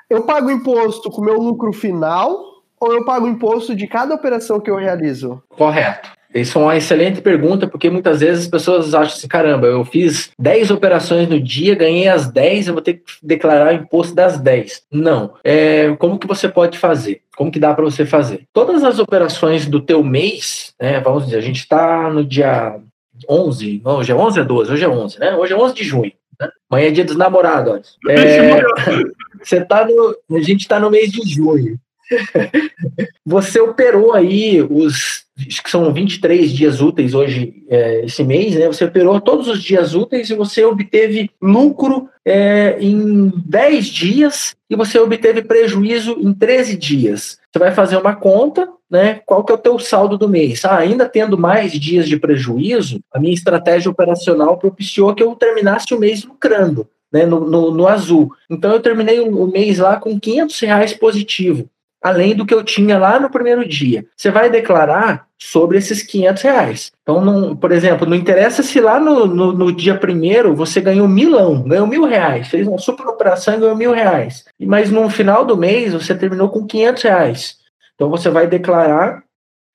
Eu 0.09 0.23
pago 0.23 0.49
imposto 0.49 1.11
com 1.11 1.21
o 1.21 1.25
meu 1.25 1.41
lucro 1.41 1.73
final 1.73 2.63
ou 2.79 2.93
eu 2.93 3.05
pago 3.05 3.27
imposto 3.27 3.75
de 3.75 3.89
cada 3.89 4.15
operação 4.15 4.61
que 4.61 4.71
eu 4.71 4.77
realizo? 4.77 5.43
Correto. 5.49 6.13
Isso 6.35 6.59
é 6.59 6.63
uma 6.63 6.77
excelente 6.77 7.21
pergunta, 7.21 7.67
porque 7.67 7.89
muitas 7.89 8.21
vezes 8.21 8.45
as 8.45 8.51
pessoas 8.51 8.95
acham 8.95 9.17
assim: 9.17 9.29
caramba, 9.29 9.67
eu 9.67 9.85
fiz 9.85 10.31
10 10.39 10.71
operações 10.71 11.29
no 11.29 11.41
dia, 11.41 11.75
ganhei 11.75 12.09
as 12.09 12.31
10, 12.31 12.69
eu 12.69 12.75
vou 12.75 12.83
ter 12.83 12.95
que 12.95 13.03
declarar 13.23 13.73
o 13.73 13.77
imposto 13.77 14.15
das 14.15 14.39
10. 14.39 14.83
Não. 14.93 15.35
É, 15.43 15.95
como 15.97 16.19
que 16.19 16.27
você 16.27 16.49
pode 16.49 16.79
fazer? 16.79 17.23
Como 17.37 17.51
que 17.51 17.59
dá 17.59 17.73
para 17.73 17.85
você 17.85 18.05
fazer? 18.05 18.45
Todas 18.53 18.85
as 18.85 18.99
operações 18.99 19.67
do 19.67 19.81
teu 19.81 20.03
mês, 20.03 20.75
né, 20.81 21.01
vamos 21.01 21.25
dizer, 21.25 21.39
a 21.39 21.43
gente 21.43 21.61
está 21.61 22.11
no 22.11 22.25
dia 22.25 22.79
11, 23.29 23.83
não, 23.85 23.99
hoje 23.99 24.13
é 24.13 24.15
11 24.15 24.41
ou 24.41 24.47
12? 24.47 24.73
Hoje 24.73 24.85
é 24.85 24.89
11, 24.89 25.19
né? 25.19 25.37
Hoje 25.37 25.53
é 25.53 25.57
11 25.57 25.75
de 25.75 25.85
junho. 25.85 26.13
Né? 26.39 26.49
Amanhã 26.71 26.89
é 26.89 26.91
dia 26.91 27.05
dos 27.05 27.17
namorados. 27.17 27.97
É, 28.09 28.61
você 29.43 29.65
tá 29.65 29.87
no, 29.87 30.17
a 30.37 30.43
gente 30.43 30.61
está 30.61 30.79
no 30.79 30.91
mês 30.91 31.11
de 31.11 31.29
junho. 31.29 31.79
Você 33.25 33.61
operou 33.61 34.13
aí 34.13 34.63
os 34.63 35.27
que 35.63 35.71
são 35.71 35.93
23 35.93 36.51
dias 36.51 36.81
úteis 36.81 37.15
hoje, 37.15 37.63
é, 37.69 38.05
esse 38.05 38.25
mês, 38.25 38.57
né? 38.57 38.67
Você 38.67 38.85
operou 38.85 39.21
todos 39.21 39.47
os 39.47 39.63
dias 39.63 39.95
úteis 39.95 40.29
e 40.31 40.35
você 40.35 40.65
obteve 40.65 41.31
lucro 41.41 42.09
é, 42.25 42.77
em 42.81 43.33
10 43.47 43.87
dias 43.87 44.57
e 44.69 44.75
você 44.75 44.99
obteve 44.99 45.43
prejuízo 45.43 46.17
em 46.21 46.33
13 46.33 46.77
dias. 46.77 47.39
Você 47.53 47.59
vai 47.59 47.71
fazer 47.71 47.97
uma 47.97 48.17
conta, 48.17 48.69
né? 48.91 49.21
Qual 49.25 49.45
que 49.45 49.53
é 49.53 49.55
o 49.55 49.59
teu 49.59 49.79
saldo 49.79 50.19
do 50.19 50.29
mês? 50.29 50.65
Ah, 50.65 50.79
ainda 50.79 51.09
tendo 51.09 51.39
mais 51.39 51.73
dias 51.73 52.09
de 52.09 52.19
prejuízo, 52.19 53.01
a 53.13 53.21
minha 53.21 53.35
estratégia 53.35 53.91
operacional 53.91 54.59
propiciou 54.59 55.15
que 55.15 55.23
eu 55.23 55.37
terminasse 55.37 55.95
o 55.95 56.01
mês 56.01 56.25
lucrando. 56.25 56.89
Né, 57.11 57.25
no, 57.25 57.41
no, 57.41 57.71
no 57.71 57.89
azul. 57.89 58.31
Então 58.51 58.71
eu 58.71 58.81
terminei 58.81 59.19
o, 59.19 59.45
o 59.45 59.51
mês 59.51 59.79
lá 59.79 59.97
com 59.97 60.21
500 60.21 60.61
reais 60.61 60.93
positivo 60.93 61.67
além 62.03 62.35
do 62.35 62.47
que 62.47 62.55
eu 62.55 62.63
tinha 62.63 62.99
lá 62.99 63.19
no 63.19 63.31
primeiro 63.31 63.67
dia. 63.67 64.05
Você 64.17 64.31
vai 64.31 64.49
declarar 64.49 65.27
sobre 65.39 65.79
esses 65.79 66.03
500 66.03 66.43
reais. 66.43 66.93
Então, 67.03 67.21
não, 67.21 67.57
por 67.57 67.73
exemplo, 67.73 68.07
não 68.07 68.17
interessa 68.17 68.63
se 68.63 68.81
lá 68.81 68.99
no, 68.99 69.27
no, 69.27 69.53
no, 69.53 69.73
dia 69.73 69.97
primeiro 69.97 70.55
você 70.55 70.81
ganhou 70.81 71.07
milão, 71.07 71.63
ganhou 71.63 71.87
mil 71.87 72.05
reais, 72.05 72.49
fez 72.49 72.67
uma 72.67 72.79
super 72.79 73.07
operação 73.07 73.55
e 73.55 73.59
ganhou 73.59 73.77
mil 73.77 73.93
reais. 73.93 74.45
Mas 74.61 74.91
no 74.91 75.09
final 75.09 75.45
do 75.45 75.57
mês 75.57 75.93
você 75.93 76.15
terminou 76.15 76.49
com 76.49 76.67
500 76.67 77.03
reais. 77.03 77.57
Então, 77.95 78.09
você 78.11 78.31
vai 78.31 78.47
declarar 78.47 79.23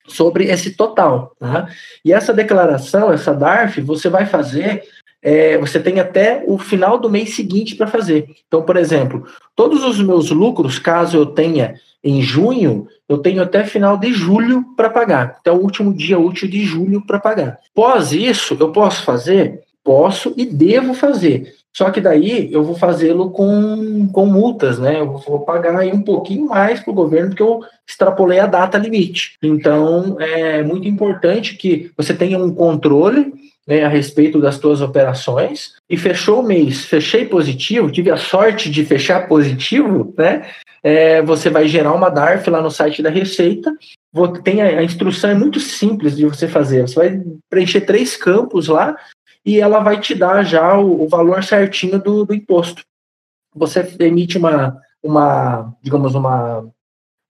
sobre 0.06 0.44
esse 0.44 0.76
total. 0.76 1.34
Tá? 1.38 1.68
E 2.04 2.12
essa 2.12 2.32
declaração, 2.32 3.12
essa 3.12 3.34
DARF, 3.34 3.80
você 3.80 4.08
vai 4.08 4.26
fazer 4.26 4.84
é, 5.24 5.56
você 5.56 5.80
tem 5.80 5.98
até 5.98 6.44
o 6.46 6.58
final 6.58 6.98
do 6.98 7.08
mês 7.08 7.34
seguinte 7.34 7.74
para 7.74 7.86
fazer. 7.86 8.28
Então, 8.46 8.60
por 8.62 8.76
exemplo, 8.76 9.26
todos 9.56 9.82
os 9.82 9.98
meus 9.98 10.30
lucros, 10.30 10.78
caso 10.78 11.16
eu 11.16 11.24
tenha 11.24 11.76
em 12.04 12.20
junho, 12.20 12.86
eu 13.08 13.16
tenho 13.16 13.42
até 13.42 13.64
final 13.64 13.96
de 13.96 14.12
julho 14.12 14.62
para 14.76 14.90
pagar, 14.90 15.36
até 15.38 15.50
o 15.50 15.56
último 15.56 15.94
dia 15.94 16.18
útil 16.18 16.46
de 16.46 16.62
julho 16.62 17.04
para 17.06 17.18
pagar. 17.18 17.58
Pós 17.74 18.12
isso, 18.12 18.54
eu 18.60 18.70
posso 18.70 19.02
fazer? 19.02 19.62
Posso 19.82 20.34
e 20.36 20.44
devo 20.44 20.92
fazer. 20.92 21.54
Só 21.72 21.90
que 21.90 22.00
daí 22.00 22.52
eu 22.52 22.62
vou 22.62 22.74
fazê-lo 22.74 23.30
com, 23.30 24.06
com 24.12 24.26
multas, 24.26 24.78
né? 24.78 25.00
Eu 25.00 25.16
vou 25.18 25.40
pagar 25.40 25.76
aí 25.78 25.92
um 25.92 26.02
pouquinho 26.02 26.46
mais 26.46 26.80
para 26.80 26.90
o 26.90 26.94
governo, 26.94 27.30
porque 27.30 27.42
eu 27.42 27.60
extrapolei 27.86 28.38
a 28.38 28.46
data 28.46 28.78
limite. 28.78 29.36
Então, 29.42 30.16
é 30.20 30.62
muito 30.62 30.86
importante 30.86 31.56
que 31.56 31.90
você 31.96 32.14
tenha 32.14 32.38
um 32.38 32.54
controle 32.54 33.32
né, 33.66 33.84
a 33.84 33.88
respeito 33.88 34.40
das 34.40 34.58
tuas 34.58 34.80
operações 34.80 35.74
e 35.88 35.96
fechou 35.96 36.40
o 36.40 36.46
mês, 36.46 36.84
fechei 36.84 37.24
positivo, 37.24 37.90
tive 37.90 38.10
a 38.10 38.16
sorte 38.16 38.70
de 38.70 38.84
fechar 38.84 39.26
positivo, 39.26 40.12
né? 40.16 40.46
É, 40.82 41.22
você 41.22 41.48
vai 41.48 41.66
gerar 41.66 41.94
uma 41.94 42.10
DARF 42.10 42.50
lá 42.50 42.60
no 42.60 42.70
site 42.70 43.02
da 43.02 43.08
Receita. 43.08 43.74
Tem 44.42 44.60
a, 44.60 44.80
a 44.80 44.84
instrução 44.84 45.30
é 45.30 45.34
muito 45.34 45.58
simples 45.58 46.14
de 46.14 46.26
você 46.26 46.46
fazer. 46.46 46.82
Você 46.82 46.94
vai 46.94 47.22
preencher 47.48 47.80
três 47.80 48.16
campos 48.18 48.68
lá 48.68 48.94
e 49.44 49.58
ela 49.58 49.80
vai 49.80 49.98
te 49.98 50.14
dar 50.14 50.42
já 50.42 50.78
o, 50.78 51.02
o 51.02 51.08
valor 51.08 51.42
certinho 51.42 51.98
do, 51.98 52.26
do, 52.26 52.34
imposto. 52.34 52.82
Você 53.54 53.96
emite 53.98 54.36
uma, 54.36 54.78
uma 55.02 55.74
digamos, 55.80 56.14
uma, 56.14 56.68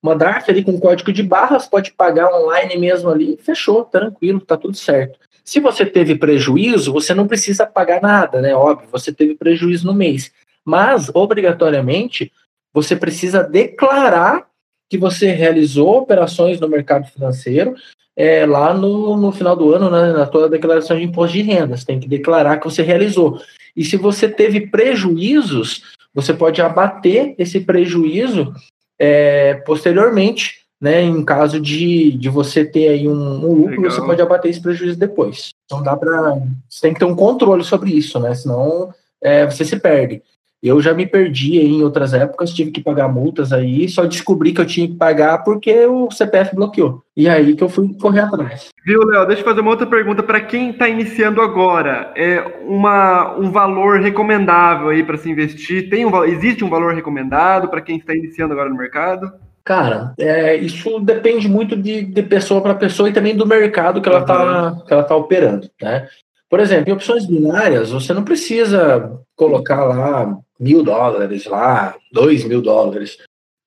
uma 0.02 0.16
DARF 0.16 0.50
ali 0.50 0.64
com 0.64 0.80
código 0.80 1.12
de 1.12 1.22
barras, 1.22 1.68
pode 1.68 1.92
pagar 1.92 2.34
online 2.34 2.76
mesmo 2.76 3.08
ali, 3.08 3.36
fechou, 3.36 3.84
tranquilo, 3.84 4.40
tá 4.40 4.56
tudo 4.56 4.76
certo. 4.76 5.18
Se 5.44 5.60
você 5.60 5.84
teve 5.84 6.14
prejuízo, 6.14 6.92
você 6.92 7.12
não 7.12 7.26
precisa 7.26 7.66
pagar 7.66 8.00
nada, 8.00 8.40
né? 8.40 8.54
Óbvio, 8.54 8.88
você 8.90 9.12
teve 9.12 9.34
prejuízo 9.34 9.86
no 9.86 9.92
mês. 9.92 10.32
Mas, 10.64 11.10
obrigatoriamente, 11.14 12.32
você 12.72 12.96
precisa 12.96 13.42
declarar 13.42 14.46
que 14.88 14.96
você 14.96 15.30
realizou 15.32 15.98
operações 15.98 16.58
no 16.58 16.68
mercado 16.68 17.06
financeiro 17.08 17.74
é, 18.16 18.46
lá 18.46 18.72
no, 18.72 19.16
no 19.16 19.32
final 19.32 19.56
do 19.56 19.74
ano, 19.74 19.90
né, 19.90 20.12
na 20.12 20.26
tua 20.26 20.48
declaração 20.48 20.96
de 20.96 21.04
imposto 21.04 21.36
de 21.36 21.42
renda. 21.42 21.76
Você 21.76 21.84
tem 21.84 22.00
que 22.00 22.08
declarar 22.08 22.58
que 22.58 22.64
você 22.64 22.82
realizou. 22.82 23.40
E 23.76 23.84
se 23.84 23.96
você 23.96 24.28
teve 24.28 24.68
prejuízos, 24.68 25.82
você 26.14 26.32
pode 26.32 26.62
abater 26.62 27.34
esse 27.36 27.60
prejuízo 27.60 28.54
é, 28.98 29.54
posteriormente 29.66 30.63
né, 30.84 31.00
em 31.00 31.24
caso 31.24 31.58
de, 31.58 32.12
de 32.12 32.28
você 32.28 32.62
ter 32.62 32.88
aí 32.88 33.08
um, 33.08 33.12
um 33.12 33.54
lucro, 33.54 33.80
Legal. 33.80 33.90
você 33.90 34.02
pode 34.02 34.20
abater 34.20 34.50
esse 34.50 34.60
prejuízo 34.60 34.98
depois. 34.98 35.48
Então 35.64 35.82
dá 35.82 35.96
para. 35.96 36.38
Você 36.68 36.82
tem 36.82 36.92
que 36.92 36.98
ter 36.98 37.06
um 37.06 37.16
controle 37.16 37.64
sobre 37.64 37.90
isso, 37.90 38.20
né? 38.20 38.34
Senão 38.34 38.92
é, 39.18 39.46
você 39.46 39.64
se 39.64 39.76
perde. 39.78 40.22
Eu 40.62 40.82
já 40.82 40.92
me 40.92 41.06
perdi 41.06 41.58
em 41.58 41.82
outras 41.82 42.12
épocas, 42.12 42.52
tive 42.52 42.70
que 42.70 42.82
pagar 42.82 43.08
multas 43.08 43.50
aí, 43.50 43.88
só 43.88 44.04
descobri 44.04 44.52
que 44.52 44.60
eu 44.60 44.66
tinha 44.66 44.86
que 44.86 44.94
pagar 44.94 45.38
porque 45.38 45.86
o 45.86 46.10
CPF 46.10 46.54
bloqueou. 46.54 47.02
E 47.16 47.30
aí 47.30 47.56
que 47.56 47.64
eu 47.64 47.68
fui 47.70 47.88
correr 47.94 48.20
atrás. 48.20 48.68
Viu, 48.84 49.00
Léo? 49.06 49.26
Deixa 49.26 49.40
eu 49.40 49.46
fazer 49.46 49.62
uma 49.62 49.70
outra 49.70 49.86
pergunta 49.86 50.22
para 50.22 50.40
quem 50.42 50.68
está 50.68 50.86
iniciando 50.86 51.40
agora. 51.40 52.12
É 52.14 52.60
uma, 52.66 53.34
um 53.38 53.50
valor 53.50 54.00
recomendável 54.00 54.90
aí 54.90 55.02
para 55.02 55.16
se 55.16 55.30
investir? 55.30 55.88
Tem 55.88 56.04
um, 56.04 56.24
existe 56.24 56.62
um 56.62 56.68
valor 56.68 56.94
recomendado 56.94 57.68
para 57.68 57.80
quem 57.80 57.96
está 57.96 58.14
iniciando 58.14 58.52
agora 58.52 58.68
no 58.68 58.76
mercado? 58.76 59.32
Cara, 59.64 60.12
é, 60.18 60.56
isso 60.56 61.00
depende 61.00 61.48
muito 61.48 61.74
de, 61.74 62.02
de 62.02 62.22
pessoa 62.22 62.60
para 62.60 62.74
pessoa 62.74 63.08
e 63.08 63.12
também 63.12 63.34
do 63.34 63.46
mercado 63.46 64.02
que 64.02 64.08
ela 64.08 64.20
está 64.20 64.72
uhum. 64.72 64.82
ela 64.88 65.02
tá 65.02 65.16
operando, 65.16 65.70
né? 65.80 66.06
Por 66.50 66.60
exemplo, 66.60 66.90
em 66.90 66.92
opções 66.92 67.26
binárias, 67.26 67.90
você 67.90 68.12
não 68.12 68.22
precisa 68.22 69.18
colocar 69.34 69.82
lá 69.84 70.36
mil 70.60 70.82
dólares, 70.82 71.46
lá, 71.46 71.94
dois 72.12 72.44
mil 72.44 72.60
dólares. 72.60 73.16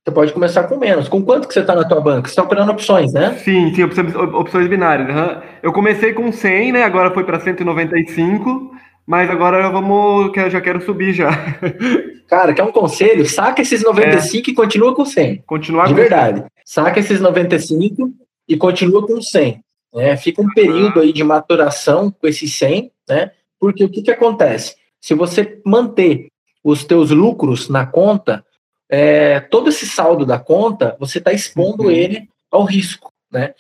Você 0.06 0.14
pode 0.14 0.32
começar 0.32 0.64
com 0.64 0.78
menos. 0.78 1.10
Com 1.10 1.22
quanto 1.22 1.48
que 1.48 1.54
você 1.54 1.60
está 1.60 1.76
na 1.76 1.84
tua 1.84 2.00
banca? 2.00 2.28
Você 2.28 2.32
está 2.32 2.44
operando 2.44 2.72
opções, 2.72 3.12
né? 3.12 3.34
Sim, 3.44 3.74
sim, 3.74 3.84
opções, 3.84 4.16
opções 4.16 4.68
binárias. 4.70 5.10
Uhum. 5.10 5.42
Eu 5.62 5.74
comecei 5.74 6.14
com 6.14 6.32
100, 6.32 6.72
né? 6.72 6.84
Agora 6.84 7.14
foi 7.14 7.26
para 7.26 7.40
195. 7.40 8.72
Mas 9.08 9.30
agora 9.30 9.70
vamos, 9.70 10.34
que 10.34 10.40
eu 10.42 10.50
já 10.50 10.60
quero 10.60 10.84
subir 10.84 11.14
já. 11.14 11.30
Cara, 12.28 12.54
quer 12.54 12.64
um 12.64 12.74
conselho? 12.74 13.26
Saca 13.26 13.62
esses 13.62 13.82
95 13.82 14.50
é. 14.50 14.52
e 14.52 14.54
continua 14.54 14.94
com 14.94 15.06
100. 15.06 15.44
Continuar 15.48 15.86
De 15.86 15.94
com 15.94 15.96
verdade. 15.96 16.40
100. 16.40 16.48
Saca 16.66 17.00
esses 17.00 17.22
95 17.22 18.12
e 18.50 18.58
continua 18.58 19.08
com 19.08 19.22
100. 19.22 19.64
Né? 19.94 20.18
Fica 20.18 20.42
um 20.42 20.50
período 20.50 21.00
aí 21.00 21.14
de 21.14 21.24
maturação 21.24 22.12
com 22.12 22.28
esses 22.28 22.54
100, 22.54 22.92
né? 23.08 23.32
Porque 23.58 23.86
o 23.86 23.90
que, 23.90 24.02
que 24.02 24.12
acontece? 24.12 24.76
Se 25.00 25.14
você 25.14 25.62
manter 25.66 26.28
os 26.62 26.84
teus 26.84 27.10
lucros 27.10 27.70
na 27.70 27.86
conta, 27.86 28.44
é, 28.90 29.40
todo 29.40 29.70
esse 29.70 29.88
saldo 29.88 30.26
da 30.26 30.38
conta, 30.38 30.98
você 31.00 31.18
está 31.20 31.32
expondo 31.32 31.84
uhum. 31.84 31.92
ele 31.92 32.28
ao 32.52 32.66
risco, 32.66 33.14
né? 33.32 33.54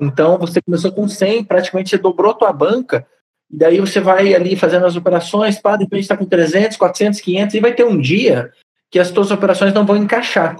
Então, 0.00 0.38
você 0.38 0.62
começou 0.62 0.90
com 0.90 1.06
100, 1.06 1.44
praticamente 1.44 1.90
você 1.90 1.98
dobrou 1.98 2.32
a 2.32 2.34
tua 2.34 2.52
banca, 2.52 3.06
e 3.50 3.56
daí 3.56 3.80
você 3.80 4.00
vai 4.00 4.34
ali 4.34 4.56
fazendo 4.56 4.86
as 4.86 4.96
operações, 4.96 5.58
pá, 5.58 5.76
depois 5.76 6.02
está 6.02 6.16
com 6.16 6.24
300, 6.24 6.76
400, 6.76 7.20
500, 7.20 7.54
e 7.54 7.60
vai 7.60 7.72
ter 7.72 7.84
um 7.84 7.98
dia 7.98 8.50
que 8.90 8.98
as 8.98 9.08
suas 9.08 9.30
operações 9.30 9.72
não 9.72 9.86
vão 9.86 9.96
encaixar. 9.96 10.56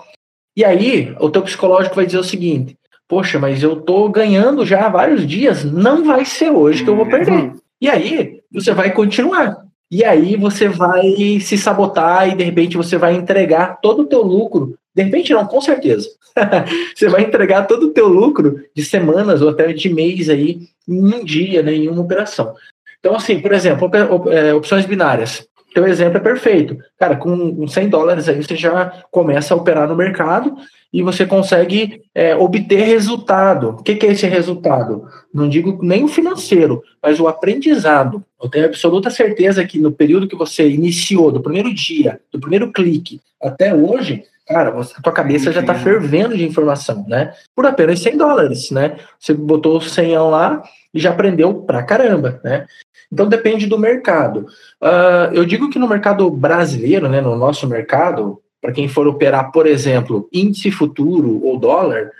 E 0.57 0.65
aí, 0.65 1.15
o 1.19 1.31
teu 1.31 1.43
psicológico 1.43 1.97
vai 1.97 2.07
dizer 2.07 2.19
o 2.19 2.25
seguinte: 2.25 2.77
Poxa, 3.09 3.39
mas 3.39 3.63
eu 3.63 3.81
tô 3.81 4.09
ganhando 4.09 4.65
já 4.65 4.87
há 4.87 4.89
vários 4.89 5.27
dias, 5.27 5.65
não 5.65 6.05
vai 6.05 6.25
ser 6.25 6.51
hoje 6.51 6.85
que 6.85 6.91
eu 6.91 6.97
vou 6.97 7.07
perder. 7.07 7.53
E 7.81 7.89
aí, 7.89 8.41
você 8.53 8.73
vai 8.73 8.93
continuar. 8.93 9.65
E 9.91 10.03
aí 10.03 10.37
você 10.37 10.69
vai 10.69 11.39
se 11.41 11.57
sabotar 11.57 12.29
e 12.29 12.35
de 12.35 12.43
repente 12.43 12.77
você 12.77 12.97
vai 12.97 13.15
entregar 13.15 13.79
todo 13.81 14.03
o 14.03 14.07
teu 14.07 14.23
lucro. 14.23 14.77
De 14.95 15.03
repente 15.03 15.33
não, 15.33 15.47
com 15.47 15.61
certeza. 15.61 16.09
você 16.95 17.09
vai 17.09 17.23
entregar 17.23 17.67
todo 17.67 17.87
o 17.87 17.91
teu 17.93 18.09
lucro 18.09 18.61
de 18.75 18.85
semanas 18.85 19.41
ou 19.41 19.51
até 19.51 19.73
de 19.73 19.89
mês 19.89 20.29
aí 20.29 20.63
em 20.89 21.15
um 21.15 21.25
dia, 21.25 21.63
né, 21.63 21.75
em 21.75 21.89
uma 21.89 22.03
operação. 22.03 22.55
Então, 23.05 23.17
assim, 23.17 23.39
por 23.39 23.53
exemplo, 23.53 23.91
é, 24.31 24.55
opções 24.55 24.87
binárias. 24.87 25.47
teu 25.75 25.87
exemplo 25.87 26.17
é 26.17 26.21
perfeito. 26.21 26.79
Cara, 26.99 27.17
com 27.17 27.69
100 27.69 27.91
dólares 27.91 28.31
aí 28.31 28.43
você 28.43 28.57
já 28.57 29.05
começa 29.11 29.53
a 29.53 29.57
operar 29.59 29.87
no 29.87 29.95
mercado 29.95 30.57
e 30.91 31.03
você 31.03 31.27
consegue 31.27 32.01
é, 32.15 32.35
obter 32.35 32.81
resultado. 32.81 33.77
O 33.79 33.83
que, 33.83 33.97
que, 33.97 34.07
é 34.07 34.13
esse 34.13 34.27
resultado? 34.27 35.05
Não 35.35 35.51
digo 35.51 35.79
nem 35.83 36.03
o 36.03 36.09
financeiro, 36.09 36.83
mas 37.03 37.21
o 37.21 37.29
aprendizado. 37.29 38.25
Eu 38.43 38.49
tenho 38.49 38.65
absoluta 38.65 39.11
certeza 39.11 39.67
que 39.67 39.79
no 39.79 39.93
período 39.93 40.27
que 40.27 40.35
você 40.35 40.67
iniciou, 40.67 41.31
do 41.31 41.43
primeiro 41.43 41.75
dia, 41.75 42.19
do 42.33 42.41
primeiro 42.41 42.73
clique 42.73 43.21
até 43.43 43.75
hoje, 43.75 44.25
cara, 44.49 44.71
a 44.81 45.03
tua 45.03 45.13
cabeça 45.13 45.53
já 45.53 45.61
está 45.61 45.75
fervendo 45.75 46.35
de 46.35 46.45
informação, 46.47 47.05
né? 47.07 47.35
Por 47.55 47.67
apenas 47.67 48.01
100 48.01 48.17
dólares, 48.17 48.71
né? 48.71 48.97
Você 49.21 49.35
botou 49.35 49.77
o 49.77 49.83
100 49.83 50.17
lá 50.17 50.63
e 50.95 51.01
já 51.01 51.11
aprendeu 51.11 51.53
pra 51.53 51.83
caramba, 51.83 52.41
né? 52.43 52.65
Então 53.15 53.29
depende 53.29 53.69
do 53.69 53.79
mercado. 53.79 54.49
Uh, 54.83 55.33
eu 55.33 55.45
digo 55.45 55.71
que 55.71 55.79
no 55.79 55.89
mercado 55.89 56.29
brasileiro, 56.29 57.09
né, 57.09 57.21
no 57.21 57.37
nosso 57.37 57.65
mercado, 57.69 58.43
para 58.61 58.73
quem 58.73 58.89
for 58.89 59.07
operar, 59.07 59.53
por 59.53 59.69
exemplo, 59.69 60.29
índice 60.33 60.73
futuro 60.73 61.41
ou 61.45 61.57
dólar, 61.57 62.11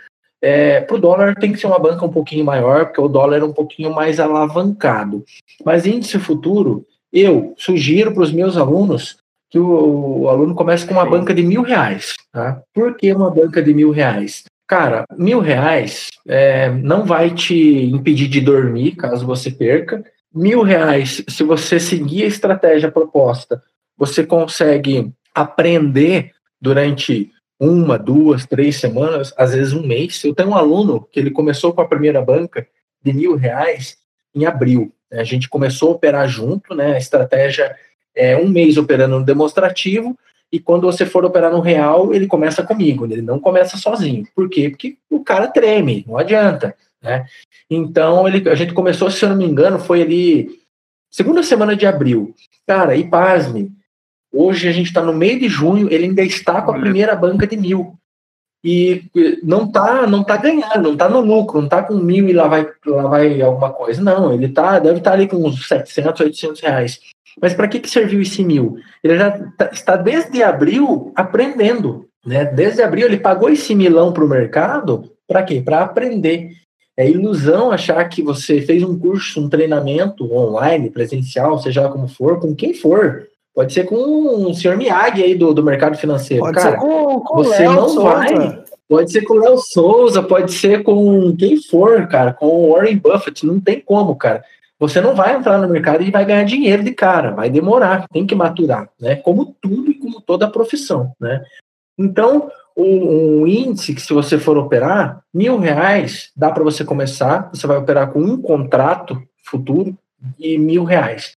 é, 0.41 0.79
para 0.79 0.95
o 0.95 0.99
dólar 0.99 1.35
tem 1.35 1.51
que 1.51 1.59
ser 1.59 1.67
uma 1.67 1.79
banca 1.79 2.05
um 2.05 2.11
pouquinho 2.11 2.45
maior, 2.45 2.85
porque 2.85 3.01
o 3.01 3.09
dólar 3.09 3.39
é 3.39 3.43
um 3.43 3.51
pouquinho 3.51 3.93
mais 3.93 4.21
alavancado. 4.21 5.25
Mas 5.65 5.85
índice 5.85 6.17
futuro, 6.17 6.85
eu 7.11 7.53
sugiro 7.57 8.13
para 8.13 8.23
os 8.23 8.31
meus 8.31 8.55
alunos 8.55 9.17
que 9.49 9.59
o, 9.59 10.21
o, 10.21 10.29
aluno 10.29 10.55
comece 10.55 10.85
com 10.85 10.93
uma 10.93 11.05
banca 11.05 11.33
de 11.33 11.43
mil 11.43 11.61
reais. 11.61 12.13
Tá? 12.31 12.61
Por 12.73 12.95
que 12.95 13.11
uma 13.11 13.29
banca 13.29 13.61
de 13.61 13.73
mil 13.73 13.91
reais? 13.91 14.45
Cara, 14.65 15.03
mil 15.17 15.39
reais 15.39 16.09
é, 16.25 16.69
não 16.69 17.05
vai 17.05 17.31
te 17.31 17.85
impedir 17.85 18.29
de 18.29 18.39
dormir 18.39 18.95
caso 18.95 19.25
você 19.25 19.51
perca. 19.51 20.03
Mil 20.35 20.63
reais, 20.63 21.23
se 21.29 21.43
você 21.43 21.79
seguir 21.79 22.23
a 22.23 22.27
estratégia 22.27 22.91
proposta, 22.91 23.63
você 23.97 24.25
consegue 24.25 25.13
aprender 25.33 26.33
durante 26.59 27.31
uma, 27.57 27.97
duas, 27.97 28.45
três 28.45 28.75
semanas, 28.75 29.33
às 29.37 29.53
vezes 29.53 29.71
um 29.71 29.87
mês. 29.87 30.21
Eu 30.25 30.35
tenho 30.35 30.49
um 30.49 30.55
aluno 30.55 31.07
que 31.09 31.21
ele 31.21 31.31
começou 31.31 31.71
com 31.71 31.79
a 31.79 31.87
primeira 31.87 32.21
banca 32.21 32.67
de 33.01 33.13
mil 33.13 33.37
reais 33.37 33.97
em 34.35 34.45
abril. 34.45 34.93
A 35.09 35.23
gente 35.23 35.47
começou 35.47 35.89
a 35.89 35.91
operar 35.93 36.27
junto, 36.27 36.75
né? 36.75 36.95
A 36.95 36.97
estratégia 36.97 37.73
é 38.13 38.35
um 38.35 38.49
mês 38.49 38.75
operando 38.75 39.17
no 39.17 39.25
demonstrativo, 39.25 40.17
e 40.51 40.59
quando 40.59 40.83
você 40.83 41.05
for 41.05 41.25
operar 41.25 41.51
no 41.51 41.59
real, 41.59 42.13
ele 42.13 42.27
começa 42.27 42.63
comigo, 42.63 43.05
ele 43.05 43.21
não 43.21 43.39
começa 43.39 43.77
sozinho. 43.77 44.27
Por 44.35 44.49
quê? 44.49 44.69
Porque 44.69 44.97
o 45.09 45.23
cara 45.23 45.47
treme, 45.47 46.05
não 46.07 46.17
adianta, 46.17 46.75
né? 47.05 47.25
Então, 47.69 48.27
ele, 48.27 48.49
a 48.49 48.55
gente 48.55 48.73
começou, 48.73 49.09
se 49.09 49.23
eu 49.23 49.29
não 49.29 49.37
me 49.37 49.45
engano, 49.45 49.79
foi 49.79 50.01
ali 50.01 50.49
segunda 51.09 51.43
semana 51.43 51.75
de 51.75 51.85
abril. 51.85 52.35
Cara, 52.67 52.95
e 52.95 53.07
pasme, 53.07 53.71
hoje 54.33 54.67
a 54.67 54.71
gente 54.71 54.87
está 54.87 55.01
no 55.01 55.13
meio 55.13 55.39
de 55.39 55.47
junho, 55.47 55.87
ele 55.91 56.05
ainda 56.05 56.23
está 56.23 56.61
com 56.61 56.71
a 56.71 56.79
primeira 56.79 57.15
banca 57.15 57.47
de 57.47 57.55
mil. 57.55 57.95
E 58.63 59.03
não 59.43 59.71
tá, 59.71 60.07
não 60.07 60.23
tá 60.23 60.37
ganhando, 60.37 60.89
não 60.89 60.97
tá 60.97 61.07
no 61.07 61.21
lucro, 61.21 61.61
não 61.61 61.69
tá 61.69 61.83
com 61.83 61.93
mil 61.95 62.27
e 62.27 62.33
lá 62.33 62.47
vai, 62.47 62.67
lá 62.85 63.03
vai 63.07 63.39
alguma 63.39 63.71
coisa. 63.71 64.01
Não, 64.01 64.33
ele 64.33 64.49
tá, 64.49 64.79
deve 64.79 64.97
estar 64.97 65.11
tá 65.11 65.15
ali 65.15 65.27
com 65.27 65.37
uns 65.37 65.67
700, 65.67 66.19
800 66.19 66.61
reais. 66.61 66.99
Mas 67.39 67.53
para 67.53 67.67
que, 67.67 67.79
que 67.79 67.89
serviu 67.89 68.21
esse 68.21 68.43
mil? 68.43 68.79
Ele 69.03 69.17
já 69.17 69.31
tá, 69.55 69.69
está 69.71 69.95
desde 69.95 70.41
abril 70.41 71.11
aprendendo. 71.15 72.07
Né? 72.25 72.43
Desde 72.45 72.81
abril 72.81 73.05
ele 73.05 73.19
pagou 73.19 73.49
esse 73.49 73.75
milão 73.75 74.11
para 74.11 74.25
o 74.25 74.27
mercado 74.27 75.11
para 75.27 75.43
quê? 75.43 75.61
Para 75.61 75.81
aprender. 75.81 76.51
É 76.97 77.09
ilusão 77.09 77.71
achar 77.71 78.07
que 78.07 78.21
você 78.21 78.61
fez 78.61 78.81
um 78.83 78.97
curso, 78.97 79.41
um 79.41 79.49
treinamento 79.49 80.31
online, 80.33 80.89
presencial, 80.89 81.59
seja 81.59 81.81
lá 81.81 81.89
como 81.89 82.07
for, 82.07 82.39
com 82.39 82.55
quem 82.55 82.73
for. 82.73 83.27
Pode 83.53 83.73
ser 83.73 83.85
com 83.85 84.49
o 84.49 84.53
senhor 84.53 84.77
Miyagi 84.77 85.23
aí 85.23 85.35
do, 85.35 85.53
do 85.53 85.63
mercado 85.63 85.97
financeiro. 85.97 86.43
Pode 86.43 86.57
Cara, 86.57 86.71
ser 86.71 86.77
com, 86.77 87.19
com 87.21 87.35
você 87.35 87.59
Léo 87.59 87.73
não 87.73 87.89
Souza. 87.89 88.01
vai. 88.01 88.63
Pode 88.87 89.11
ser 89.11 89.21
com 89.21 89.33
o 89.33 89.39
Léo 89.39 89.57
Souza, 89.57 90.21
pode 90.21 90.53
ser 90.53 90.83
com 90.83 91.35
quem 91.35 91.61
for, 91.61 92.07
cara, 92.07 92.33
com 92.33 92.45
o 92.45 92.73
Warren 92.73 92.97
Buffett, 92.97 93.45
não 93.45 93.59
tem 93.59 93.79
como, 93.79 94.15
cara 94.15 94.43
você 94.79 94.99
não 94.99 95.15
vai 95.15 95.35
entrar 95.35 95.57
no 95.57 95.69
mercado 95.69 96.03
e 96.03 96.11
vai 96.11 96.25
ganhar 96.25 96.43
dinheiro 96.43 96.83
de 96.83 96.91
cara, 96.91 97.31
vai 97.31 97.49
demorar, 97.49 98.07
tem 98.09 98.25
que 98.25 98.35
maturar, 98.35 98.89
né? 98.99 99.15
Como 99.15 99.55
tudo 99.61 99.89
e 99.89 99.95
como 99.95 100.19
toda 100.19 100.49
profissão, 100.49 101.13
né? 101.19 101.43
Então, 101.97 102.49
um, 102.75 103.41
um 103.41 103.47
índice 103.47 103.93
que 103.93 104.01
se 104.01 104.13
você 104.13 104.37
for 104.37 104.57
operar, 104.57 105.21
mil 105.33 105.57
reais 105.57 106.31
dá 106.35 106.51
para 106.51 106.63
você 106.63 106.83
começar, 106.83 107.49
você 107.53 107.65
vai 107.65 107.77
operar 107.77 108.11
com 108.11 108.19
um 108.19 108.41
contrato 108.41 109.21
futuro 109.43 109.97
de 110.37 110.57
mil 110.57 110.83
reais. 110.83 111.33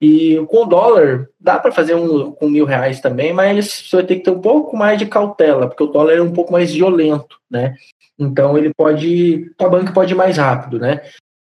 E 0.00 0.36
com 0.48 0.64
o 0.64 0.66
dólar, 0.66 1.28
dá 1.40 1.58
para 1.58 1.72
fazer 1.72 1.94
um 1.94 2.30
com 2.32 2.48
mil 2.48 2.66
reais 2.66 3.00
também, 3.00 3.32
mas 3.32 3.88
você 3.88 3.96
vai 3.96 4.04
ter 4.04 4.16
que 4.16 4.24
ter 4.24 4.30
um 4.30 4.40
pouco 4.40 4.76
mais 4.76 4.98
de 4.98 5.06
cautela, 5.06 5.66
porque 5.66 5.82
o 5.82 5.86
dólar 5.86 6.12
é 6.12 6.22
um 6.22 6.32
pouco 6.32 6.52
mais 6.52 6.72
violento, 6.72 7.38
né? 7.50 7.74
Então 8.18 8.58
ele 8.58 8.72
pode, 8.74 9.50
a 9.58 9.68
banca 9.68 9.92
pode 9.92 10.12
ir 10.12 10.16
mais 10.16 10.36
rápido, 10.36 10.78
né? 10.78 11.00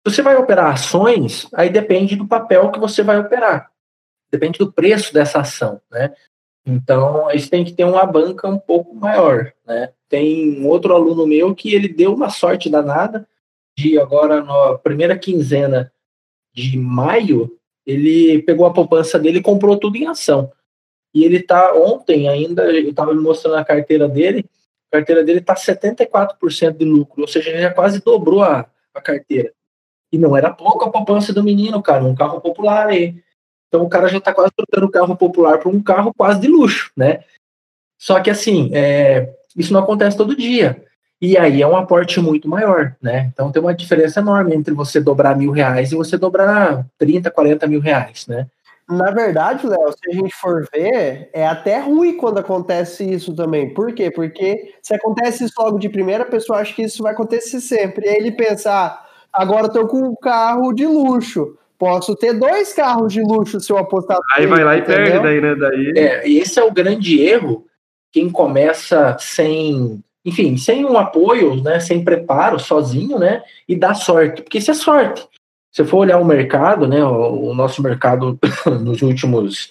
você 0.05 0.21
vai 0.21 0.37
operar 0.37 0.73
ações, 0.73 1.49
aí 1.55 1.71
depende 1.71 2.15
do 2.15 2.29
papel 2.29 2.71
que 2.71 2.79
você 2.79 3.03
vai 3.03 3.19
operar. 3.19 3.71
Depende 4.31 4.59
do 4.59 4.71
preço 4.71 5.15
dessa 5.15 5.41
ação, 5.41 5.81
né? 5.91 6.13
Então, 6.67 7.31
isso 7.31 7.51
tem 7.51 7.65
que 7.65 7.73
ter 7.73 7.85
uma 7.85 8.07
banca 8.07 8.49
um 8.49 8.59
pouco 8.59 8.95
maior, 8.95 9.53
né? 9.67 9.93
Tem 10.09 10.61
um 10.61 10.67
outro 10.67 10.95
aluno 10.95 11.27
meu 11.27 11.55
que 11.55 11.75
ele 11.75 11.89
deu 11.89 12.15
uma 12.15 12.31
sorte 12.31 12.71
danada 12.71 13.29
de 13.77 13.99
agora 13.99 14.43
na 14.43 14.79
primeira 14.79 15.19
quinzena 15.19 15.93
de 16.53 16.79
maio, 16.79 17.59
ele 17.85 18.41
pegou 18.43 18.65
a 18.65 18.73
poupança 18.73 19.19
dele 19.19 19.39
e 19.39 19.43
comprou 19.43 19.77
tudo 19.77 19.97
em 19.97 20.07
ação. 20.07 20.51
E 21.13 21.25
ele 21.25 21.43
tá 21.43 21.75
ontem 21.75 22.29
ainda, 22.29 22.65
eu 22.65 22.91
estava 22.91 23.13
me 23.13 23.21
mostrando 23.21 23.57
a 23.57 23.65
carteira 23.65 24.09
dele, 24.09 24.45
a 24.91 24.97
carteira 24.97 25.23
dele 25.25 25.41
tá 25.41 25.55
74% 25.55 26.77
de 26.77 26.85
lucro, 26.85 27.23
ou 27.23 27.29
seja, 27.29 27.51
ele 27.51 27.63
já 27.63 27.75
quase 27.75 28.01
dobrou 28.03 28.43
a, 28.43 28.67
a 28.95 29.01
carteira. 29.01 29.53
E 30.13 30.19
não 30.19 30.37
era 30.37 30.53
pouco 30.53 30.85
a 30.85 30.91
poupança 30.91 31.33
do 31.33 31.43
menino, 31.43 31.83
cara, 31.83 32.05
um 32.05 32.15
carro 32.15 32.41
popular 32.41 32.87
aí. 32.87 33.21
Então 33.75 33.85
o 33.85 33.89
cara 33.89 34.07
já 34.07 34.19
está 34.19 34.33
quase 34.33 34.53
trocando 34.57 34.87
o 34.87 34.91
carro 34.91 35.17
popular 35.17 35.59
para 35.59 35.69
um 35.69 35.83
carro 35.83 36.15
quase 36.17 36.39
de 36.39 36.47
luxo, 36.47 36.93
né? 36.97 37.25
Só 37.99 38.21
que 38.21 38.31
assim, 38.31 38.71
é, 38.73 39.35
isso 39.57 39.73
não 39.73 39.81
acontece 39.81 40.17
todo 40.17 40.37
dia. 40.37 40.81
E 41.21 41.37
aí 41.37 41.61
é 41.61 41.67
um 41.67 41.77
aporte 41.77 42.21
muito 42.21 42.49
maior, 42.49 42.95
né? 43.03 43.29
Então 43.33 43.51
tem 43.51 43.61
uma 43.61 43.75
diferença 43.75 44.21
enorme 44.21 44.55
entre 44.55 44.73
você 44.73 45.01
dobrar 45.01 45.37
mil 45.37 45.51
reais 45.51 45.91
e 45.91 45.97
você 45.97 46.17
dobrar 46.17 46.87
30, 46.99 47.33
40 47.33 47.67
mil 47.67 47.81
reais, 47.81 48.29
né? 48.29 48.47
Na 48.89 49.11
verdade, 49.11 49.67
Léo, 49.67 49.91
se 49.91 50.09
a 50.09 50.15
gente 50.15 50.33
for 50.37 50.69
ver, 50.73 51.31
é 51.33 51.45
até 51.45 51.81
ruim 51.81 52.17
quando 52.17 52.39
acontece 52.39 53.03
isso 53.03 53.35
também. 53.35 53.75
Por 53.75 53.93
quê? 53.93 54.09
Porque 54.09 54.73
se 54.83 54.95
acontece 54.95 55.43
isso 55.43 55.55
logo 55.59 55.81
de 55.81 55.89
primeira, 55.89 56.23
a 56.23 56.31
pessoa 56.31 56.61
acha 56.61 56.73
que 56.73 56.83
isso 56.83 57.03
vai 57.03 57.13
acontecer 57.13 57.61
sempre. 57.61 58.07
E 58.07 58.09
aí 58.11 58.17
ele 58.19 58.31
pensa, 58.31 59.05
Agora 59.35 59.67
estou 59.67 59.89
com 59.89 59.99
um 59.99 60.15
carro 60.15 60.73
de 60.73 60.87
luxo. 60.87 61.59
Posso 61.79 62.15
ter 62.15 62.33
dois 62.33 62.73
carros 62.73 63.13
de 63.13 63.21
luxo 63.21 63.61
se 63.61 63.73
eu 63.73 63.79
apostar. 63.79 64.19
Aí 64.37 64.47
vai 64.47 64.65
lá 64.65 64.77
e 64.77 64.81
entendeu? 64.81 65.05
perde 65.05 65.23
daí, 65.23 65.41
né? 65.41 65.55
Daí... 65.55 65.93
É, 65.97 66.29
esse 66.29 66.59
é 66.59 66.65
o 66.65 66.73
grande 66.73 67.21
erro. 67.21 67.67
Quem 68.13 68.31
começa 68.31 69.17
sem, 69.19 70.03
enfim, 70.25 70.57
sem 70.57 70.85
um 70.85 70.97
apoio, 70.97 71.63
né? 71.63 71.81
Sem 71.81 72.05
preparo, 72.05 72.59
sozinho, 72.59 73.19
né? 73.19 73.43
E 73.69 73.75
dá 73.75 73.93
sorte. 73.93 74.43
Porque 74.43 74.59
isso 74.59 74.71
é 74.71 74.75
sorte. 74.75 75.27
Se 75.73 75.85
for 75.85 75.99
olhar 75.99 76.19
o 76.19 76.25
mercado, 76.25 76.87
né? 76.87 77.05
O, 77.05 77.51
o 77.51 77.55
nosso 77.55 77.83
mercado 77.83 78.39
nos 78.83 79.03
últimos 79.03 79.69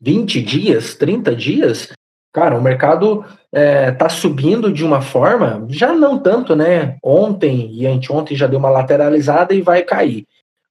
20 0.00 0.40
dias, 0.40 0.94
30 0.94 1.34
dias, 1.34 1.92
Cara, 2.32 2.58
o 2.58 2.62
mercado 2.62 3.24
está 3.52 4.06
é, 4.06 4.08
subindo 4.08 4.72
de 4.72 4.84
uma 4.84 5.00
forma, 5.00 5.66
já 5.70 5.92
não 5.92 6.18
tanto, 6.18 6.54
né? 6.54 6.96
Ontem 7.02 7.72
e 7.72 7.86
anteontem 7.86 8.36
já 8.36 8.46
deu 8.46 8.58
uma 8.58 8.70
lateralizada 8.70 9.54
e 9.54 9.62
vai 9.62 9.82
cair. 9.82 10.24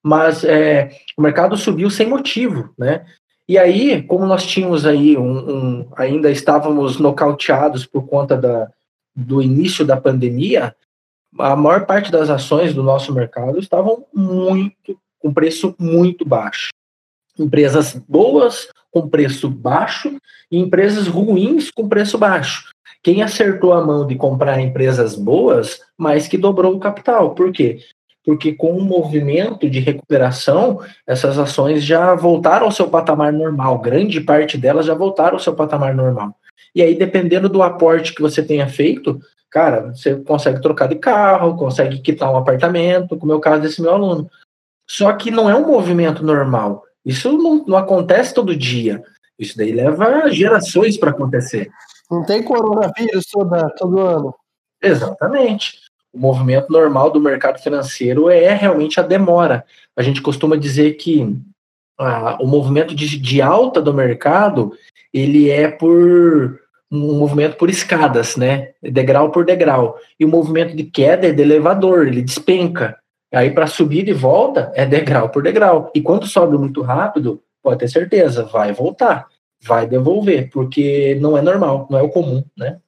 Mas 0.04 0.43
é, 0.43 0.91
o 1.18 1.22
mercado 1.22 1.58
subiu 1.58 1.89
sem 1.89 2.08
motivo, 2.08 2.74
né? 2.78 3.06
E 3.48 3.58
aí, 3.58 4.04
como 4.04 4.26
nós 4.26 4.45
tínhamos 4.45 4.86
aí 4.86 5.18
um, 5.18 5.50
um 5.50 5.91
ainda 5.95 6.30
estávamos 6.30 7.00
nocauteados 7.00 7.86
por 7.86 8.06
conta 8.06 8.36
da, 8.36 8.70
do 9.16 9.41
início 9.41 9.86
da 9.86 9.95
pandemia, 9.95 10.76
a 11.39 11.56
maior 11.56 11.86
parte 11.86 12.12
das 12.12 12.30
ações 12.30 12.74
do 12.74 12.84
nosso 12.84 13.14
mercado 13.14 13.58
estavam 13.60 14.06
muito 14.14 15.00
com 15.20 15.34
preço 15.34 15.76
muito 15.80 16.26
baixo. 16.26 16.70
Empresas 17.39 17.93
boas 18.08 18.68
com 18.91 19.08
preço 19.08 19.50
baixo 19.50 20.18
e 20.52 20.58
empresas 20.58 21.08
ruins 21.08 21.72
com 21.72 21.88
preço 21.88 22.18
baixo. 22.18 22.72
Quem 23.04 23.22
acertou 23.22 23.74
a 23.74 23.86
mão 23.86 24.06
de 24.06 24.16
comprar 24.16 24.60
empresas 24.60 25.16
boas, 25.16 25.80
mais 25.98 26.28
que 26.28 26.38
dobrou 26.38 26.76
o 26.76 26.80
capital. 26.80 27.34
Por 27.36 27.52
quê? 27.52 27.80
Porque 28.28 28.51
com 28.51 28.73
o 28.73 28.84
movimento 28.84 29.69
de 29.69 29.80
recuperação, 29.80 30.82
essas 31.07 31.39
ações 31.39 31.82
já 31.82 32.13
voltaram 32.13 32.65
ao 32.65 32.71
seu 32.73 32.89
patamar 32.89 33.32
normal. 33.32 33.80
Grande 33.80 34.19
parte 34.19 34.57
delas 34.57 34.86
já 34.86 34.93
voltaram 34.93 35.36
ao 35.36 35.39
seu 35.39 35.55
patamar 35.55 35.95
normal. 35.95 36.36
E 36.75 36.82
aí, 36.82 36.93
dependendo 36.93 37.47
do 37.47 37.63
aporte 37.63 38.13
que 38.13 38.21
você 38.21 38.43
tenha 38.43 38.67
feito, 38.67 39.17
cara, 39.49 39.95
você 39.95 40.13
consegue 40.17 40.61
trocar 40.61 40.89
de 40.89 40.95
carro, 40.95 41.55
consegue 41.55 41.99
quitar 41.99 42.30
um 42.30 42.36
apartamento, 42.36 43.15
como 43.15 43.32
é 43.32 43.36
o 43.36 43.39
caso 43.39 43.61
desse 43.61 43.82
meu 43.82 43.93
aluno. 43.93 44.30
Só 44.86 45.13
que 45.13 45.32
não 45.32 45.49
é 45.49 45.55
um 45.55 45.65
movimento 45.65 46.21
normal. 46.21 46.84
Isso 47.05 47.32
não, 47.32 47.63
não 47.65 47.78
acontece 47.78 48.34
todo 48.34 48.53
dia. 48.53 49.01
Isso 49.39 49.57
daí 49.57 49.71
leva 49.71 50.30
gerações 50.32 50.97
para 50.97 51.11
acontecer. 51.11 51.69
Não 52.11 52.25
tem 52.25 52.43
coronavírus 52.43 53.25
toda, 53.32 53.69
todo 53.78 54.01
ano. 54.01 54.36
Exatamente. 54.84 55.87
O 56.18 56.20
movimento 56.20 56.72
normal 56.72 57.11
do 57.11 57.22
mercado 57.22 57.61
financeiro 57.61 58.28
é 58.28 58.51
realmente 58.55 58.99
a 58.99 59.03
demora. 59.03 59.63
A 59.95 60.01
gente 60.01 60.20
costuma 60.20 60.57
dizer 60.57 60.93
que 60.93 61.38
ah, 61.99 62.38
o 62.41 62.47
movimento 62.47 62.95
de, 62.95 63.20
de 63.20 63.39
alta 63.39 63.80
do 63.80 63.93
mercado 63.93 64.74
ele 65.13 65.51
é 65.51 65.70
por 65.70 66.59
um 66.91 67.20
movimento 67.20 67.55
por 67.55 67.70
escadas, 67.70 68.36
né? 68.36 68.70
Degrau 68.82 69.30
por 69.30 69.45
degrau. 69.45 69.97
E 70.20 70.26
o 70.26 70.28
movimento 70.28 70.76
de 70.76 70.84
queda 70.86 71.28
é 71.28 71.32
de 71.32 71.41
elevador, 71.43 72.07
ele 72.07 72.24
despenca. 72.24 72.97
Aí 73.32 73.51
para 73.51 73.68
subir 73.68 74.07
e 74.07 74.13
volta 74.13 74.72
é 74.74 74.86
degrau 74.88 75.30
por 75.30 75.43
degrau. 75.43 75.91
E 75.93 76.01
quando 76.01 76.26
sobe 76.26 76.57
muito 76.57 76.82
rápido, 76.82 77.43
pode 77.61 77.80
ter 77.80 77.89
certeza, 77.89 78.43
vai 78.43 78.74
voltar, 78.74 79.28
vai 79.61 79.86
devolver, 79.86 80.49
porque 80.49 81.15
não 81.22 81.38
é 81.38 81.41
normal, 81.43 81.88
não 81.91 81.99
é 81.99 82.01
o 82.01 82.09
comum, 82.09 82.43
né? 82.57 82.80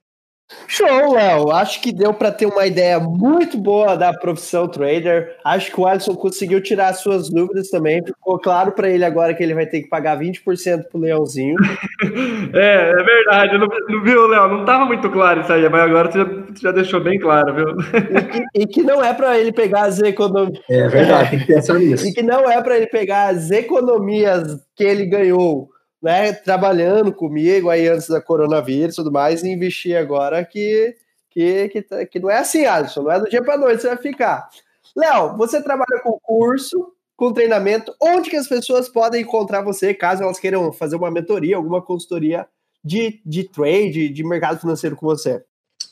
Show, 0.68 1.14
Léo. 1.14 1.52
Acho 1.52 1.82
que 1.82 1.91
deu 1.91 2.14
para 2.14 2.32
ter 2.32 2.45
uma 2.45 2.66
ideia 2.66 3.00
muito 3.00 3.58
boa 3.58 3.95
da 3.95 4.14
profissão 4.14 4.68
trader. 4.68 5.36
Acho 5.43 5.72
que 5.72 5.80
o 5.80 5.86
Alisson 5.86 6.16
conseguiu 6.16 6.62
tirar 6.62 6.93
suas 6.93 7.30
dúvidas 7.30 7.70
também. 7.70 8.04
Ficou 8.04 8.39
claro 8.39 8.72
para 8.72 8.89
ele 8.89 9.06
agora 9.06 9.34
que 9.34 9.43
ele 9.43 9.54
vai 9.54 9.66
ter 9.66 9.82
que 9.82 9.89
pagar 9.89 10.20
20% 10.20 10.84
pro 10.91 11.00
Leãozinho. 11.00 11.56
é, 12.54 12.91
é 12.91 13.04
verdade. 13.04 13.58
Não, 13.58 13.68
não 13.68 14.04
viu, 14.04 14.28
Léo? 14.28 14.47
Não 14.47 14.62
estava 14.62 14.86
muito 14.86 15.10
claro 15.10 15.41
isso 15.41 15.54
aí, 15.54 15.68
mas 15.70 15.82
agora 15.82 16.12
você 16.12 16.20
já, 16.20 16.26
você 16.26 16.62
já 16.62 16.72
deixou 16.72 17.02
bem 17.02 17.20
claro, 17.20 17.54
viu? 17.54 17.68
E 18.00 18.22
que, 18.22 18.43
e 18.56 18.68
que 18.68 18.84
não 18.84 19.04
é 19.04 19.14
para 19.14 19.38
ele 19.38 19.52
pegar 19.52 19.84
as 19.84 20.00
economias. 20.00 20.60
É 20.70 20.88
verdade, 20.88 21.30
tem 21.32 21.39
que 21.39 21.47
pensar 21.47 21.78
nisso. 21.80 22.08
E 22.08 22.14
que 22.14 22.24
não 22.24 22.50
é 22.50 22.62
para 22.62 22.78
ele 22.78 22.88
pegar 22.88 23.30
as 23.30 23.52
economias 23.52 24.60
que 24.76 24.84
ele 24.84 25.06
ganhou 25.06 25.70
né, 26.02 26.34
trabalhando 26.34 27.14
comigo 27.14 27.70
aí 27.70 27.88
antes 27.88 28.08
da 28.08 28.22
coronavírus 28.22 28.93
e 28.93 28.95
tudo 28.97 29.12
mais, 29.12 29.43
e 29.43 29.50
investir 29.50 29.97
agora 29.97 30.43
que, 30.45 30.95
que, 31.30 31.70
que, 31.70 31.82
tá, 31.82 32.06
que 32.06 32.20
não 32.20 32.30
é 32.30 32.39
assim, 32.39 32.66
Alisson, 32.66 33.04
não 33.04 33.12
é 33.12 33.20
do 33.20 33.30
dia 33.30 33.43
para 33.43 33.58
noite 33.58 33.82
você 33.82 33.89
vai 33.89 33.97
ficar. 33.97 34.50
Léo, 34.95 35.38
você 35.38 35.62
trabalha 35.62 36.02
com 36.04 36.20
curso, 36.22 36.93
com 37.16 37.34
treinamento, 37.34 37.93
onde 38.02 38.30
que 38.30 38.38
as 38.38 38.47
pessoas 38.47 38.88
podem 38.88 39.22
encontrar 39.22 39.62
você, 39.62 39.93
caso 39.93 40.24
elas 40.24 40.39
queiram 40.39 40.72
fazer 40.72 40.95
uma 40.95 41.12
mentoria, 41.12 41.58
alguma 41.58 41.82
consultoria 41.82 42.47
de, 42.84 43.22
de 43.26 43.43
trade, 43.43 44.10
de 44.10 44.24
mercado 44.24 44.60
financeiro 44.60 44.95
com 44.95 45.06
você? 45.06 45.43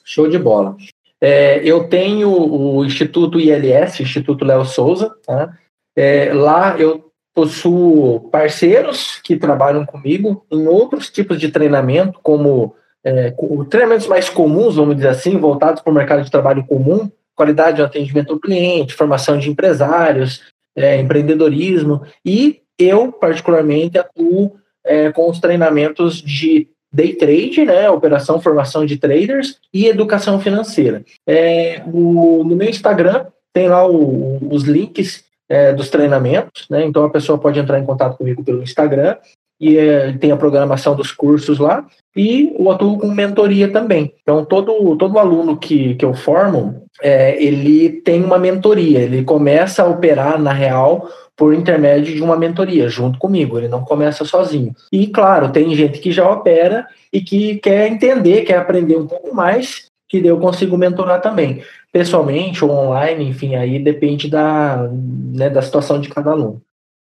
Show 0.06 0.30
de 0.30 0.40
bola. 0.40 0.78
É, 1.20 1.60
eu 1.64 1.90
tenho 1.90 2.30
o 2.30 2.86
Instituto 2.86 3.40
ILS, 3.40 4.00
Instituto 4.00 4.46
Léo 4.46 4.66
Souza, 4.66 5.14
tá? 5.26 5.58
É, 5.96 6.32
lá 6.32 6.78
eu 6.80 7.07
possuo 7.38 8.32
parceiros 8.32 9.20
que 9.24 9.36
trabalham 9.36 9.86
comigo 9.86 10.44
em 10.52 10.66
outros 10.66 11.08
tipos 11.08 11.40
de 11.40 11.52
treinamento, 11.52 12.20
como 12.24 12.74
é, 13.04 13.32
treinamentos 13.70 14.08
mais 14.08 14.28
comuns, 14.28 14.76
vamos 14.76 14.96
dizer 14.96 15.10
assim, 15.10 15.38
voltados 15.38 15.84
para 15.84 15.92
o 15.92 15.94
mercado 15.94 16.24
de 16.24 16.32
trabalho 16.32 16.66
comum, 16.66 17.12
qualidade 17.36 17.78
de 17.78 17.84
atendimento 17.84 18.34
ao 18.34 18.40
cliente, 18.40 18.96
formação 18.96 19.38
de 19.38 19.52
empresários, 19.52 20.42
é, 20.76 21.00
empreendedorismo, 21.00 22.02
e 22.26 22.62
eu, 22.76 23.12
particularmente, 23.12 24.00
atuo 24.00 24.56
é, 24.84 25.12
com 25.12 25.30
os 25.30 25.40
treinamentos 25.40 26.20
de 26.20 26.68
day 26.92 27.14
trade, 27.14 27.66
né, 27.66 27.88
operação, 27.88 28.42
formação 28.42 28.84
de 28.84 28.98
traders 28.98 29.60
e 29.72 29.86
educação 29.86 30.40
financeira. 30.40 31.06
É, 31.28 31.84
o, 31.86 32.44
no 32.44 32.56
meu 32.56 32.68
Instagram 32.68 33.28
tem 33.54 33.70
lá 33.70 33.88
o, 33.88 34.40
os 34.52 34.64
links 34.64 35.27
é, 35.50 35.74
dos 35.74 35.90
treinamentos, 35.90 36.66
né? 36.70 36.86
Então 36.86 37.04
a 37.04 37.10
pessoa 37.10 37.38
pode 37.38 37.60
entrar 37.60 37.80
em 37.80 37.86
contato 37.86 38.18
comigo 38.18 38.44
pelo 38.44 38.64
Instagram 38.64 39.16
e 39.60 39.78
é, 39.78 40.14
tem 40.14 40.32
a 40.32 40.38
programação 40.38 40.96
dos 40.96 41.12
cursos 41.12 41.58
lá 41.58 41.86
e 42.16 42.54
o 42.58 42.70
atuo 42.70 43.00
com 43.00 43.08
mentoria 43.08 43.72
também. 43.72 44.14
Então 44.22 44.46
todo 44.46 44.96
todo 44.98 45.20
aluno 45.20 45.58
que, 45.58 45.96
que 45.96 46.06
eu 46.06 46.14
formo, 46.14 46.84
é, 47.02 47.42
ele 47.42 47.90
tem 48.02 48.24
uma 48.24 48.38
mentoria, 48.38 49.00
ele 49.00 49.24
começa 49.24 49.84
a 49.84 49.88
operar 49.88 50.40
na 50.40 50.52
real 50.52 51.10
por 51.36 51.54
intermédio 51.54 52.16
de 52.16 52.22
uma 52.22 52.36
mentoria 52.36 52.90
junto 52.90 53.20
comigo, 53.20 53.58
ele 53.58 53.68
não 53.68 53.84
começa 53.84 54.26
sozinho. 54.26 54.74
E 54.92 55.08
claro, 55.08 55.52
tem 55.52 55.74
gente 55.76 56.00
que 56.00 56.12
já 56.12 56.30
opera 56.30 56.88
e 57.14 57.22
que 57.22 57.58
quer 57.58 57.88
entender, 57.88 58.44
quer 58.44 58.58
aprender 58.58 58.98
um 58.98 59.08
pouco 59.08 59.36
mais, 59.36 59.87
que 60.08 60.26
eu 60.26 60.40
consigo 60.40 60.78
mentorar 60.78 61.22
também 61.22 61.64
pessoalmente 61.92 62.64
ou 62.64 62.72
online, 62.72 63.26
enfim, 63.26 63.56
aí 63.56 63.80
depende 63.80 64.30
da, 64.30 64.88
né, 64.88 65.50
da 65.50 65.62
situação 65.62 66.00
de 66.00 66.10
cada 66.10 66.32
aluno. 66.32 66.62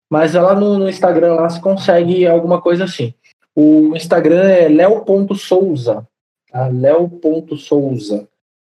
Mas 0.10 0.34
lá 0.34 0.54
no, 0.54 0.78
no 0.78 0.90
Instagram 0.90 1.36
lá 1.36 1.50
se 1.50 1.62
consegue 1.62 2.28
alguma 2.28 2.62
coisa 2.62 2.84
assim. 2.84 3.14
O 3.56 3.96
Instagram 3.96 4.42
é 4.42 4.68
leo.souza, 4.68 6.06
tá? 6.52 6.68
leo.souza. 6.68 8.28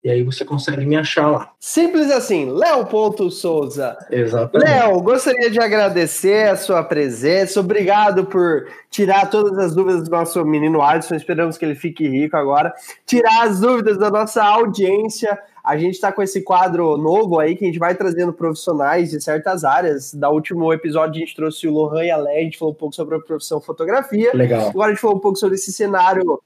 E 0.08 0.10
aí 0.10 0.24
você 0.24 0.46
consegue 0.46 0.86
me 0.86 0.96
achar 0.96 1.30
lá. 1.30 1.52
Simples 1.60 2.10
assim, 2.10 2.50
Léo 2.50 2.88
Souza. 3.30 3.98
Exatamente. 4.10 4.70
Léo, 4.70 5.02
gostaria 5.02 5.52
de 5.52 5.60
agradecer 5.60 6.48
a 6.48 6.56
sua 6.56 6.82
presença. 6.82 7.60
Obrigado 7.60 8.26
por 8.26 8.70
tirar 8.90 9.30
todas 9.30 9.58
as 9.58 9.76
dúvidas 9.76 10.06
do 10.06 10.10
nosso 10.10 10.46
menino 10.46 10.82
Alisson. 10.82 11.16
Esperamos 11.16 11.58
que 11.58 11.66
ele 11.66 11.76
fique 11.76 12.08
rico 12.08 12.38
agora. 12.38 12.74
Tirar 13.06 13.48
as 13.48 13.60
dúvidas 13.60 13.98
da 13.98 14.10
nossa 14.10 14.42
audiência. 14.42 15.38
A 15.62 15.76
gente 15.76 15.96
está 15.96 16.10
com 16.10 16.24
esse 16.24 16.42
quadro 16.42 16.96
novo 16.96 17.38
aí 17.38 17.54
que 17.54 17.66
a 17.66 17.68
gente 17.68 17.78
vai 17.78 17.94
trazendo 17.94 18.32
profissionais 18.32 19.12
de 19.12 19.20
certas 19.20 19.66
áreas. 19.66 20.14
Da 20.14 20.30
último 20.30 20.72
episódio 20.72 21.18
a 21.18 21.20
gente 21.20 21.36
trouxe 21.36 21.68
o 21.68 21.74
Lohan 21.74 22.06
e 22.06 22.12
a 22.12 22.16
Lé, 22.16 22.38
a 22.38 22.44
gente 22.44 22.58
falou 22.58 22.74
um 22.74 22.78
pouco 22.78 22.96
sobre 22.96 23.18
a 23.18 23.20
profissão 23.20 23.60
fotografia. 23.60 24.32
Legal. 24.34 24.70
Agora 24.70 24.88
a 24.88 24.94
gente 24.94 25.02
falou 25.02 25.18
um 25.18 25.20
pouco 25.20 25.38
sobre 25.38 25.56
esse 25.56 25.74
cenário 25.74 26.42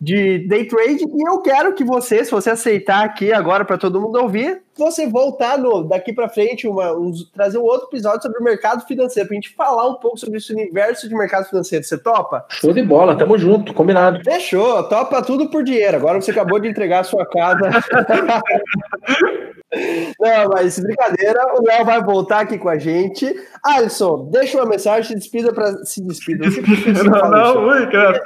de 0.00 0.46
day 0.46 0.66
trade 0.66 1.04
e 1.04 1.28
eu 1.28 1.40
quero 1.40 1.74
que 1.74 1.84
você, 1.84 2.24
se 2.24 2.30
você 2.30 2.50
aceitar 2.50 3.04
aqui 3.04 3.32
agora 3.32 3.64
para 3.64 3.78
todo 3.78 4.00
mundo 4.00 4.20
ouvir, 4.20 4.62
você 4.76 5.06
voltar 5.06 5.58
no, 5.58 5.82
daqui 5.84 6.12
para 6.12 6.28
frente, 6.28 6.68
uma, 6.68 6.92
um, 6.92 7.12
trazer 7.32 7.58
um 7.58 7.62
outro 7.62 7.88
episódio 7.88 8.22
sobre 8.22 8.38
o 8.38 8.44
mercado 8.44 8.86
financeiro, 8.86 9.28
para 9.28 9.36
a 9.36 9.40
gente 9.40 9.54
falar 9.54 9.88
um 9.88 9.94
pouco 9.94 10.18
sobre 10.18 10.38
esse 10.38 10.52
universo 10.52 11.08
de 11.08 11.14
mercado 11.14 11.48
financeiro. 11.48 11.84
Você 11.84 11.98
topa? 11.98 12.44
Show 12.48 12.72
de 12.72 12.82
bola, 12.82 13.16
tamo 13.16 13.38
junto, 13.38 13.72
combinado. 13.72 14.22
Fechou, 14.24 14.82
topa 14.84 15.22
tudo 15.22 15.48
por 15.50 15.64
dinheiro. 15.64 15.96
Agora 15.96 16.20
você 16.20 16.30
acabou 16.30 16.58
de 16.58 16.68
entregar 16.68 17.00
a 17.00 17.04
sua 17.04 17.26
casa. 17.26 17.70
Não, 20.20 20.48
mas 20.52 20.78
brincadeira, 20.78 21.40
o 21.58 21.66
Léo 21.66 21.84
vai 21.84 22.02
voltar 22.02 22.40
aqui 22.40 22.56
com 22.56 22.68
a 22.68 22.78
gente. 22.78 23.34
Alisson, 23.64 24.28
deixa 24.30 24.56
uma 24.58 24.66
mensagem, 24.66 25.04
se 25.04 25.14
despida 25.16 25.52
para 25.52 25.72
se 25.84 26.02
despida. 26.02 26.46
Não, 27.04 27.30
não, 27.30 27.68
ui, 27.68 27.86
cara. 27.88 28.20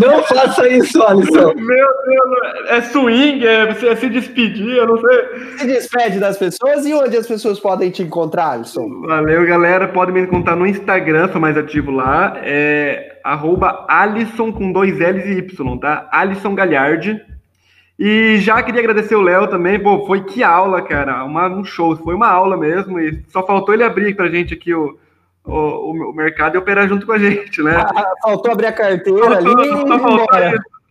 Não 0.00 0.22
faça 0.22 0.68
isso, 0.68 1.02
Alisson. 1.02 1.52
Meu 1.54 1.88
Deus, 2.06 2.68
é 2.68 2.80
swing, 2.82 3.46
é, 3.46 3.68
é 3.68 3.96
se 3.96 4.08
despedir, 4.08 4.76
eu 4.76 4.86
não 4.86 4.98
sei. 4.98 5.29
Se 5.58 5.66
despede 5.66 6.18
das 6.18 6.38
pessoas 6.38 6.86
e 6.86 6.94
onde 6.94 7.16
as 7.16 7.26
pessoas 7.26 7.60
podem 7.60 7.90
te 7.90 8.02
encontrar, 8.02 8.52
Alisson? 8.52 9.02
Valeu, 9.02 9.46
galera. 9.46 9.88
Podem 9.88 10.14
me 10.14 10.20
encontrar 10.22 10.56
no 10.56 10.66
Instagram, 10.66 11.30
sou 11.30 11.40
mais 11.40 11.56
ativo 11.56 11.90
lá. 11.90 12.34
É 12.42 13.18
arroba 13.24 13.84
Alisson 13.88 14.52
com 14.52 14.72
dois 14.72 14.98
L's 14.98 15.24
e 15.26 15.38
Y, 15.38 15.78
tá? 15.78 16.08
Alisson 16.10 16.54
Galhardi. 16.54 17.20
E 17.98 18.38
já 18.38 18.62
queria 18.62 18.80
agradecer 18.80 19.14
o 19.14 19.20
Léo 19.20 19.46
também, 19.46 19.78
pô, 19.78 20.06
foi 20.06 20.24
que 20.24 20.42
aula, 20.42 20.80
cara, 20.80 21.22
uma, 21.22 21.48
um 21.48 21.62
show, 21.62 21.94
foi 21.98 22.14
uma 22.14 22.28
aula 22.28 22.56
mesmo, 22.56 22.98
e 22.98 23.22
só 23.28 23.46
faltou 23.46 23.74
ele 23.74 23.84
abrir 23.84 24.16
pra 24.16 24.30
gente 24.30 24.54
aqui 24.54 24.72
o, 24.72 24.98
o, 25.44 25.90
o 25.90 26.12
mercado 26.14 26.54
e 26.54 26.58
operar 26.58 26.88
junto 26.88 27.04
com 27.04 27.12
a 27.12 27.18
gente, 27.18 27.62
né? 27.62 27.76
Ah, 27.76 28.12
faltou 28.24 28.52
abrir 28.52 28.68
a 28.68 28.72
carteira 28.72 29.36
ali 29.36 29.50
só 29.86 29.98
faltou 29.98 30.26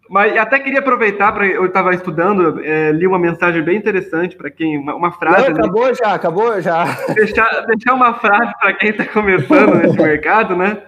Mas 0.10 0.36
até 0.36 0.58
queria 0.58 0.80
aproveitar 0.80 1.32
para 1.32 1.46
eu 1.46 1.68
estava 1.68 1.94
estudando, 1.94 2.60
é, 2.64 2.92
li 2.92 3.06
uma 3.06 3.20
mensagem 3.20 3.62
bem 3.62 3.78
interessante 3.78 4.36
para 4.36 4.50
quem 4.50 4.76
uma, 4.76 4.96
uma 4.96 5.12
frase. 5.12 5.52
Não, 5.52 5.58
acabou 5.60 5.86
ali, 5.86 5.96
já, 5.96 6.14
acabou 6.16 6.62
já. 6.62 6.86
Deixar, 7.14 7.66
deixar 7.68 7.94
uma 7.94 8.16
frase 8.16 8.52
para 8.60 8.74
quem 8.74 8.90
está 8.90 9.06
começando 9.06 9.76
nesse 9.78 9.96
mercado, 10.02 10.56
né? 10.56 10.82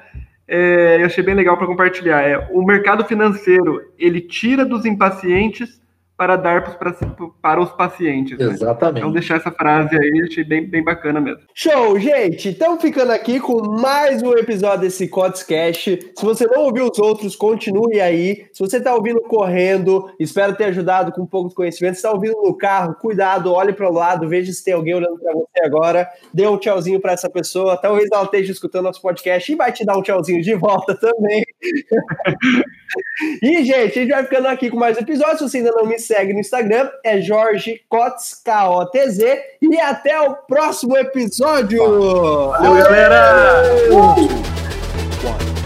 É, 0.47 0.97
eu 0.99 1.05
achei 1.05 1.23
bem 1.23 1.35
legal 1.35 1.55
para 1.55 1.67
compartilhar. 1.67 2.21
É, 2.21 2.47
o 2.51 2.65
mercado 2.65 3.05
financeiro 3.05 3.79
ele 3.97 4.21
tira 4.21 4.65
dos 4.65 4.85
impacientes 4.85 5.79
para 6.21 6.35
dar 6.35 6.77
para, 6.77 6.95
para 7.41 7.59
os 7.59 7.71
pacientes. 7.71 8.37
Né? 8.37 8.45
Exatamente. 8.45 8.99
Então, 8.99 9.11
deixar 9.11 9.37
essa 9.37 9.49
frase 9.49 9.95
aí, 9.95 10.21
achei 10.21 10.43
bem, 10.43 10.67
bem 10.67 10.83
bacana 10.83 11.19
mesmo. 11.19 11.41
Show, 11.51 11.97
gente! 11.97 12.49
Estamos 12.49 12.79
ficando 12.79 13.11
aqui 13.11 13.39
com 13.39 13.59
mais 13.81 14.21
um 14.21 14.31
episódio 14.33 14.81
desse 14.81 15.07
Codes 15.07 15.41
Cash. 15.41 15.85
Se 15.85 16.23
você 16.23 16.45
não 16.45 16.65
ouviu 16.65 16.87
os 16.87 16.99
outros, 16.99 17.35
continue 17.35 17.99
aí. 17.99 18.45
Se 18.53 18.59
você 18.59 18.77
está 18.77 18.93
ouvindo 18.93 19.19
correndo, 19.21 20.13
espero 20.19 20.55
ter 20.55 20.65
ajudado 20.65 21.11
com 21.11 21.23
um 21.23 21.25
pouco 21.25 21.49
de 21.49 21.55
conhecimento. 21.55 21.95
Se 21.95 22.01
está 22.01 22.11
ouvindo 22.11 22.39
no 22.43 22.55
carro, 22.55 22.93
cuidado, 23.01 23.51
olhe 23.51 23.73
para 23.73 23.89
o 23.89 23.91
lado, 23.91 24.29
veja 24.29 24.53
se 24.53 24.63
tem 24.63 24.75
alguém 24.75 24.93
olhando 24.93 25.17
para 25.17 25.33
você 25.33 25.65
agora. 25.65 26.07
Dê 26.31 26.45
um 26.45 26.59
tchauzinho 26.59 27.01
para 27.01 27.13
essa 27.13 27.31
pessoa. 27.31 27.77
Talvez 27.77 28.07
ela 28.13 28.25
esteja 28.25 28.51
escutando 28.51 28.83
nosso 28.83 29.01
podcast 29.01 29.51
e 29.51 29.55
vai 29.55 29.71
te 29.71 29.83
dar 29.83 29.97
um 29.97 30.03
tchauzinho 30.03 30.43
de 30.43 30.53
volta 30.53 30.93
também. 30.93 31.43
e, 33.41 33.63
gente, 33.63 33.97
a 33.97 34.01
gente 34.01 34.09
vai 34.09 34.23
ficando 34.23 34.47
aqui 34.47 34.69
com 34.69 34.77
mais 34.77 34.99
episódios. 34.99 35.39
Se 35.39 35.49
você 35.49 35.57
ainda 35.57 35.71
não 35.71 35.87
me 35.87 35.97
segue, 35.97 36.10
segue 36.11 36.33
no 36.33 36.39
Instagram, 36.39 36.89
é 37.05 37.21
Jorge 37.21 37.81
Cotes, 37.87 38.35
K-O-T-Z. 38.43 39.41
E 39.61 39.79
até 39.79 40.19
o 40.19 40.35
próximo 40.35 40.97
episódio! 40.97 42.51
Valeu, 42.51 42.83
galera! 42.83 43.63
One. 43.91 45.60